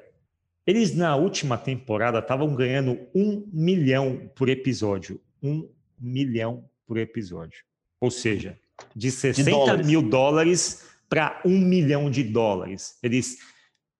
eles 0.66 0.94
na 0.94 1.16
última 1.16 1.58
temporada 1.58 2.18
estavam 2.18 2.54
ganhando 2.54 2.98
um 3.14 3.46
milhão 3.52 4.30
por 4.34 4.48
episódio. 4.48 5.20
Um 5.42 5.68
milhão 5.98 6.64
por 6.92 6.98
episódio. 6.98 7.64
Ou 7.98 8.10
seja, 8.10 8.58
de 8.94 9.10
60 9.10 9.44
de 9.44 9.50
dólares. 9.50 9.86
mil 9.86 10.02
dólares 10.02 10.88
para 11.08 11.40
um 11.42 11.58
milhão 11.58 12.10
de 12.10 12.22
dólares. 12.22 12.98
Eles 13.02 13.38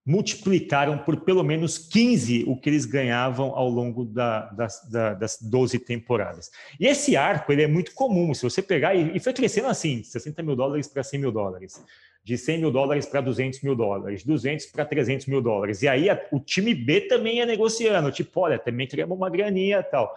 multiplicaram 0.05 0.97
por 0.99 1.21
pelo 1.21 1.43
menos 1.43 1.77
15 1.77 2.43
o 2.45 2.59
que 2.59 2.69
eles 2.69 2.85
ganhavam 2.85 3.55
ao 3.55 3.67
longo 3.67 4.05
da, 4.05 4.47
das, 4.51 4.87
da, 4.91 5.13
das 5.15 5.39
12 5.41 5.79
temporadas. 5.79 6.51
E 6.79 6.85
esse 6.85 7.15
arco 7.15 7.51
ele 7.51 7.63
é 7.63 7.67
muito 7.67 7.93
comum, 7.95 8.31
se 8.33 8.43
você 8.43 8.61
pegar, 8.61 8.93
e, 8.93 9.15
e 9.15 9.19
foi 9.19 9.33
crescendo 9.33 9.69
assim, 9.69 10.03
60 10.03 10.43
mil 10.43 10.55
dólares 10.55 10.87
para 10.87 11.01
100 11.01 11.19
mil 11.19 11.31
dólares, 11.31 11.83
de 12.23 12.37
100 12.37 12.59
mil 12.59 12.71
dólares 12.71 13.07
para 13.07 13.21
200 13.21 13.61
mil 13.61 13.75
dólares, 13.75 14.23
200 14.23 14.67
para 14.67 14.85
300 14.85 15.25
mil 15.25 15.41
dólares. 15.41 15.81
E 15.81 15.87
aí 15.87 16.09
a, 16.09 16.21
o 16.31 16.39
time 16.39 16.75
B 16.75 17.01
também 17.01 17.37
ia 17.37 17.45
negociando, 17.45 18.11
tipo, 18.11 18.39
olha, 18.41 18.59
também 18.59 18.85
queremos 18.85 19.17
uma 19.17 19.29
graninha 19.29 19.79
e 19.79 19.83
tal. 19.83 20.13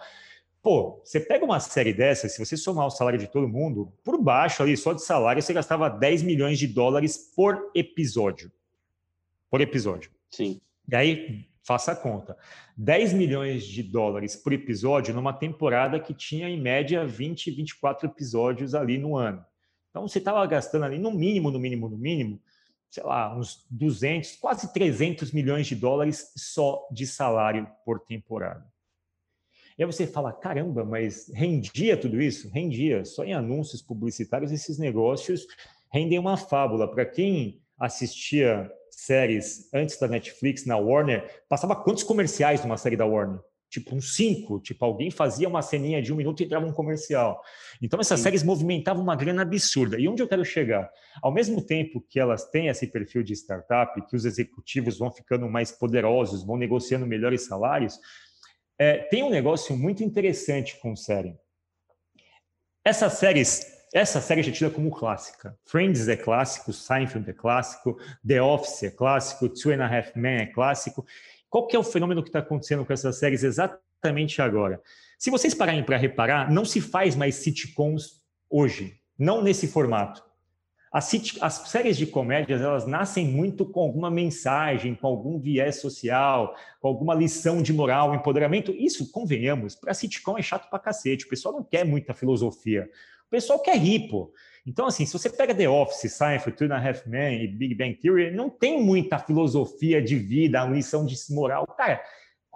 Pô, 0.67 0.99
você 1.01 1.17
pega 1.17 1.45
uma 1.45 1.61
série 1.61 1.93
dessa, 1.93 2.27
se 2.27 2.45
você 2.45 2.57
somar 2.57 2.85
o 2.85 2.89
salário 2.89 3.17
de 3.17 3.27
todo 3.27 3.47
mundo, 3.47 3.93
por 4.03 4.21
baixo 4.21 4.61
ali, 4.61 4.75
só 4.75 4.91
de 4.91 5.01
salário, 5.01 5.41
você 5.41 5.53
gastava 5.53 5.89
10 5.89 6.23
milhões 6.23 6.59
de 6.59 6.67
dólares 6.67 7.31
por 7.33 7.71
episódio. 7.73 8.51
Por 9.49 9.61
episódio. 9.61 10.11
Sim. 10.29 10.59
E 10.91 10.93
aí, 10.93 11.49
faça 11.63 11.93
a 11.93 11.95
conta. 11.95 12.37
10 12.75 13.13
milhões 13.13 13.63
de 13.63 13.81
dólares 13.81 14.35
por 14.35 14.51
episódio 14.51 15.13
numa 15.13 15.31
temporada 15.31 16.01
que 16.01 16.13
tinha, 16.13 16.49
em 16.49 16.59
média, 16.59 17.07
20, 17.07 17.49
24 17.49 18.05
episódios 18.05 18.75
ali 18.75 18.97
no 18.97 19.15
ano. 19.15 19.45
Então, 19.89 20.05
você 20.05 20.19
estava 20.19 20.45
gastando 20.47 20.83
ali, 20.83 20.99
no 20.99 21.11
mínimo, 21.11 21.49
no 21.49 21.59
mínimo, 21.59 21.87
no 21.87 21.97
mínimo, 21.97 22.41
sei 22.89 23.05
lá, 23.05 23.33
uns 23.33 23.65
200, 23.71 24.35
quase 24.35 24.73
300 24.73 25.31
milhões 25.31 25.65
de 25.65 25.75
dólares 25.75 26.33
só 26.35 26.85
de 26.91 27.07
salário 27.07 27.65
por 27.85 28.01
temporada. 28.01 28.65
E 29.77 29.83
aí 29.83 29.85
você 29.85 30.07
fala, 30.07 30.33
caramba, 30.33 30.83
mas 30.83 31.31
rendia 31.33 31.95
tudo 31.95 32.19
isso? 32.19 32.49
Rendia. 32.49 33.05
Só 33.05 33.23
em 33.23 33.33
anúncios 33.33 33.81
publicitários 33.81 34.51
esses 34.51 34.79
negócios 34.79 35.45
rendem 35.93 36.17
uma 36.17 36.35
fábula. 36.35 36.89
Para 36.89 37.05
quem 37.05 37.61
assistia 37.77 38.71
séries 38.89 39.71
antes 39.71 39.99
da 39.99 40.07
Netflix, 40.07 40.65
na 40.65 40.77
Warner, 40.77 41.43
passava 41.47 41.75
quantos 41.75 42.03
comerciais 42.03 42.63
numa 42.63 42.77
série 42.77 42.97
da 42.97 43.05
Warner? 43.05 43.39
Tipo, 43.69 43.95
uns 43.95 44.15
cinco. 44.15 44.59
Tipo, 44.59 44.83
alguém 44.83 45.11
fazia 45.11 45.47
uma 45.47 45.61
ceninha 45.61 46.01
de 46.01 46.11
um 46.11 46.15
minuto 46.15 46.41
e 46.41 46.45
entrava 46.45 46.65
um 46.65 46.71
comercial. 46.71 47.39
Então, 47.79 47.99
essas 47.99 48.19
Sim. 48.19 48.23
séries 48.23 48.41
movimentavam 48.41 49.03
uma 49.03 49.15
grana 49.15 49.43
absurda. 49.43 49.99
E 49.99 50.07
onde 50.07 50.23
eu 50.23 50.27
quero 50.27 50.43
chegar? 50.43 50.89
Ao 51.21 51.31
mesmo 51.31 51.61
tempo 51.61 52.03
que 52.09 52.19
elas 52.19 52.49
têm 52.49 52.69
esse 52.69 52.87
perfil 52.87 53.21
de 53.21 53.33
startup, 53.33 54.01
que 54.07 54.15
os 54.15 54.25
executivos 54.25 54.97
vão 54.97 55.11
ficando 55.11 55.47
mais 55.47 55.71
poderosos, 55.71 56.43
vão 56.43 56.57
negociando 56.57 57.05
melhores 57.05 57.45
salários, 57.45 57.99
é, 58.79 58.97
tem 59.09 59.23
um 59.23 59.29
negócio 59.29 59.75
muito 59.75 60.03
interessante 60.03 60.77
com 60.79 60.95
série. 60.95 61.35
Essas 62.83 63.13
séries 63.13 63.77
essa 63.93 64.19
série 64.19 64.41
é 64.41 64.51
tida 64.51 64.69
como 64.69 64.91
clássica. 64.91 65.57
Friends 65.65 66.07
é 66.07 66.17
clássico, 66.17 66.73
Seinfeld 66.73 67.29
é 67.29 67.33
clássico, 67.33 67.97
The 68.25 68.41
Office 68.41 68.83
é 68.83 68.91
clássico, 68.91 69.47
Two 69.49 69.71
and 69.71 69.83
a 69.83 69.87
Half 69.87 70.15
Men 70.15 70.41
é 70.41 70.45
clássico. 70.45 71.05
Qual 71.49 71.67
que 71.67 71.75
é 71.75 71.79
o 71.79 71.83
fenômeno 71.83 72.21
que 72.21 72.29
está 72.29 72.39
acontecendo 72.39 72.85
com 72.85 72.91
essas 72.91 73.17
séries 73.17 73.43
exatamente 73.43 74.41
agora? 74.41 74.81
Se 75.17 75.31
vocês 75.31 75.53
pararem 75.53 75.83
para 75.83 75.97
reparar, 75.97 76.51
não 76.51 76.65
se 76.65 76.81
faz 76.81 77.15
mais 77.15 77.35
sitcoms 77.35 78.21
hoje, 78.49 78.99
não 79.17 79.41
nesse 79.41 79.67
formato. 79.67 80.26
As, 80.97 81.11
as, 81.41 81.53
séries 81.69 81.95
de 81.95 82.07
comédias 82.07 82.59
elas 82.59 82.87
nascem 82.87 83.23
muito 83.23 83.63
com 83.63 83.81
alguma 83.81 84.09
mensagem, 84.09 84.95
com 84.95 85.05
algum 85.05 85.37
viés 85.37 85.79
social, 85.79 86.55
com 86.79 86.87
alguma 86.87 87.13
lição 87.13 87.61
de 87.61 87.71
moral, 87.71 88.15
empoderamento. 88.15 88.71
Isso, 88.71 89.11
convenhamos, 89.11 89.75
para 89.75 89.93
sitcom 89.93 90.39
é 90.39 90.41
chato 90.41 90.67
para 90.71 90.79
cacete. 90.79 91.25
O 91.25 91.29
pessoal 91.29 91.53
não 91.53 91.63
quer 91.63 91.85
muita 91.85 92.15
filosofia. 92.15 92.89
O 93.27 93.29
pessoal 93.29 93.59
quer 93.59 93.77
rir, 93.77 94.07
pô. 94.09 94.33
Então, 94.65 94.87
assim, 94.87 95.05
se 95.05 95.13
você 95.13 95.29
pega 95.29 95.53
The 95.53 95.69
Office, 95.69 96.11
Seinfeld, 96.11 96.57
Two 96.57 96.65
and 96.65 96.75
a 96.75 96.89
Half 96.89 97.05
Men 97.05 97.43
e 97.43 97.47
Big 97.47 97.75
Bang 97.75 97.93
Theory, 97.93 98.31
não 98.31 98.49
tem 98.49 98.81
muita 98.81 99.19
filosofia 99.19 100.01
de 100.01 100.15
vida, 100.15 100.65
lição 100.65 101.05
de 101.05 101.15
moral. 101.29 101.67
Cara, 101.77 102.01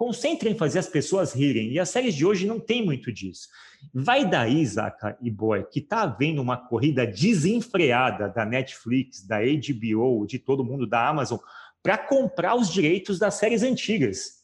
concentre 0.02 0.50
em 0.50 0.56
fazer 0.56 0.80
as 0.80 0.88
pessoas 0.88 1.32
rirem. 1.32 1.70
E 1.70 1.78
as 1.78 1.88
séries 1.88 2.16
de 2.16 2.26
hoje 2.26 2.44
não 2.44 2.58
tem 2.58 2.84
muito 2.84 3.12
disso. 3.12 3.46
Vai 3.94 4.28
daí, 4.28 4.66
Zaka 4.66 5.16
e 5.22 5.30
Boy, 5.30 5.62
que 5.70 5.78
está 5.78 6.02
havendo 6.02 6.42
uma 6.42 6.56
corrida 6.56 7.06
desenfreada 7.06 8.28
da 8.28 8.44
Netflix, 8.44 9.24
da 9.24 9.38
HBO, 9.38 10.26
de 10.26 10.40
todo 10.40 10.64
mundo, 10.64 10.88
da 10.88 11.06
Amazon, 11.06 11.38
para 11.80 11.96
comprar 11.96 12.56
os 12.56 12.68
direitos 12.68 13.16
das 13.16 13.34
séries 13.34 13.62
antigas. 13.62 14.42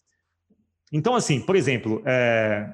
Então, 0.92 1.16
assim, 1.16 1.40
por 1.40 1.56
exemplo, 1.56 2.00
é, 2.06 2.72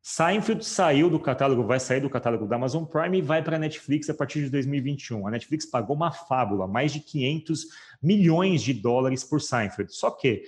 Seinfeld 0.00 0.64
saiu 0.64 1.10
do 1.10 1.18
catálogo, 1.18 1.64
vai 1.64 1.80
sair 1.80 2.00
do 2.00 2.08
catálogo 2.08 2.46
da 2.46 2.54
Amazon 2.54 2.84
Prime 2.84 3.18
e 3.18 3.22
vai 3.22 3.42
para 3.42 3.56
a 3.56 3.58
Netflix 3.58 4.08
a 4.08 4.14
partir 4.14 4.44
de 4.44 4.50
2021. 4.50 5.26
A 5.26 5.32
Netflix 5.32 5.66
pagou 5.66 5.96
uma 5.96 6.12
fábula, 6.12 6.68
mais 6.68 6.92
de 6.92 7.00
500 7.00 7.66
milhões 8.00 8.62
de 8.62 8.72
dólares 8.72 9.24
por 9.24 9.40
Seinfeld. 9.40 9.92
Só 9.92 10.12
que 10.12 10.44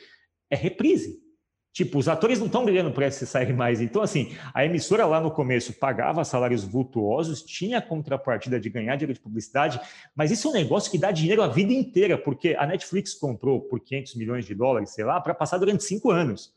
é 0.48 0.54
reprise. 0.54 1.31
Tipo, 1.72 1.98
os 1.98 2.06
atores 2.06 2.38
não 2.38 2.46
estão 2.46 2.66
ganhando 2.66 2.92
por 2.92 3.02
essa 3.02 3.24
série 3.24 3.52
mais. 3.52 3.80
Então, 3.80 4.02
assim, 4.02 4.36
a 4.52 4.64
emissora 4.64 5.06
lá 5.06 5.18
no 5.20 5.30
começo 5.30 5.72
pagava 5.72 6.22
salários 6.22 6.64
vultuosos, 6.64 7.42
tinha 7.42 7.78
a 7.78 7.82
contrapartida 7.82 8.60
de 8.60 8.68
ganhar 8.68 8.94
dinheiro 8.96 9.14
de 9.14 9.20
publicidade, 9.20 9.80
mas 10.14 10.30
isso 10.30 10.48
é 10.48 10.50
um 10.50 10.54
negócio 10.54 10.90
que 10.90 10.98
dá 10.98 11.10
dinheiro 11.10 11.42
a 11.42 11.48
vida 11.48 11.72
inteira, 11.72 12.18
porque 12.18 12.54
a 12.58 12.66
Netflix 12.66 13.14
comprou 13.14 13.62
por 13.62 13.80
500 13.80 14.14
milhões 14.16 14.44
de 14.44 14.54
dólares, 14.54 14.90
sei 14.90 15.04
lá, 15.04 15.18
para 15.18 15.32
passar 15.32 15.56
durante 15.56 15.82
cinco 15.82 16.10
anos. 16.10 16.52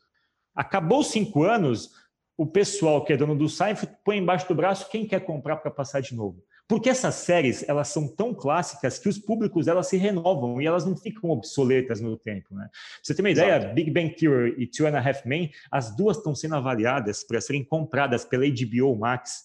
Acabou 0.54 1.02
cinco 1.02 1.44
anos, 1.44 1.92
o 2.36 2.46
pessoal 2.46 3.02
que 3.02 3.14
é 3.14 3.16
dono 3.16 3.34
do 3.34 3.48
site 3.48 3.88
põe 4.04 4.18
embaixo 4.18 4.46
do 4.46 4.54
braço 4.54 4.90
quem 4.90 5.06
quer 5.06 5.20
comprar 5.20 5.56
para 5.56 5.70
passar 5.70 6.00
de 6.02 6.14
novo. 6.14 6.42
Porque 6.68 6.90
essas 6.90 7.14
séries, 7.14 7.66
elas 7.68 7.88
são 7.88 8.08
tão 8.08 8.34
clássicas 8.34 8.98
que 8.98 9.08
os 9.08 9.18
públicos, 9.18 9.68
elas 9.68 9.86
se 9.86 9.96
renovam 9.96 10.60
e 10.60 10.66
elas 10.66 10.84
não 10.84 10.96
ficam 10.96 11.30
obsoletas 11.30 12.00
no 12.00 12.16
tempo, 12.16 12.54
né? 12.54 12.68
Pra 12.68 12.80
você 13.02 13.14
ter 13.14 13.22
uma 13.22 13.30
Exato. 13.30 13.48
ideia, 13.48 13.72
Big 13.72 13.90
Bang 13.90 14.14
Theory 14.14 14.54
e 14.58 14.66
Two 14.66 14.86
and 14.86 14.96
a 14.96 15.00
Half 15.00 15.24
Men, 15.24 15.52
as 15.70 15.94
duas 15.94 16.16
estão 16.16 16.34
sendo 16.34 16.56
avaliadas 16.56 17.22
para 17.22 17.40
serem 17.40 17.64
compradas 17.64 18.24
pela 18.24 18.44
HBO 18.44 18.96
Max 18.96 19.44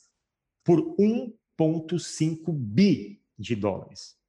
por 0.64 0.80
1,5 0.98 2.52
bi 2.52 3.22
de 3.38 3.56
dólares. 3.56 4.21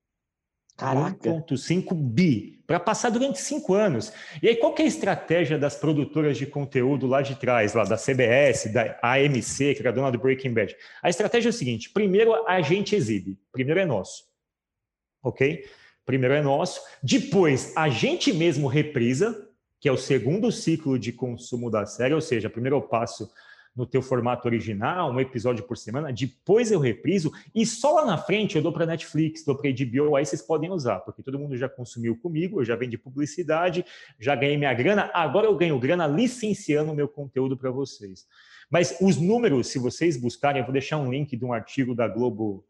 Caraca. 0.77 1.31
1,5 1.31 1.95
bi, 1.95 2.63
para 2.67 2.81
passar 2.81 3.11
durante 3.11 3.41
cinco 3.41 3.75
anos. 3.75 4.13
E 4.43 4.49
aí, 4.49 4.57
qual 4.57 4.75
é 4.79 4.83
a 4.83 4.87
estratégia 4.87 5.59
das 5.59 5.75
produtoras 5.75 6.37
de 6.37 6.47
conteúdo 6.47 7.07
lá 7.07 7.23
de 7.23 7.37
trás, 7.37 7.75
lá 7.75 7.85
da 7.85 7.97
CBS, 7.97 8.73
da 8.73 8.99
AMC, 9.03 9.75
que 9.75 9.81
era 9.81 9.93
dona 9.93 10.11
do 10.11 10.19
Breaking 10.19 10.55
Bad? 10.55 10.75
A 11.03 11.09
estratégia 11.09 11.49
é 11.49 11.51
o 11.51 11.53
seguinte: 11.53 11.91
primeiro 11.91 12.33
a 12.49 12.61
gente 12.63 12.97
exibe, 12.97 13.39
primeiro 13.53 13.81
é 13.81 13.85
nosso. 13.85 14.25
Ok? 15.23 15.65
Primeiro 16.05 16.35
é 16.35 16.43
nosso. 16.43 16.81
Depois, 17.03 17.73
a 17.77 17.89
gente 17.89 18.33
mesmo 18.33 18.67
reprisa, 18.67 19.49
que 19.79 19.89
é 19.89 19.93
o 19.93 19.97
segundo 19.97 20.51
ciclo 20.51 20.99
de 20.99 21.13
consumo 21.13 21.71
da 21.71 21.87
série, 21.87 22.15
ou 22.15 22.21
seja, 22.21 22.51
primeiro 22.51 22.77
eu 22.77 22.83
passo 22.83 23.31
no 23.75 23.87
teu 23.87 24.03
formato 24.03 24.47
original, 24.47 25.11
um 25.11 25.19
episódio 25.19 25.65
por 25.65 25.79
semana, 25.79 26.13
depois 26.13 26.71
eu 26.71 26.79
repriso 26.79 27.33
e 27.55 27.65
só 27.65 27.95
lá 27.95 28.05
na 28.05 28.19
frente 28.19 28.57
eu 28.57 28.63
dou 28.63 28.73
para 28.73 28.85
Netflix, 28.85 29.45
dou 29.45 29.57
para 29.57 29.71
HBO, 29.71 30.15
aí 30.17 30.27
vocês 30.27 30.43
podem 30.43 30.71
usar, 30.71 31.01
porque 31.01 31.23
todo 31.23 31.39
mundo 31.39 31.57
já 31.57 31.69
consumiu 31.69 32.17
comigo, 32.17 32.61
eu 32.61 32.65
já 32.65 32.77
vendi 32.77 32.99
publicidade, 32.99 33.85
já 34.19 34.35
ganhei 34.35 34.59
minha 34.59 34.75
grana, 34.75 35.11
agora 35.15 35.47
eu 35.47 35.57
ganho 35.57 35.79
grana 35.79 36.07
licenciando 36.07 36.93
o 36.93 36.95
meu 36.95 37.09
conteúdo 37.09 37.57
para 37.57 37.71
vocês. 37.71 38.27
Mas 38.71 38.97
os 39.01 39.17
números, 39.17 39.69
se 39.69 39.79
vocês 39.79 40.17
buscarem, 40.17 40.61
eu 40.61 40.65
vou 40.65 40.73
deixar 40.73 40.99
um 40.99 41.11
link 41.11 41.37
de 41.37 41.45
um 41.45 41.53
artigo 41.53 41.95
da 41.95 42.09
Globo 42.09 42.65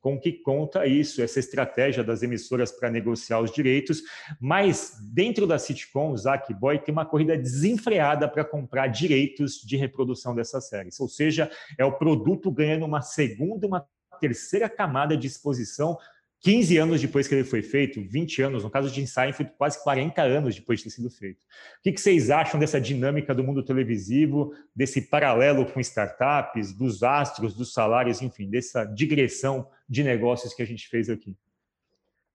Com 0.00 0.18
que 0.18 0.32
conta 0.32 0.86
isso, 0.86 1.22
essa 1.22 1.38
estratégia 1.38 2.02
das 2.02 2.22
emissoras 2.22 2.72
para 2.72 2.90
negociar 2.90 3.40
os 3.40 3.52
direitos, 3.52 4.02
mas 4.40 4.98
dentro 5.12 5.46
da 5.46 5.58
sitcom, 5.58 6.10
o 6.10 6.16
Zack 6.16 6.52
Boy 6.54 6.78
tem 6.78 6.92
uma 6.92 7.06
corrida 7.06 7.36
desenfreada 7.38 8.28
para 8.28 8.44
comprar 8.44 8.88
direitos 8.88 9.60
de 9.60 9.76
reprodução 9.76 10.34
dessas 10.34 10.68
séries, 10.68 10.98
ou 10.98 11.08
seja, 11.08 11.50
é 11.78 11.84
o 11.84 11.92
produto 11.92 12.50
ganhando 12.50 12.84
uma 12.84 13.00
segunda, 13.00 13.66
uma 13.66 13.86
terceira 14.20 14.68
camada 14.68 15.16
de 15.16 15.26
exposição 15.26 15.96
15 16.40 16.78
anos 16.78 17.00
depois 17.00 17.28
que 17.28 17.34
ele 17.34 17.44
foi 17.44 17.60
feito, 17.60 18.00
20 18.00 18.42
anos, 18.42 18.64
no 18.64 18.70
caso 18.70 18.90
de 18.90 19.06
Seinfeld, 19.06 19.52
quase 19.58 19.82
40 19.82 20.22
anos 20.22 20.54
depois 20.54 20.78
de 20.78 20.84
ter 20.84 20.90
sido 20.90 21.10
feito. 21.10 21.40
O 21.78 21.82
que, 21.82 21.96
vocês 21.98 22.30
acham 22.30 22.58
dessa 22.58 22.80
dinâmica 22.80 23.34
do 23.34 23.44
mundo 23.44 23.62
televisivo, 23.62 24.54
desse 24.74 25.02
paralelo 25.02 25.66
com 25.66 25.80
startups, 25.80 26.72
dos 26.72 27.02
astros, 27.02 27.54
dos 27.54 27.74
salários, 27.74 28.22
enfim, 28.22 28.48
dessa 28.48 28.84
digressão 28.86 29.68
de 29.86 30.02
negócios 30.02 30.54
que 30.54 30.62
a 30.62 30.66
gente 30.66 30.88
fez 30.88 31.10
aqui? 31.10 31.36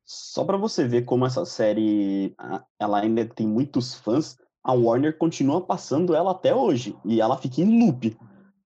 Só 0.04 0.44
para 0.44 0.56
você 0.56 0.88
ver 0.88 1.04
como 1.04 1.26
essa 1.26 1.44
série 1.44 2.36
ela 2.80 3.02
ainda 3.02 3.26
tem 3.26 3.48
muitos 3.48 3.96
fãs, 3.96 4.38
a 4.64 4.72
Warner 4.72 5.18
continua 5.18 5.66
passando 5.66 6.16
ela 6.16 6.30
até 6.32 6.54
hoje 6.54 6.96
e 7.04 7.20
ela 7.20 7.38
fica 7.38 7.62
em 7.62 7.84
loop 7.84 8.16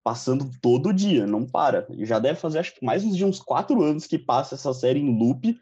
passando 0.10 0.49
todo 0.60 0.91
dia, 0.91 1.28
não 1.28 1.45
para. 1.45 1.86
Já 1.99 2.18
deve 2.18 2.39
fazer, 2.39 2.57
acho 2.57 2.74
que 2.74 2.84
mais 2.84 3.03
de 3.03 3.24
uns 3.24 3.39
quatro 3.39 3.84
anos 3.84 4.07
que 4.07 4.18
passa 4.18 4.55
essa 4.55 4.74
série 4.74 4.99
em 4.99 5.20
loop, 5.20 5.55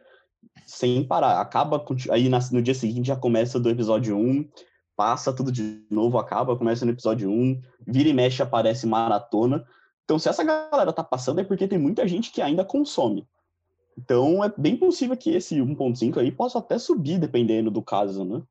sem 0.65 1.03
parar. 1.05 1.41
Acaba, 1.41 1.85
aí 2.09 2.29
no 2.29 2.61
dia 2.61 2.73
seguinte 2.73 3.07
já 3.07 3.15
começa 3.17 3.59
do 3.59 3.69
episódio 3.69 4.15
1, 4.15 4.47
passa 4.95 5.33
tudo 5.33 5.51
de 5.51 5.85
novo, 5.91 6.17
acaba, 6.17 6.55
começa 6.55 6.85
no 6.85 6.93
episódio 6.93 7.29
1, 7.29 7.61
vira 7.85 8.07
e 8.07 8.13
mexe, 8.13 8.41
aparece 8.41 8.87
maratona. 8.87 9.65
Então, 10.05 10.17
se 10.17 10.29
essa 10.29 10.45
galera 10.45 10.93
tá 10.93 11.03
passando, 11.03 11.41
é 11.41 11.43
porque 11.43 11.67
tem 11.67 11.77
muita 11.77 12.07
gente 12.07 12.31
que 12.31 12.41
ainda 12.41 12.63
consome. 12.63 13.27
Então, 13.97 14.41
é 14.41 14.53
bem 14.57 14.77
possível 14.77 15.17
que 15.17 15.31
esse 15.31 15.57
1.5 15.57 16.19
aí 16.19 16.31
possa 16.31 16.59
até 16.59 16.79
subir, 16.79 17.19
dependendo 17.19 17.69
do 17.69 17.81
caso, 17.81 18.23
né? 18.23 18.41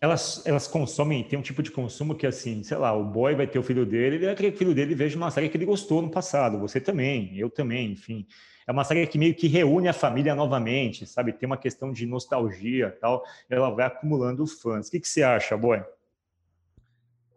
Elas, 0.00 0.42
elas 0.46 0.66
consomem, 0.66 1.22
tem 1.22 1.38
um 1.38 1.42
tipo 1.42 1.62
de 1.62 1.70
consumo 1.70 2.14
que, 2.14 2.26
assim, 2.26 2.62
sei 2.62 2.78
lá, 2.78 2.92
o 2.92 3.04
boy 3.04 3.34
vai 3.34 3.46
ter 3.46 3.58
o 3.58 3.62
filho 3.62 3.84
dele, 3.84 4.16
ele 4.16 4.26
vai 4.26 4.34
querer 4.34 4.50
que 4.50 4.56
o 4.56 4.58
filho 4.58 4.74
dele 4.74 4.94
veja 4.94 5.16
uma 5.16 5.30
série 5.30 5.50
que 5.50 5.56
ele 5.58 5.66
gostou 5.66 6.00
no 6.00 6.10
passado, 6.10 6.58
você 6.58 6.80
também, 6.80 7.36
eu 7.36 7.50
também, 7.50 7.92
enfim. 7.92 8.26
É 8.66 8.72
uma 8.72 8.82
série 8.82 9.06
que 9.06 9.18
meio 9.18 9.34
que 9.34 9.46
reúne 9.46 9.88
a 9.88 9.92
família 9.92 10.34
novamente, 10.34 11.06
sabe? 11.06 11.32
Tem 11.32 11.46
uma 11.46 11.56
questão 11.58 11.92
de 11.92 12.06
nostalgia 12.06 12.96
tal, 12.98 13.22
ela 13.48 13.68
vai 13.68 13.86
acumulando 13.86 14.46
fãs. 14.46 14.88
O 14.88 14.90
que, 14.90 15.00
que 15.00 15.08
você 15.08 15.22
acha, 15.22 15.56
boy? 15.56 15.82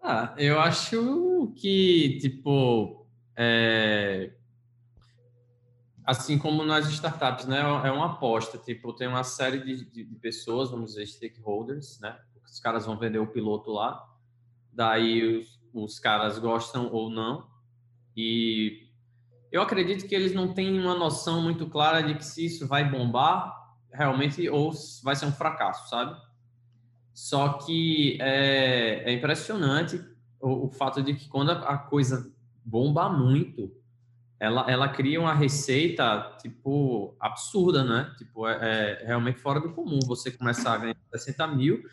Ah, 0.01 0.33
eu 0.37 0.59
acho 0.59 1.53
que, 1.57 2.17
tipo, 2.21 3.05
é... 3.35 4.31
assim 6.05 6.37
como 6.37 6.63
nas 6.63 6.87
startups, 6.87 7.45
né? 7.45 7.59
É 7.59 7.91
uma 7.91 8.13
aposta, 8.13 8.57
tipo, 8.57 8.93
tem 8.93 9.07
uma 9.07 9.23
série 9.23 9.59
de, 9.59 9.83
de, 9.85 10.03
de 10.05 10.15
pessoas, 10.15 10.69
vamos 10.71 10.91
dizer, 10.91 11.07
stakeholders, 11.07 11.99
né? 11.99 12.17
Os 12.53 12.59
caras 12.59 12.85
vão 12.85 12.95
vender 12.95 13.17
o 13.17 13.25
piloto 13.25 13.71
lá, 13.71 14.07
daí 14.71 15.39
os, 15.39 15.59
os 15.73 15.99
caras 15.99 16.37
gostam 16.37 16.87
ou 16.91 17.09
não, 17.09 17.47
e 18.15 18.89
eu 19.51 19.63
acredito 19.63 20.07
que 20.07 20.13
eles 20.13 20.33
não 20.33 20.53
têm 20.53 20.79
uma 20.79 20.93
noção 20.93 21.41
muito 21.41 21.67
clara 21.67 22.01
de 22.03 22.13
que 22.13 22.23
se 22.23 22.45
isso 22.45 22.67
vai 22.67 22.87
bombar 22.87 23.51
realmente 23.91 24.47
ou 24.49 24.71
vai 25.03 25.15
ser 25.15 25.25
um 25.25 25.31
fracasso, 25.31 25.89
sabe? 25.89 26.15
Só 27.11 27.53
que 27.53 28.19
é, 28.21 29.11
é 29.11 29.13
impressionante 29.13 29.99
o, 30.39 30.67
o, 30.67 30.69
fato 30.69 31.01
de 31.01 31.15
que 31.15 31.27
quando 31.27 31.51
a, 31.51 31.59
a 31.69 31.77
coisa 31.77 32.31
bomba 32.63 33.09
muito, 33.09 33.71
ela, 34.39 34.69
ela 34.69 34.89
cria 34.89 35.19
uma 35.19 35.33
receita, 35.33 36.35
tipo, 36.39 37.15
absurda, 37.19 37.83
né? 37.83 38.13
Tipo, 38.17 38.47
é, 38.47 39.01
é 39.01 39.05
realmente 39.05 39.39
fora 39.39 39.59
do 39.59 39.73
comum. 39.73 39.99
Você 40.05 40.31
começar 40.31 40.73
a 40.73 40.77
ganhar 40.77 40.97
60 41.11 41.47
mil 41.47 41.83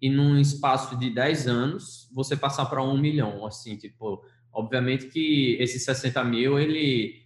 e 0.00 0.08
num 0.08 0.38
espaço 0.38 0.96
de 0.96 1.10
10 1.10 1.46
anos, 1.48 2.08
você 2.12 2.36
passar 2.36 2.66
para 2.66 2.82
um 2.82 2.96
milhão, 2.96 3.46
assim, 3.46 3.76
tipo... 3.76 4.24
Obviamente 4.50 5.06
que 5.06 5.56
esses 5.60 5.84
60 5.84 6.24
mil, 6.24 6.58
ele, 6.58 7.22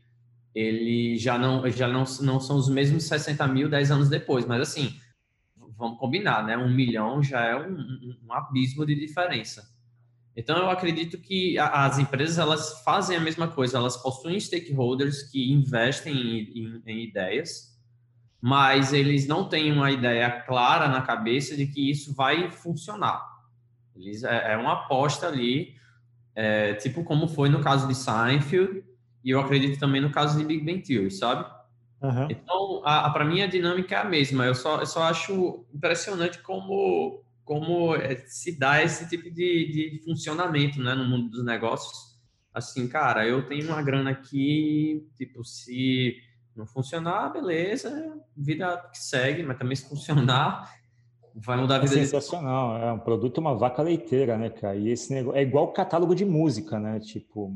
ele 0.55 1.17
já, 1.17 1.39
não, 1.39 1.67
já 1.71 1.89
não, 1.89 2.05
não 2.21 2.41
são 2.41 2.57
os 2.57 2.69
mesmos 2.69 3.05
60 3.05 3.47
mil 3.47 3.71
10 3.71 3.91
anos 3.91 4.09
depois, 4.09 4.45
mas 4.45 4.61
assim, 4.61 4.95
vamos 5.83 5.99
combinar, 5.99 6.45
né? 6.45 6.57
Um 6.57 6.69
milhão 6.69 7.23
já 7.23 7.41
é 7.41 7.57
um, 7.57 8.17
um 8.25 8.33
abismo 8.33 8.85
de 8.85 8.95
diferença. 8.95 9.73
Então, 10.37 10.57
eu 10.57 10.71
acredito 10.71 11.19
que 11.19 11.59
as 11.59 11.99
empresas 11.99 12.39
elas 12.39 12.83
fazem 12.83 13.17
a 13.17 13.21
mesma 13.21 13.49
coisa, 13.49 13.77
elas 13.77 13.97
possuem 13.97 14.39
stakeholders 14.41 15.25
que 15.25 15.53
investem 15.53 16.15
em, 16.15 16.59
em, 16.59 16.83
em 16.87 17.05
ideias, 17.05 17.72
mas 18.43 18.93
eles 18.93 19.29
não 19.29 19.49
têm 19.49 19.71
uma 19.71 19.93
ideia 19.93 20.29
clara 20.29 20.89
na 20.89 21.01
cabeça 21.01 21.57
de 21.57 21.65
que 21.65 21.89
isso 21.89 22.13
vai 22.13 22.51
funcionar. 22.51 23.25
Eles, 23.95 24.25
é, 24.25 24.55
é 24.55 24.57
uma 24.57 24.73
aposta 24.73 25.29
ali, 25.29 25.77
é, 26.35 26.75
tipo 26.75 27.05
como 27.05 27.29
foi 27.29 27.49
no 27.49 27.61
caso 27.61 27.87
de 27.87 27.95
Seinfeld, 27.95 28.83
e 29.23 29.31
eu 29.31 29.39
acredito 29.39 29.79
também 29.79 30.01
no 30.01 30.11
caso 30.11 30.37
de 30.37 30.45
Big 30.45 30.65
Bang 30.65 30.83
Theory, 30.83 31.13
sabe? 31.13 31.49
Uhum. 32.03 32.27
Então, 32.29 32.83
para 32.83 33.25
mim, 33.25 33.43
a 33.43 33.47
dinâmica 33.47 33.95
é 33.95 33.99
a 33.99 34.05
mesma. 34.05 34.45
Eu 34.45 34.57
só, 34.57 34.81
eu 34.81 34.87
só 34.87 35.05
acho 35.05 35.65
impressionante 35.73 36.39
como 36.39 37.23
como 37.45 37.95
é, 37.97 38.17
se 38.27 38.59
dá 38.59 38.83
esse 38.83 39.09
tipo 39.09 39.31
de, 39.31 40.01
de 40.01 40.03
funcionamento 40.05 40.81
né, 40.81 40.95
no 40.95 41.05
mundo 41.05 41.29
dos 41.29 41.45
negócios. 41.45 42.19
Assim, 42.55 42.89
cara, 42.89 43.27
eu 43.27 43.47
tenho 43.47 43.69
uma 43.69 43.83
grana 43.83 44.11
aqui, 44.11 45.09
tipo, 45.17 45.45
se 45.45 46.17
não 46.57 46.67
funcionar, 46.67 47.33
beleza, 47.33 48.15
vida 48.37 48.77
que 48.93 48.99
segue, 48.99 49.43
mas 49.43 49.59
também 49.59 49.77
se 49.77 49.89
funcionar, 49.89 50.71
vai 51.35 51.57
mudar 51.57 51.77
a 51.77 51.79
vida. 51.79 51.95
É 51.95 51.99
sensacional, 51.99 52.77
é 52.77 52.93
um 52.93 52.99
produto, 52.99 53.39
uma 53.39 53.55
vaca 53.55 53.83
leiteira, 53.83 54.37
né, 54.37 54.51
cara? 54.51 54.77
E 54.77 54.89
esse 54.89 55.13
negócio 55.13 55.39
é 55.39 55.43
igual 55.43 55.73
catálogo 55.73 56.15
de 56.15 56.25
música, 56.25 56.79
né? 56.79 57.01
Tipo, 57.01 57.55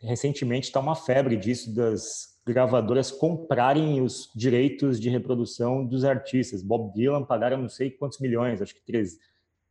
recentemente 0.00 0.66
está 0.66 0.80
uma 0.80 0.94
febre 0.94 1.36
disso 1.36 1.74
das 1.74 2.38
gravadoras 2.46 3.10
comprarem 3.10 4.00
os 4.00 4.30
direitos 4.34 4.98
de 4.98 5.10
reprodução 5.10 5.84
dos 5.84 6.04
artistas. 6.04 6.62
Bob 6.62 6.92
Dylan 6.94 7.24
pagaram 7.24 7.58
não 7.58 7.68
sei 7.68 7.90
quantos 7.90 8.18
milhões, 8.20 8.62
acho 8.62 8.74
que 8.74 8.84
três, 8.84 9.18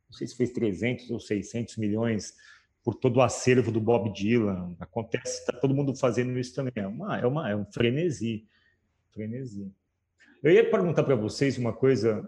não 0.10 0.18
sei 0.18 0.28
se 0.28 0.36
fez 0.36 0.52
300 0.52 1.10
ou 1.10 1.20
600 1.20 1.78
milhões 1.78 2.34
por 2.88 2.96
todo 2.96 3.18
o 3.18 3.22
acervo 3.22 3.70
do 3.70 3.82
Bob 3.82 4.14
Dylan. 4.14 4.74
Acontece, 4.80 5.42
está 5.42 5.52
todo 5.52 5.76
mundo 5.76 5.94
fazendo 5.94 6.40
isso 6.40 6.56
também. 6.56 6.72
É, 6.74 6.88
uma, 6.88 7.20
é, 7.20 7.28
uma, 7.28 7.50
é 7.50 7.54
um 7.54 7.66
frenesi. 7.66 8.48
frenesi. 9.12 9.70
Eu 10.42 10.54
ia 10.54 10.72
perguntar 10.72 11.04
para 11.04 11.14
vocês 11.14 11.58
uma 11.58 11.74
coisa, 11.74 12.26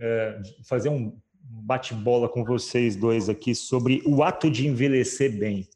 é, 0.00 0.42
fazer 0.64 0.88
um 0.88 1.16
bate-bola 1.40 2.28
com 2.28 2.44
vocês 2.44 2.96
dois 2.96 3.28
aqui 3.28 3.54
sobre 3.54 4.02
o 4.04 4.24
ato 4.24 4.50
de 4.50 4.66
envelhecer 4.66 5.38
bem. 5.38 5.68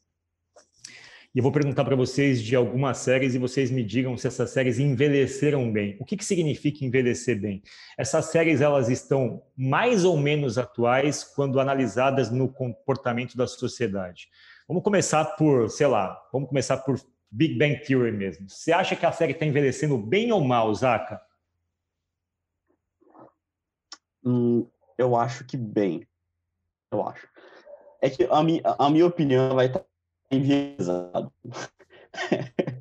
E 1.34 1.38
eu 1.38 1.42
vou 1.42 1.50
perguntar 1.50 1.84
para 1.84 1.96
vocês 1.96 2.40
de 2.40 2.54
algumas 2.54 2.98
séries 2.98 3.34
e 3.34 3.38
vocês 3.38 3.68
me 3.68 3.82
digam 3.82 4.16
se 4.16 4.24
essas 4.24 4.50
séries 4.50 4.78
envelheceram 4.78 5.72
bem. 5.72 5.96
O 5.98 6.04
que, 6.04 6.16
que 6.16 6.24
significa 6.24 6.84
envelhecer 6.84 7.40
bem? 7.40 7.60
Essas 7.98 8.26
séries 8.26 8.60
elas 8.60 8.88
estão 8.88 9.42
mais 9.56 10.04
ou 10.04 10.16
menos 10.16 10.58
atuais 10.58 11.24
quando 11.24 11.58
analisadas 11.58 12.30
no 12.30 12.48
comportamento 12.48 13.36
da 13.36 13.48
sociedade. 13.48 14.28
Vamos 14.68 14.84
começar 14.84 15.24
por, 15.34 15.68
sei 15.68 15.88
lá, 15.88 16.16
vamos 16.32 16.48
começar 16.48 16.76
por 16.78 17.00
Big 17.28 17.58
Bang 17.58 17.84
Theory 17.84 18.12
mesmo. 18.12 18.48
Você 18.48 18.70
acha 18.70 18.94
que 18.94 19.04
a 19.04 19.10
série 19.10 19.32
está 19.32 19.44
envelhecendo 19.44 19.98
bem 19.98 20.30
ou 20.30 20.40
mal, 20.40 20.72
Zaka? 20.72 21.20
Hum, 24.24 24.68
eu 24.96 25.16
acho 25.16 25.44
que 25.44 25.56
bem. 25.56 26.06
Eu 26.92 27.08
acho. 27.08 27.26
É 28.00 28.08
que 28.08 28.22
a, 28.30 28.40
mi 28.40 28.62
a 28.64 28.88
minha 28.88 29.06
opinião 29.06 29.56
vai 29.56 29.66
estar 29.66 29.84
enviesado. 30.36 31.32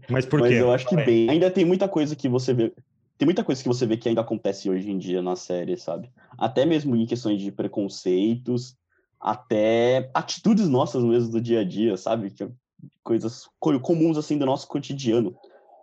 Mas 0.09 0.25
por 0.25 0.41
quê? 0.41 0.49
Mas 0.49 0.57
eu 0.57 0.71
acho 0.71 0.87
que 0.87 0.95
bem. 0.95 1.29
Ainda 1.29 1.49
tem 1.49 1.65
muita 1.65 1.87
coisa 1.87 2.15
que 2.15 2.29
você 2.29 2.53
vê. 2.53 2.73
Tem 3.17 3.25
muita 3.25 3.43
coisa 3.43 3.61
que 3.61 3.67
você 3.67 3.85
vê 3.85 3.95
que 3.95 4.09
ainda 4.09 4.21
acontece 4.21 4.69
hoje 4.69 4.89
em 4.89 4.97
dia 4.97 5.21
na 5.21 5.35
série, 5.35 5.77
sabe? 5.77 6.11
Até 6.37 6.65
mesmo 6.65 6.95
em 6.95 7.05
questões 7.05 7.41
de 7.41 7.51
preconceitos, 7.51 8.75
até 9.19 10.09
atitudes 10.13 10.67
nossas 10.67 11.03
mesmo 11.03 11.31
do 11.31 11.41
dia 11.41 11.61
a 11.61 11.63
dia, 11.63 11.95
sabe? 11.95 12.31
Que, 12.31 12.43
é 12.43 12.49
coisas 13.03 13.47
comuns 13.59 14.17
assim 14.17 14.37
do 14.37 14.45
nosso 14.45 14.67
cotidiano, 14.67 15.35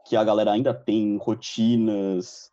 que 0.07 0.17
a 0.17 0.25
galera 0.25 0.53
ainda 0.53 0.75
tem 0.75 1.17
rotinas, 1.17 2.51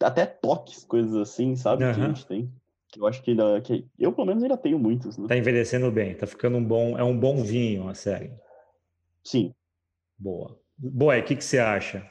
até 0.00 0.26
toques, 0.26 0.84
coisas 0.84 1.14
assim, 1.16 1.56
sabe? 1.56 1.84
Uhum. 1.84 1.94
Que 1.94 2.00
a 2.00 2.06
gente 2.06 2.26
tem. 2.26 2.52
Eu 2.96 3.06
acho 3.06 3.22
que 3.22 3.30
ainda. 3.32 3.60
Que 3.60 3.86
eu, 3.98 4.12
pelo 4.12 4.26
menos, 4.26 4.42
ainda 4.42 4.56
tenho 4.56 4.78
muitos. 4.78 5.18
Né? 5.18 5.26
Tá 5.28 5.36
envelhecendo 5.36 5.90
bem, 5.90 6.14
tá 6.14 6.26
ficando 6.26 6.56
um 6.56 6.64
bom. 6.64 6.98
É 6.98 7.02
um 7.02 7.18
bom 7.18 7.42
vinho 7.42 7.88
a 7.88 7.94
série. 7.94 8.30
Sim. 9.22 9.54
Boa. 10.18 10.58
Boa, 10.76 11.18
o 11.18 11.22
que, 11.22 11.36
que 11.36 11.44
você 11.44 11.58
acha? 11.58 12.08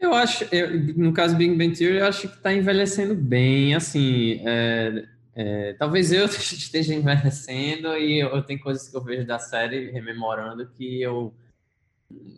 Eu 0.00 0.14
acho, 0.14 0.44
eu, 0.50 0.96
no 0.96 1.12
caso 1.12 1.36
Big 1.36 1.54
Bang 1.54 1.76
Theory, 1.76 1.98
eu 1.98 2.06
acho 2.06 2.26
que 2.26 2.36
está 2.36 2.52
envelhecendo 2.54 3.14
bem, 3.14 3.74
assim, 3.74 4.40
é, 4.46 5.04
é, 5.34 5.72
talvez 5.74 6.10
eu 6.10 6.24
esteja 6.26 6.94
envelhecendo 6.94 7.94
e 7.98 8.18
eu, 8.18 8.30
eu, 8.30 8.42
tenho 8.42 8.60
coisas 8.60 8.88
que 8.88 8.96
eu 8.96 9.04
vejo 9.04 9.26
da 9.26 9.38
série 9.38 9.90
rememorando 9.90 10.66
que 10.70 11.02
eu 11.02 11.34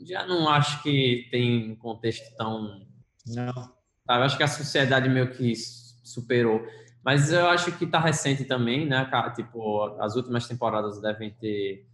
já 0.04 0.26
não 0.26 0.48
acho 0.48 0.82
que 0.82 1.28
tem 1.30 1.70
um 1.70 1.76
contexto 1.76 2.36
tão... 2.36 2.84
Não. 3.28 3.52
Sabe? 3.52 4.20
Eu 4.20 4.22
acho 4.24 4.36
que 4.36 4.42
a 4.42 4.48
sociedade 4.48 5.08
meio 5.08 5.30
que 5.30 5.54
superou. 6.02 6.66
Mas 7.04 7.32
eu 7.32 7.48
acho 7.48 7.76
que 7.76 7.84
está 7.84 7.98
recente 7.98 8.44
também, 8.44 8.86
né? 8.86 9.08
Tipo, 9.34 9.96
as 10.00 10.14
últimas 10.14 10.46
temporadas 10.46 11.00
devem 11.00 11.30
ter 11.30 11.86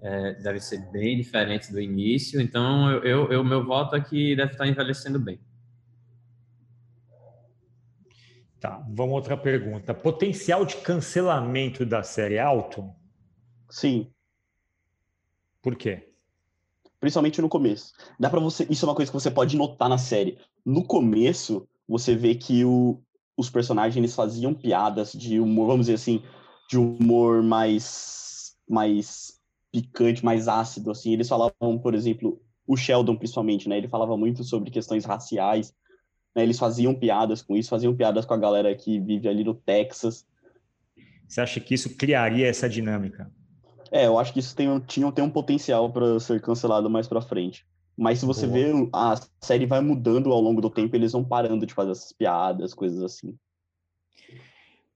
é, 0.00 0.34
devem 0.34 0.60
ser 0.60 0.78
bem 0.90 1.16
diferentes 1.16 1.70
do 1.70 1.80
início. 1.80 2.40
Então, 2.40 2.90
eu, 2.90 3.02
eu, 3.02 3.32
eu 3.32 3.44
meu 3.44 3.64
voto 3.64 3.96
é 3.96 4.00
que 4.00 4.36
deve 4.36 4.52
estar 4.52 4.66
envelhecendo 4.66 5.18
bem. 5.18 5.40
Tá, 8.60 8.84
vamos 8.88 9.14
outra 9.14 9.36
pergunta. 9.36 9.94
Potencial 9.94 10.64
de 10.64 10.76
cancelamento 10.76 11.84
da 11.84 12.02
série 12.02 12.36
é 12.36 12.40
alto? 12.40 12.90
Sim. 13.70 14.10
Por 15.62 15.76
quê? 15.76 16.12
Principalmente 16.98 17.40
no 17.40 17.48
começo. 17.48 17.92
Dá 18.18 18.30
para 18.30 18.40
você, 18.40 18.66
isso 18.70 18.84
é 18.84 18.88
uma 18.88 18.94
coisa 18.94 19.10
que 19.10 19.18
você 19.18 19.30
pode 19.30 19.56
notar 19.56 19.88
na 19.88 19.98
série. 19.98 20.38
No 20.64 20.84
começo, 20.84 21.68
você 21.86 22.16
vê 22.16 22.34
que 22.34 22.64
o, 22.64 23.02
os 23.36 23.50
personagens 23.50 23.96
eles 23.96 24.14
faziam 24.14 24.54
piadas 24.54 25.12
de 25.12 25.38
humor, 25.38 25.66
vamos 25.66 25.86
dizer 25.86 25.94
assim, 25.94 26.22
de 26.68 26.78
humor 26.78 27.42
mais 27.42 28.56
mais 28.68 29.40
picante, 29.70 30.24
mais 30.24 30.48
ácido 30.48 30.90
assim. 30.90 31.12
Eles 31.12 31.28
falavam, 31.28 31.78
por 31.80 31.94
exemplo, 31.94 32.40
o 32.66 32.76
Sheldon 32.76 33.16
principalmente, 33.16 33.68
né? 33.68 33.76
Ele 33.76 33.88
falava 33.88 34.16
muito 34.16 34.42
sobre 34.42 34.70
questões 34.70 35.04
raciais, 35.04 35.72
né? 36.34 36.42
Eles 36.42 36.58
faziam 36.58 36.94
piadas 36.94 37.42
com 37.42 37.56
isso, 37.56 37.68
faziam 37.68 37.94
piadas 37.94 38.24
com 38.24 38.34
a 38.34 38.38
galera 38.38 38.74
que 38.74 38.98
vive 38.98 39.28
ali 39.28 39.44
no 39.44 39.54
Texas. 39.54 40.26
Você 41.28 41.40
acha 41.40 41.60
que 41.60 41.74
isso 41.74 41.96
criaria 41.96 42.46
essa 42.46 42.68
dinâmica? 42.68 43.30
É, 43.90 44.06
eu 44.06 44.18
acho 44.18 44.32
que 44.32 44.40
isso 44.40 44.54
tem, 44.54 44.80
tinha, 44.80 45.10
tem 45.12 45.24
um 45.24 45.30
potencial 45.30 45.92
para 45.92 46.18
ser 46.18 46.40
cancelado 46.40 46.90
mais 46.90 47.06
para 47.06 47.20
frente. 47.20 47.66
Mas 47.96 48.18
se 48.18 48.26
você 48.26 48.46
Boa. 48.46 48.58
vê, 48.58 48.88
a 48.92 49.14
série 49.40 49.64
vai 49.64 49.80
mudando 49.80 50.32
ao 50.32 50.40
longo 50.40 50.60
do 50.60 50.68
tempo, 50.68 50.94
eles 50.94 51.12
vão 51.12 51.24
parando 51.24 51.66
de 51.66 51.72
fazer 51.72 51.92
essas 51.92 52.12
piadas, 52.12 52.74
coisas 52.74 53.02
assim. 53.02 53.34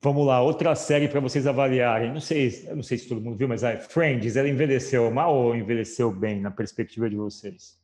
Vamos 0.02 0.26
lá, 0.26 0.42
outra 0.42 0.74
série 0.74 1.08
para 1.08 1.20
vocês 1.20 1.46
avaliarem. 1.46 2.12
Não 2.12 2.20
sei, 2.20 2.68
não 2.74 2.82
sei 2.82 2.98
se 2.98 3.08
todo 3.08 3.20
mundo 3.20 3.36
viu, 3.36 3.48
mas 3.48 3.62
a 3.62 3.76
Friends, 3.76 4.36
ela 4.36 4.48
envelheceu 4.48 5.10
mal 5.10 5.34
ou 5.34 5.54
envelheceu 5.54 6.10
bem 6.10 6.40
na 6.40 6.50
perspectiva 6.50 7.08
de 7.08 7.16
vocês? 7.16 7.78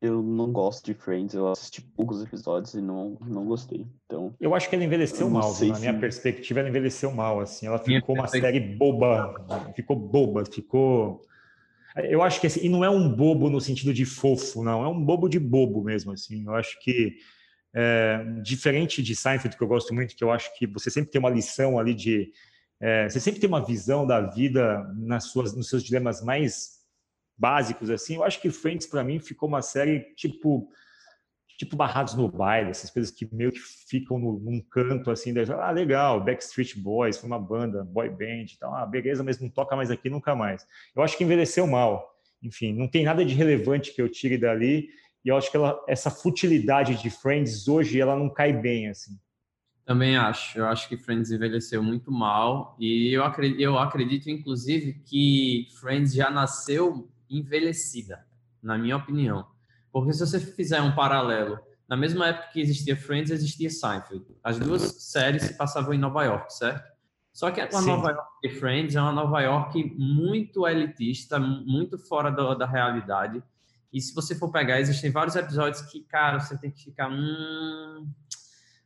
Eu 0.00 0.22
não 0.22 0.50
gosto 0.50 0.84
de 0.86 0.94
Friends, 0.94 1.34
eu 1.34 1.48
assisti 1.48 1.82
poucos 1.82 2.22
episódios 2.22 2.72
e 2.72 2.80
não, 2.80 3.18
não 3.20 3.44
gostei. 3.44 3.86
Então, 4.06 4.34
eu 4.40 4.54
acho 4.54 4.68
que 4.68 4.74
ela 4.74 4.84
envelheceu 4.84 5.28
mal, 5.28 5.54
na 5.58 5.78
minha 5.78 5.98
perspectiva, 5.98 6.60
ela 6.60 6.70
envelheceu 6.70 7.10
mal 7.12 7.40
assim. 7.40 7.66
Ela 7.66 7.78
ficou 7.78 8.14
uma 8.14 8.26
série 8.26 8.60
boba, 8.60 9.34
ficou 9.74 9.96
boba, 9.96 10.44
ficou 10.46 11.22
eu 11.96 12.22
acho 12.22 12.40
que 12.40 12.46
assim, 12.46 12.60
e 12.62 12.68
não 12.68 12.84
é 12.84 12.90
um 12.90 13.08
bobo 13.08 13.50
no 13.50 13.60
sentido 13.60 13.92
de 13.92 14.04
fofo, 14.04 14.62
não, 14.62 14.84
é 14.84 14.88
um 14.88 15.04
bobo 15.04 15.28
de 15.28 15.38
bobo 15.38 15.82
mesmo, 15.82 16.12
assim. 16.12 16.44
Eu 16.46 16.54
acho 16.54 16.78
que 16.80 17.16
é, 17.74 18.24
diferente 18.42 19.02
de 19.02 19.14
Seinfeld, 19.14 19.56
que 19.56 19.62
eu 19.62 19.68
gosto 19.68 19.94
muito, 19.94 20.16
que 20.16 20.24
eu 20.24 20.30
acho 20.30 20.56
que 20.56 20.66
você 20.66 20.90
sempre 20.90 21.10
tem 21.10 21.18
uma 21.18 21.30
lição 21.30 21.78
ali 21.78 21.94
de. 21.94 22.32
É, 22.80 23.08
você 23.08 23.20
sempre 23.20 23.40
tem 23.40 23.48
uma 23.48 23.64
visão 23.64 24.06
da 24.06 24.20
vida 24.20 24.90
nas 24.96 25.24
suas, 25.24 25.54
nos 25.54 25.68
seus 25.68 25.82
dilemas 25.82 26.22
mais 26.22 26.80
básicos, 27.36 27.90
assim. 27.90 28.16
Eu 28.16 28.24
acho 28.24 28.40
que 28.40 28.50
Friends, 28.50 28.86
para 28.86 29.04
mim, 29.04 29.18
ficou 29.18 29.48
uma 29.48 29.62
série 29.62 30.00
tipo 30.14 30.70
tipo 31.60 31.76
Barrados 31.76 32.14
no 32.14 32.26
Baile, 32.26 32.70
essas 32.70 32.88
coisas 32.88 33.12
que 33.12 33.28
meio 33.30 33.52
que 33.52 33.60
ficam 33.60 34.18
no, 34.18 34.40
num 34.40 34.62
canto 34.62 35.10
assim, 35.10 35.34
da, 35.34 35.42
ah, 35.62 35.70
legal, 35.70 36.24
Backstreet 36.24 36.80
Boys 36.80 37.18
foi 37.18 37.26
uma 37.26 37.38
banda, 37.38 37.84
boy 37.84 38.08
band 38.08 38.46
e 38.46 38.56
tal, 38.58 38.74
ah, 38.74 38.86
beleza, 38.86 39.22
mas 39.22 39.38
não 39.38 39.50
toca 39.50 39.76
mais 39.76 39.90
aqui 39.90 40.08
nunca 40.08 40.34
mais. 40.34 40.66
Eu 40.96 41.02
acho 41.02 41.18
que 41.18 41.24
envelheceu 41.24 41.66
mal. 41.66 42.14
enfim, 42.42 42.72
não 42.72 42.88
tem 42.88 43.04
nada 43.04 43.22
de 43.26 43.34
relevante 43.34 43.92
que 43.92 44.00
eu 44.00 44.08
tire 44.08 44.38
dali. 44.38 44.88
E 45.22 45.28
eu 45.28 45.36
acho 45.36 45.50
que 45.50 45.56
ela, 45.58 45.78
essa 45.86 46.10
futilidade 46.10 46.94
de 46.94 47.10
Friends 47.10 47.68
hoje 47.68 48.00
ela 48.00 48.16
não 48.16 48.32
cai 48.32 48.54
bem 48.54 48.88
assim. 48.88 49.20
Também 49.84 50.16
acho. 50.16 50.58
Eu 50.58 50.64
acho 50.64 50.88
que 50.88 50.96
Friends 50.96 51.30
envelheceu 51.30 51.82
muito 51.82 52.10
mal 52.10 52.74
e 52.80 53.12
eu 53.12 53.22
acredito, 53.22 53.60
eu 53.60 53.78
acredito 53.78 54.30
inclusive 54.30 54.94
que 55.04 55.68
Friends 55.78 56.14
já 56.14 56.30
nasceu 56.30 57.06
envelhecida, 57.28 58.26
na 58.62 58.78
minha 58.78 58.96
opinião. 58.96 59.46
Porque 59.92 60.12
se 60.12 60.20
você 60.20 60.38
fizer 60.38 60.80
um 60.80 60.94
paralelo, 60.94 61.58
na 61.88 61.96
mesma 61.96 62.28
época 62.28 62.50
que 62.52 62.60
existia 62.60 62.96
Friends, 62.96 63.30
existia 63.30 63.68
Seinfeld. 63.68 64.24
As 64.44 64.58
duas 64.58 64.82
séries 64.82 65.42
se 65.42 65.54
passavam 65.54 65.92
em 65.92 65.98
Nova 65.98 66.22
York, 66.24 66.52
certo? 66.54 66.88
Só 67.32 67.50
que 67.50 67.60
a 67.60 67.70
Sim. 67.70 67.86
Nova 67.86 68.10
York 68.10 68.30
de 68.42 68.50
Friends 68.50 68.94
é 68.94 69.00
uma 69.00 69.12
Nova 69.12 69.40
York 69.40 69.94
muito 69.98 70.66
elitista, 70.66 71.38
muito 71.38 71.98
fora 71.98 72.30
do, 72.30 72.54
da 72.54 72.66
realidade. 72.66 73.42
E 73.92 74.00
se 74.00 74.14
você 74.14 74.34
for 74.34 74.50
pegar, 74.50 74.80
existem 74.80 75.10
vários 75.10 75.34
episódios 75.34 75.82
que, 75.82 76.00
cara, 76.00 76.38
você 76.38 76.56
tem 76.58 76.70
que 76.70 76.84
ficar. 76.84 77.10
Hum, 77.10 78.08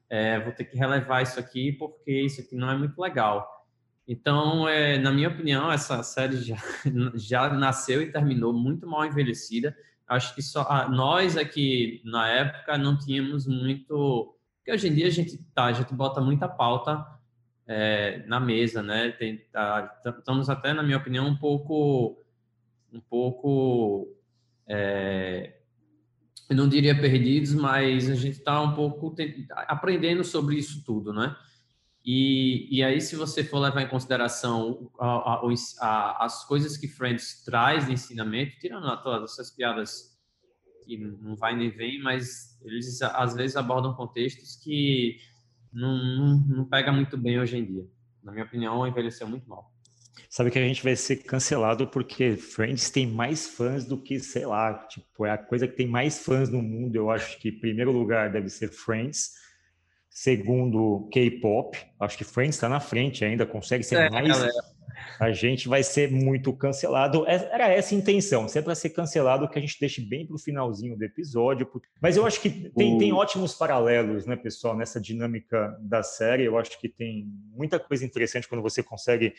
é, 0.08 0.40
vou 0.40 0.52
ter 0.52 0.64
que 0.64 0.76
relevar 0.76 1.22
isso 1.22 1.38
aqui 1.40 1.72
porque 1.72 2.22
isso 2.22 2.40
aqui 2.40 2.54
não 2.54 2.70
é 2.70 2.76
muito 2.76 2.98
legal. 3.00 3.50
Então, 4.06 4.68
é, 4.68 4.98
na 4.98 5.10
minha 5.10 5.28
opinião, 5.28 5.72
essa 5.72 6.02
série 6.02 6.36
já, 6.36 6.56
já 7.14 7.48
nasceu 7.50 8.02
e 8.02 8.12
terminou 8.12 8.52
muito 8.52 8.86
mal 8.86 9.04
envelhecida. 9.04 9.74
Acho 10.14 10.34
que 10.34 10.42
só 10.42 10.66
ah, 10.68 10.88
nós 10.88 11.36
aqui 11.36 12.00
na 12.04 12.28
época 12.28 12.78
não 12.78 12.98
tínhamos 12.98 13.46
muito. 13.46 14.34
Porque 14.58 14.72
hoje 14.72 14.88
em 14.88 14.94
dia 14.94 15.06
a 15.06 15.10
gente 15.10 15.36
tá, 15.54 15.64
a 15.66 15.72
gente 15.72 15.92
bota 15.94 16.20
muita 16.20 16.48
pauta 16.48 17.06
é, 17.66 18.24
na 18.26 18.40
mesa, 18.40 18.82
né? 18.82 19.10
Tem, 19.12 19.38
tá, 19.52 20.00
estamos 20.04 20.48
até, 20.48 20.72
na 20.72 20.82
minha 20.82 20.96
opinião, 20.96 21.26
um 21.26 21.36
pouco, 21.36 22.18
um 22.92 23.00
pouco 23.00 24.08
é, 24.66 25.54
eu 26.48 26.56
não 26.56 26.68
diria 26.68 26.98
perdidos, 26.98 27.54
mas 27.54 28.10
a 28.10 28.14
gente 28.14 28.38
está 28.38 28.60
um 28.60 28.74
pouco 28.74 29.14
aprendendo 29.66 30.22
sobre 30.22 30.56
isso 30.56 30.84
tudo, 30.84 31.12
né? 31.12 31.34
E, 32.04 32.68
e 32.70 32.82
aí, 32.82 33.00
se 33.00 33.16
você 33.16 33.42
for 33.42 33.60
levar 33.60 33.82
em 33.82 33.88
consideração 33.88 34.90
a, 34.98 35.06
a, 35.06 35.42
a, 35.80 36.24
as 36.24 36.44
coisas 36.46 36.76
que 36.76 36.86
Friends 36.86 37.42
traz 37.44 37.86
de 37.86 37.92
ensinamento, 37.92 38.58
tirando 38.58 39.02
todas 39.02 39.32
essas 39.32 39.50
piadas 39.50 40.14
que 40.84 40.98
não 40.98 41.34
vai 41.34 41.56
nem 41.56 41.70
vem, 41.70 42.02
mas 42.02 42.60
eles 42.62 43.00
às 43.00 43.34
vezes 43.34 43.56
abordam 43.56 43.94
contextos 43.94 44.56
que 44.56 45.16
não, 45.72 45.96
não, 45.96 46.36
não 46.56 46.64
pega 46.66 46.92
muito 46.92 47.16
bem 47.16 47.40
hoje 47.40 47.56
em 47.56 47.64
dia. 47.64 47.86
Na 48.22 48.32
minha 48.32 48.44
opinião, 48.44 48.86
envelheceu 48.86 49.26
muito 49.26 49.48
mal 49.48 49.74
sabe 50.34 50.50
que 50.50 50.58
a 50.58 50.66
gente 50.66 50.82
vai 50.82 50.96
ser 50.96 51.18
cancelado 51.18 51.86
porque 51.86 52.36
Friends 52.36 52.90
tem 52.90 53.06
mais 53.06 53.46
fãs 53.46 53.84
do 53.84 53.96
que, 53.96 54.18
sei 54.18 54.44
lá, 54.44 54.74
tipo, 54.88 55.24
é 55.24 55.30
a 55.30 55.38
coisa 55.38 55.68
que 55.68 55.76
tem 55.76 55.86
mais 55.86 56.24
fãs 56.24 56.48
no 56.48 56.60
mundo. 56.60 56.96
Eu 56.96 57.08
acho 57.08 57.38
que, 57.38 57.52
primeiro 57.52 57.92
lugar, 57.92 58.32
deve 58.32 58.48
ser 58.48 58.68
Friends. 58.68 59.30
Segundo, 60.14 61.08
K-pop. 61.12 61.76
Acho 61.98 62.16
que 62.16 62.22
Friends 62.22 62.54
está 62.54 62.68
na 62.68 62.78
frente 62.78 63.24
ainda, 63.24 63.44
consegue 63.44 63.82
ser 63.82 63.96
é, 63.96 64.08
mais. 64.08 64.28
Galera. 64.28 64.52
A 65.18 65.32
gente 65.32 65.68
vai 65.68 65.82
ser 65.82 66.08
muito 66.08 66.52
cancelado. 66.52 67.26
É, 67.26 67.34
era 67.52 67.68
essa 67.72 67.96
a 67.96 67.98
intenção, 67.98 68.46
se 68.46 68.56
é 68.56 68.62
para 68.62 68.76
ser 68.76 68.90
cancelado, 68.90 69.48
que 69.48 69.58
a 69.58 69.60
gente 69.60 69.76
deixe 69.78 70.00
bem 70.00 70.24
para 70.24 70.36
o 70.36 70.38
finalzinho 70.38 70.96
do 70.96 71.02
episódio. 71.02 71.68
Mas 72.00 72.16
eu 72.16 72.24
acho 72.24 72.40
que 72.40 72.48
tem, 72.48 72.96
tem 72.96 73.12
ótimos 73.12 73.54
paralelos, 73.54 74.24
né, 74.24 74.36
pessoal, 74.36 74.76
nessa 74.76 75.00
dinâmica 75.00 75.76
da 75.80 76.04
série. 76.04 76.44
Eu 76.44 76.56
acho 76.56 76.80
que 76.80 76.88
tem 76.88 77.26
muita 77.52 77.80
coisa 77.80 78.04
interessante 78.04 78.48
quando 78.48 78.62
você 78.62 78.84
consegue 78.84 79.34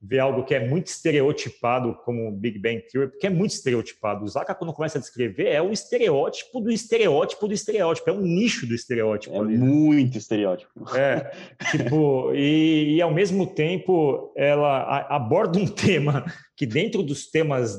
ver 0.00 0.20
algo 0.20 0.44
que 0.44 0.54
é 0.54 0.66
muito 0.66 0.86
estereotipado 0.86 1.94
como 2.04 2.30
Big 2.30 2.58
Bang 2.58 2.80
Theory, 2.90 3.10
porque 3.10 3.26
é 3.26 3.30
muito 3.30 3.50
estereotipado. 3.50 4.24
O 4.24 4.28
Zaka, 4.28 4.54
quando 4.54 4.72
começa 4.72 4.98
a 4.98 5.00
descrever, 5.00 5.48
é 5.48 5.60
o 5.60 5.72
estereótipo 5.72 6.60
do 6.60 6.70
estereótipo 6.70 7.48
do 7.48 7.54
estereótipo, 7.54 8.08
é 8.08 8.12
um 8.12 8.20
nicho 8.20 8.66
do 8.66 8.74
estereótipo. 8.74 9.34
É 9.34 9.38
ali, 9.38 9.58
né? 9.58 9.66
muito 9.66 10.16
estereótipo. 10.16 10.70
É, 10.96 11.30
tipo, 11.70 12.32
e, 12.34 12.96
e, 12.96 13.02
ao 13.02 13.12
mesmo 13.12 13.46
tempo 13.46 14.32
ela 14.36 15.06
aborda 15.08 15.58
um 15.58 15.66
tema 15.68 16.24
que 16.56 16.66
dentro 16.66 17.02
dos 17.02 17.28
temas 17.30 17.78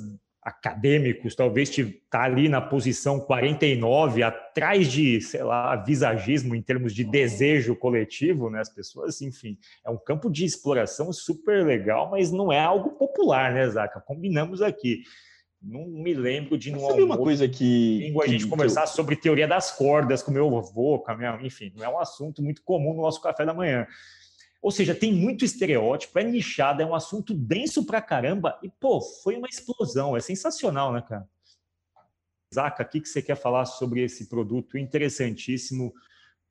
acadêmicos, 0.49 1.35
talvez 1.35 1.69
está 1.77 2.23
ali 2.23 2.49
na 2.49 2.59
posição 2.59 3.19
49, 3.19 4.23
atrás 4.23 4.91
de, 4.91 5.21
sei 5.21 5.43
lá, 5.43 5.75
visagismo 5.75 6.55
em 6.55 6.61
termos 6.61 6.93
de 6.93 7.03
desejo 7.03 7.75
coletivo, 7.75 8.49
né? 8.49 8.59
As 8.59 8.69
pessoas, 8.69 9.21
enfim, 9.21 9.57
é 9.85 9.89
um 9.89 9.97
campo 9.97 10.29
de 10.29 10.43
exploração 10.45 11.13
super 11.13 11.65
legal, 11.65 12.09
mas 12.09 12.31
não 12.31 12.51
é 12.51 12.59
algo 12.59 12.91
popular, 12.91 13.53
né, 13.53 13.67
Zaca? 13.69 14.01
Combinamos 14.01 14.61
aqui. 14.61 15.03
Não 15.61 15.85
me 15.87 16.13
lembro 16.13 16.57
de 16.57 16.71
não 16.71 16.79
uma 16.79 17.17
coisa 17.17 17.47
que, 17.47 18.13
a 18.23 18.27
gente 18.27 18.45
que, 18.45 18.49
conversar 18.49 18.83
eu... 18.83 18.87
sobre 18.87 19.15
teoria 19.15 19.47
das 19.47 19.71
cordas 19.71 20.23
com 20.23 20.31
meu 20.31 20.57
avô, 20.57 20.99
com 20.99 21.11
a 21.11 21.17
minha, 21.17 21.37
enfim, 21.41 21.71
não 21.75 21.83
é 21.83 21.89
um 21.89 21.99
assunto 21.99 22.41
muito 22.41 22.63
comum 22.63 22.93
no 22.93 23.01
nosso 23.01 23.21
café 23.21 23.45
da 23.45 23.53
manhã. 23.53 23.85
Ou 24.62 24.72
seja, 24.72 24.93
tem 24.93 25.14
muito 25.14 25.45
estereótipo, 25.45 26.20
é 26.20 26.24
nichado, 26.24 26.82
é 26.82 26.86
um 26.86 26.93
assunto 26.93 27.34
denso 27.34 27.86
pra 27.86 28.01
caramba. 28.01 28.60
E, 28.62 28.70
pô, 28.70 28.99
foi 28.99 29.38
uma 29.38 29.47
explosão. 29.47 30.18
É 30.18 30.20
sensacional, 30.20 30.91
né, 30.91 31.01
cara? 31.01 31.28
Zaca, 32.53 32.84
o 32.84 32.89
que, 32.89 32.99
que 32.99 33.07
você 33.07 33.22
quer 33.22 33.36
falar 33.36 33.66
sobre 33.66 34.01
esse 34.01 34.28
produto 34.28 34.78
interessantíssimo, 34.78 35.93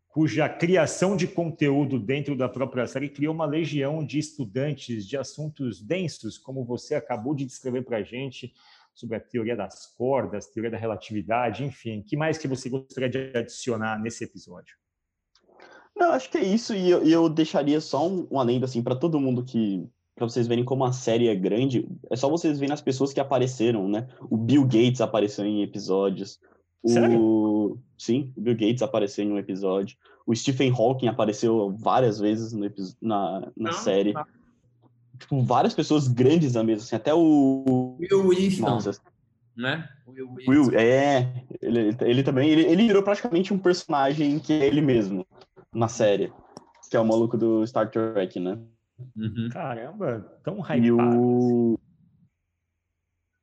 cuja 0.09 0.49
criação 0.49 1.17
de 1.17 1.27
conteúdo 1.27 1.99
dentro 1.99 2.37
da 2.37 2.49
própria 2.49 2.87
série 2.87 3.09
criou 3.09 3.35
uma 3.35 3.45
legião 3.45 4.05
de 4.05 4.19
estudantes 4.19 5.07
de 5.07 5.17
assuntos 5.17 5.83
densos, 5.83 6.39
como 6.39 6.65
você 6.65 6.95
acabou 6.95 7.35
de 7.35 7.45
descrever 7.45 7.83
para 7.83 7.99
a 7.99 8.03
gente, 8.03 8.55
sobre 8.95 9.17
a 9.17 9.21
teoria 9.21 9.55
das 9.55 9.87
cordas, 9.87 10.47
teoria 10.47 10.71
da 10.71 10.79
relatividade, 10.79 11.63
enfim. 11.63 12.03
Que 12.03 12.17
mais 12.17 12.39
que 12.39 12.49
você 12.49 12.69
gostaria 12.71 13.09
de 13.09 13.37
adicionar 13.37 14.01
nesse 14.01 14.25
episódio? 14.25 14.77
Não, 15.99 16.13
acho 16.13 16.31
que 16.31 16.39
é 16.39 16.45
isso, 16.45 16.75
e 16.75 16.89
eu, 16.89 17.03
eu 17.03 17.29
deixaria 17.29 17.81
só 17.81 18.07
um, 18.07 18.27
um 18.31 18.39
além 18.39 18.63
assim, 18.63 18.83
para 18.83 18.95
todo 18.95 19.21
mundo 19.21 19.43
que. 19.43 19.85
Pra 20.15 20.29
vocês 20.29 20.49
verem 20.49 20.65
como 20.65 20.85
a 20.85 20.93
série 20.93 21.29
é 21.29 21.35
grande, 21.35 21.87
é 22.11 22.17
só 22.17 22.29
vocês 22.29 22.59
verem 22.59 22.73
as 22.73 22.81
pessoas 22.81 23.13
que 23.13 23.21
apareceram, 23.21 23.89
né? 23.89 24.09
O 24.29 24.37
Bill 24.37 24.65
Gates 24.65 25.01
apareceu 25.01 25.45
em 25.45 25.63
episódios. 25.63 26.41
Sério? 26.85 27.21
O... 27.21 27.79
Sim, 27.97 28.33
o 28.37 28.41
Bill 28.41 28.55
Gates 28.55 28.83
apareceu 28.83 29.25
em 29.25 29.33
um 29.33 29.39
episódio. 29.39 29.97
O 30.27 30.35
Stephen 30.35 30.73
Hawking 30.77 31.07
apareceu 31.07 31.73
várias 31.79 32.19
vezes 32.19 32.53
no, 32.53 32.69
na, 33.01 33.41
na 33.57 33.71
não, 33.71 33.73
série. 33.73 34.13
Não. 34.13 34.25
Tipo, 35.19 35.41
várias 35.43 35.75
pessoas 35.75 36.09
grandes 36.09 36.55
na 36.55 36.65
mesa, 36.65 36.83
assim, 36.83 36.97
até 36.97 37.15
o. 37.15 37.97
Will. 38.01 38.25
Nossa. 38.61 39.01
Né? 39.57 39.89
Will, 40.07 40.35
Will, 40.49 40.71
é. 40.79 41.45
Ele, 41.63 41.97
ele 42.01 42.23
também. 42.25 42.51
Ele, 42.51 42.63
ele 42.63 42.87
virou 42.89 43.05
praticamente 43.05 43.55
um 43.55 43.59
personagem 43.59 44.39
que 44.41 44.53
é 44.53 44.67
ele 44.67 44.81
mesmo 44.81 45.25
na 45.73 45.89
série, 45.89 46.33
que 46.91 46.97
é 46.97 47.01
o 47.01 47.05
maluco 47.05 47.37
do 47.37 47.67
Star 47.67 47.91
Trek, 47.91 48.39
né? 48.41 48.59
Uhum. 49.17 49.49
Caramba, 49.53 50.41
tão 50.43 50.61
hypado. 50.61 51.21
O... 51.21 51.79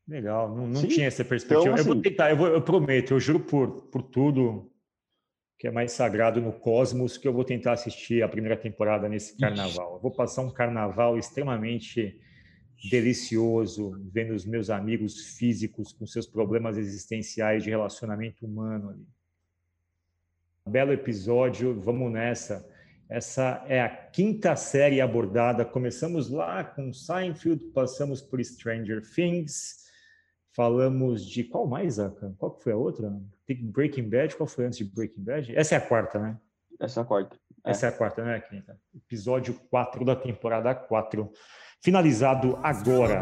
Legal, 0.07 0.55
não, 0.55 0.67
não 0.67 0.87
tinha 0.87 1.07
essa 1.07 1.23
perspectiva. 1.23 1.61
Então, 1.61 1.73
assim, 1.73 1.81
eu 1.81 1.85
vou 1.85 1.93
assim 1.93 2.01
tentar, 2.01 2.29
eu, 2.29 2.37
vou, 2.37 2.47
eu 2.47 2.61
prometo, 2.61 3.13
eu 3.13 3.19
juro 3.19 3.39
por, 3.39 3.83
por 3.83 4.03
tudo 4.03 4.71
que 5.57 5.67
é 5.67 5.71
mais 5.71 5.93
sagrado 5.93 6.41
no 6.41 6.51
cosmos, 6.51 7.17
que 7.17 7.27
eu 7.27 7.33
vou 7.33 7.45
tentar 7.45 7.73
assistir 7.73 8.21
a 8.21 8.27
primeira 8.27 8.57
temporada 8.57 9.07
nesse 9.07 9.37
carnaval. 9.37 9.95
Eu 9.95 10.01
vou 10.01 10.11
passar 10.11 10.41
um 10.41 10.51
carnaval 10.51 11.17
extremamente 11.17 12.19
delicioso, 12.89 13.97
vendo 14.11 14.33
os 14.33 14.45
meus 14.45 14.69
amigos 14.69 15.37
físicos 15.37 15.93
com 15.93 16.05
seus 16.05 16.27
problemas 16.27 16.77
existenciais 16.77 17.63
de 17.63 17.69
relacionamento 17.69 18.45
humano 18.45 18.89
ali 18.89 19.14
belo 20.67 20.91
episódio, 20.91 21.79
vamos 21.79 22.11
nessa. 22.11 22.67
Essa 23.07 23.63
é 23.67 23.81
a 23.81 23.89
quinta 23.89 24.55
série 24.55 24.99
abordada. 24.99 25.63
Começamos 25.63 26.29
lá 26.29 26.63
com 26.63 26.91
Seinfeld, 26.91 27.65
passamos 27.65 28.19
por 28.19 28.43
Stranger 28.43 29.01
Things, 29.13 29.85
falamos 30.55 31.23
de 31.23 31.43
qual 31.43 31.67
mais, 31.67 31.99
Aka? 31.99 32.33
Qual 32.39 32.57
foi 32.59 32.73
a 32.73 32.77
outra? 32.77 33.13
Breaking 33.47 34.09
Bad, 34.09 34.35
qual 34.35 34.47
foi 34.47 34.65
antes 34.65 34.79
de 34.79 34.85
Breaking 34.85 35.23
Bad? 35.23 35.55
Essa 35.55 35.75
é 35.75 35.77
a 35.77 35.81
quarta, 35.81 36.17
né? 36.17 36.35
Essa 36.79 37.01
é 37.01 37.03
a 37.03 37.05
quarta. 37.05 37.37
É. 37.63 37.71
Essa 37.71 37.85
é 37.85 37.89
a 37.89 37.91
quarta, 37.91 38.23
né, 38.23 38.39
quinta? 38.39 38.79
Episódio 38.95 39.53
4 39.69 40.03
da 40.03 40.15
temporada 40.15 40.73
4. 40.73 41.31
Finalizado 41.83 42.57
agora. 42.63 43.21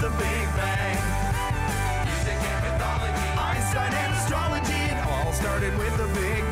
the 0.00 0.08
Big 0.08 0.46
Bang. 0.56 0.96
Music 2.06 2.32
and 2.32 2.64
mythology, 2.64 3.28
Einstein 3.36 3.92
and 3.92 4.14
astrology, 4.14 4.72
it 4.72 4.96
all 5.06 5.30
started 5.34 5.76
with 5.76 5.94
the 5.98 6.06
Big 6.18 6.42
Bang. 6.44 6.49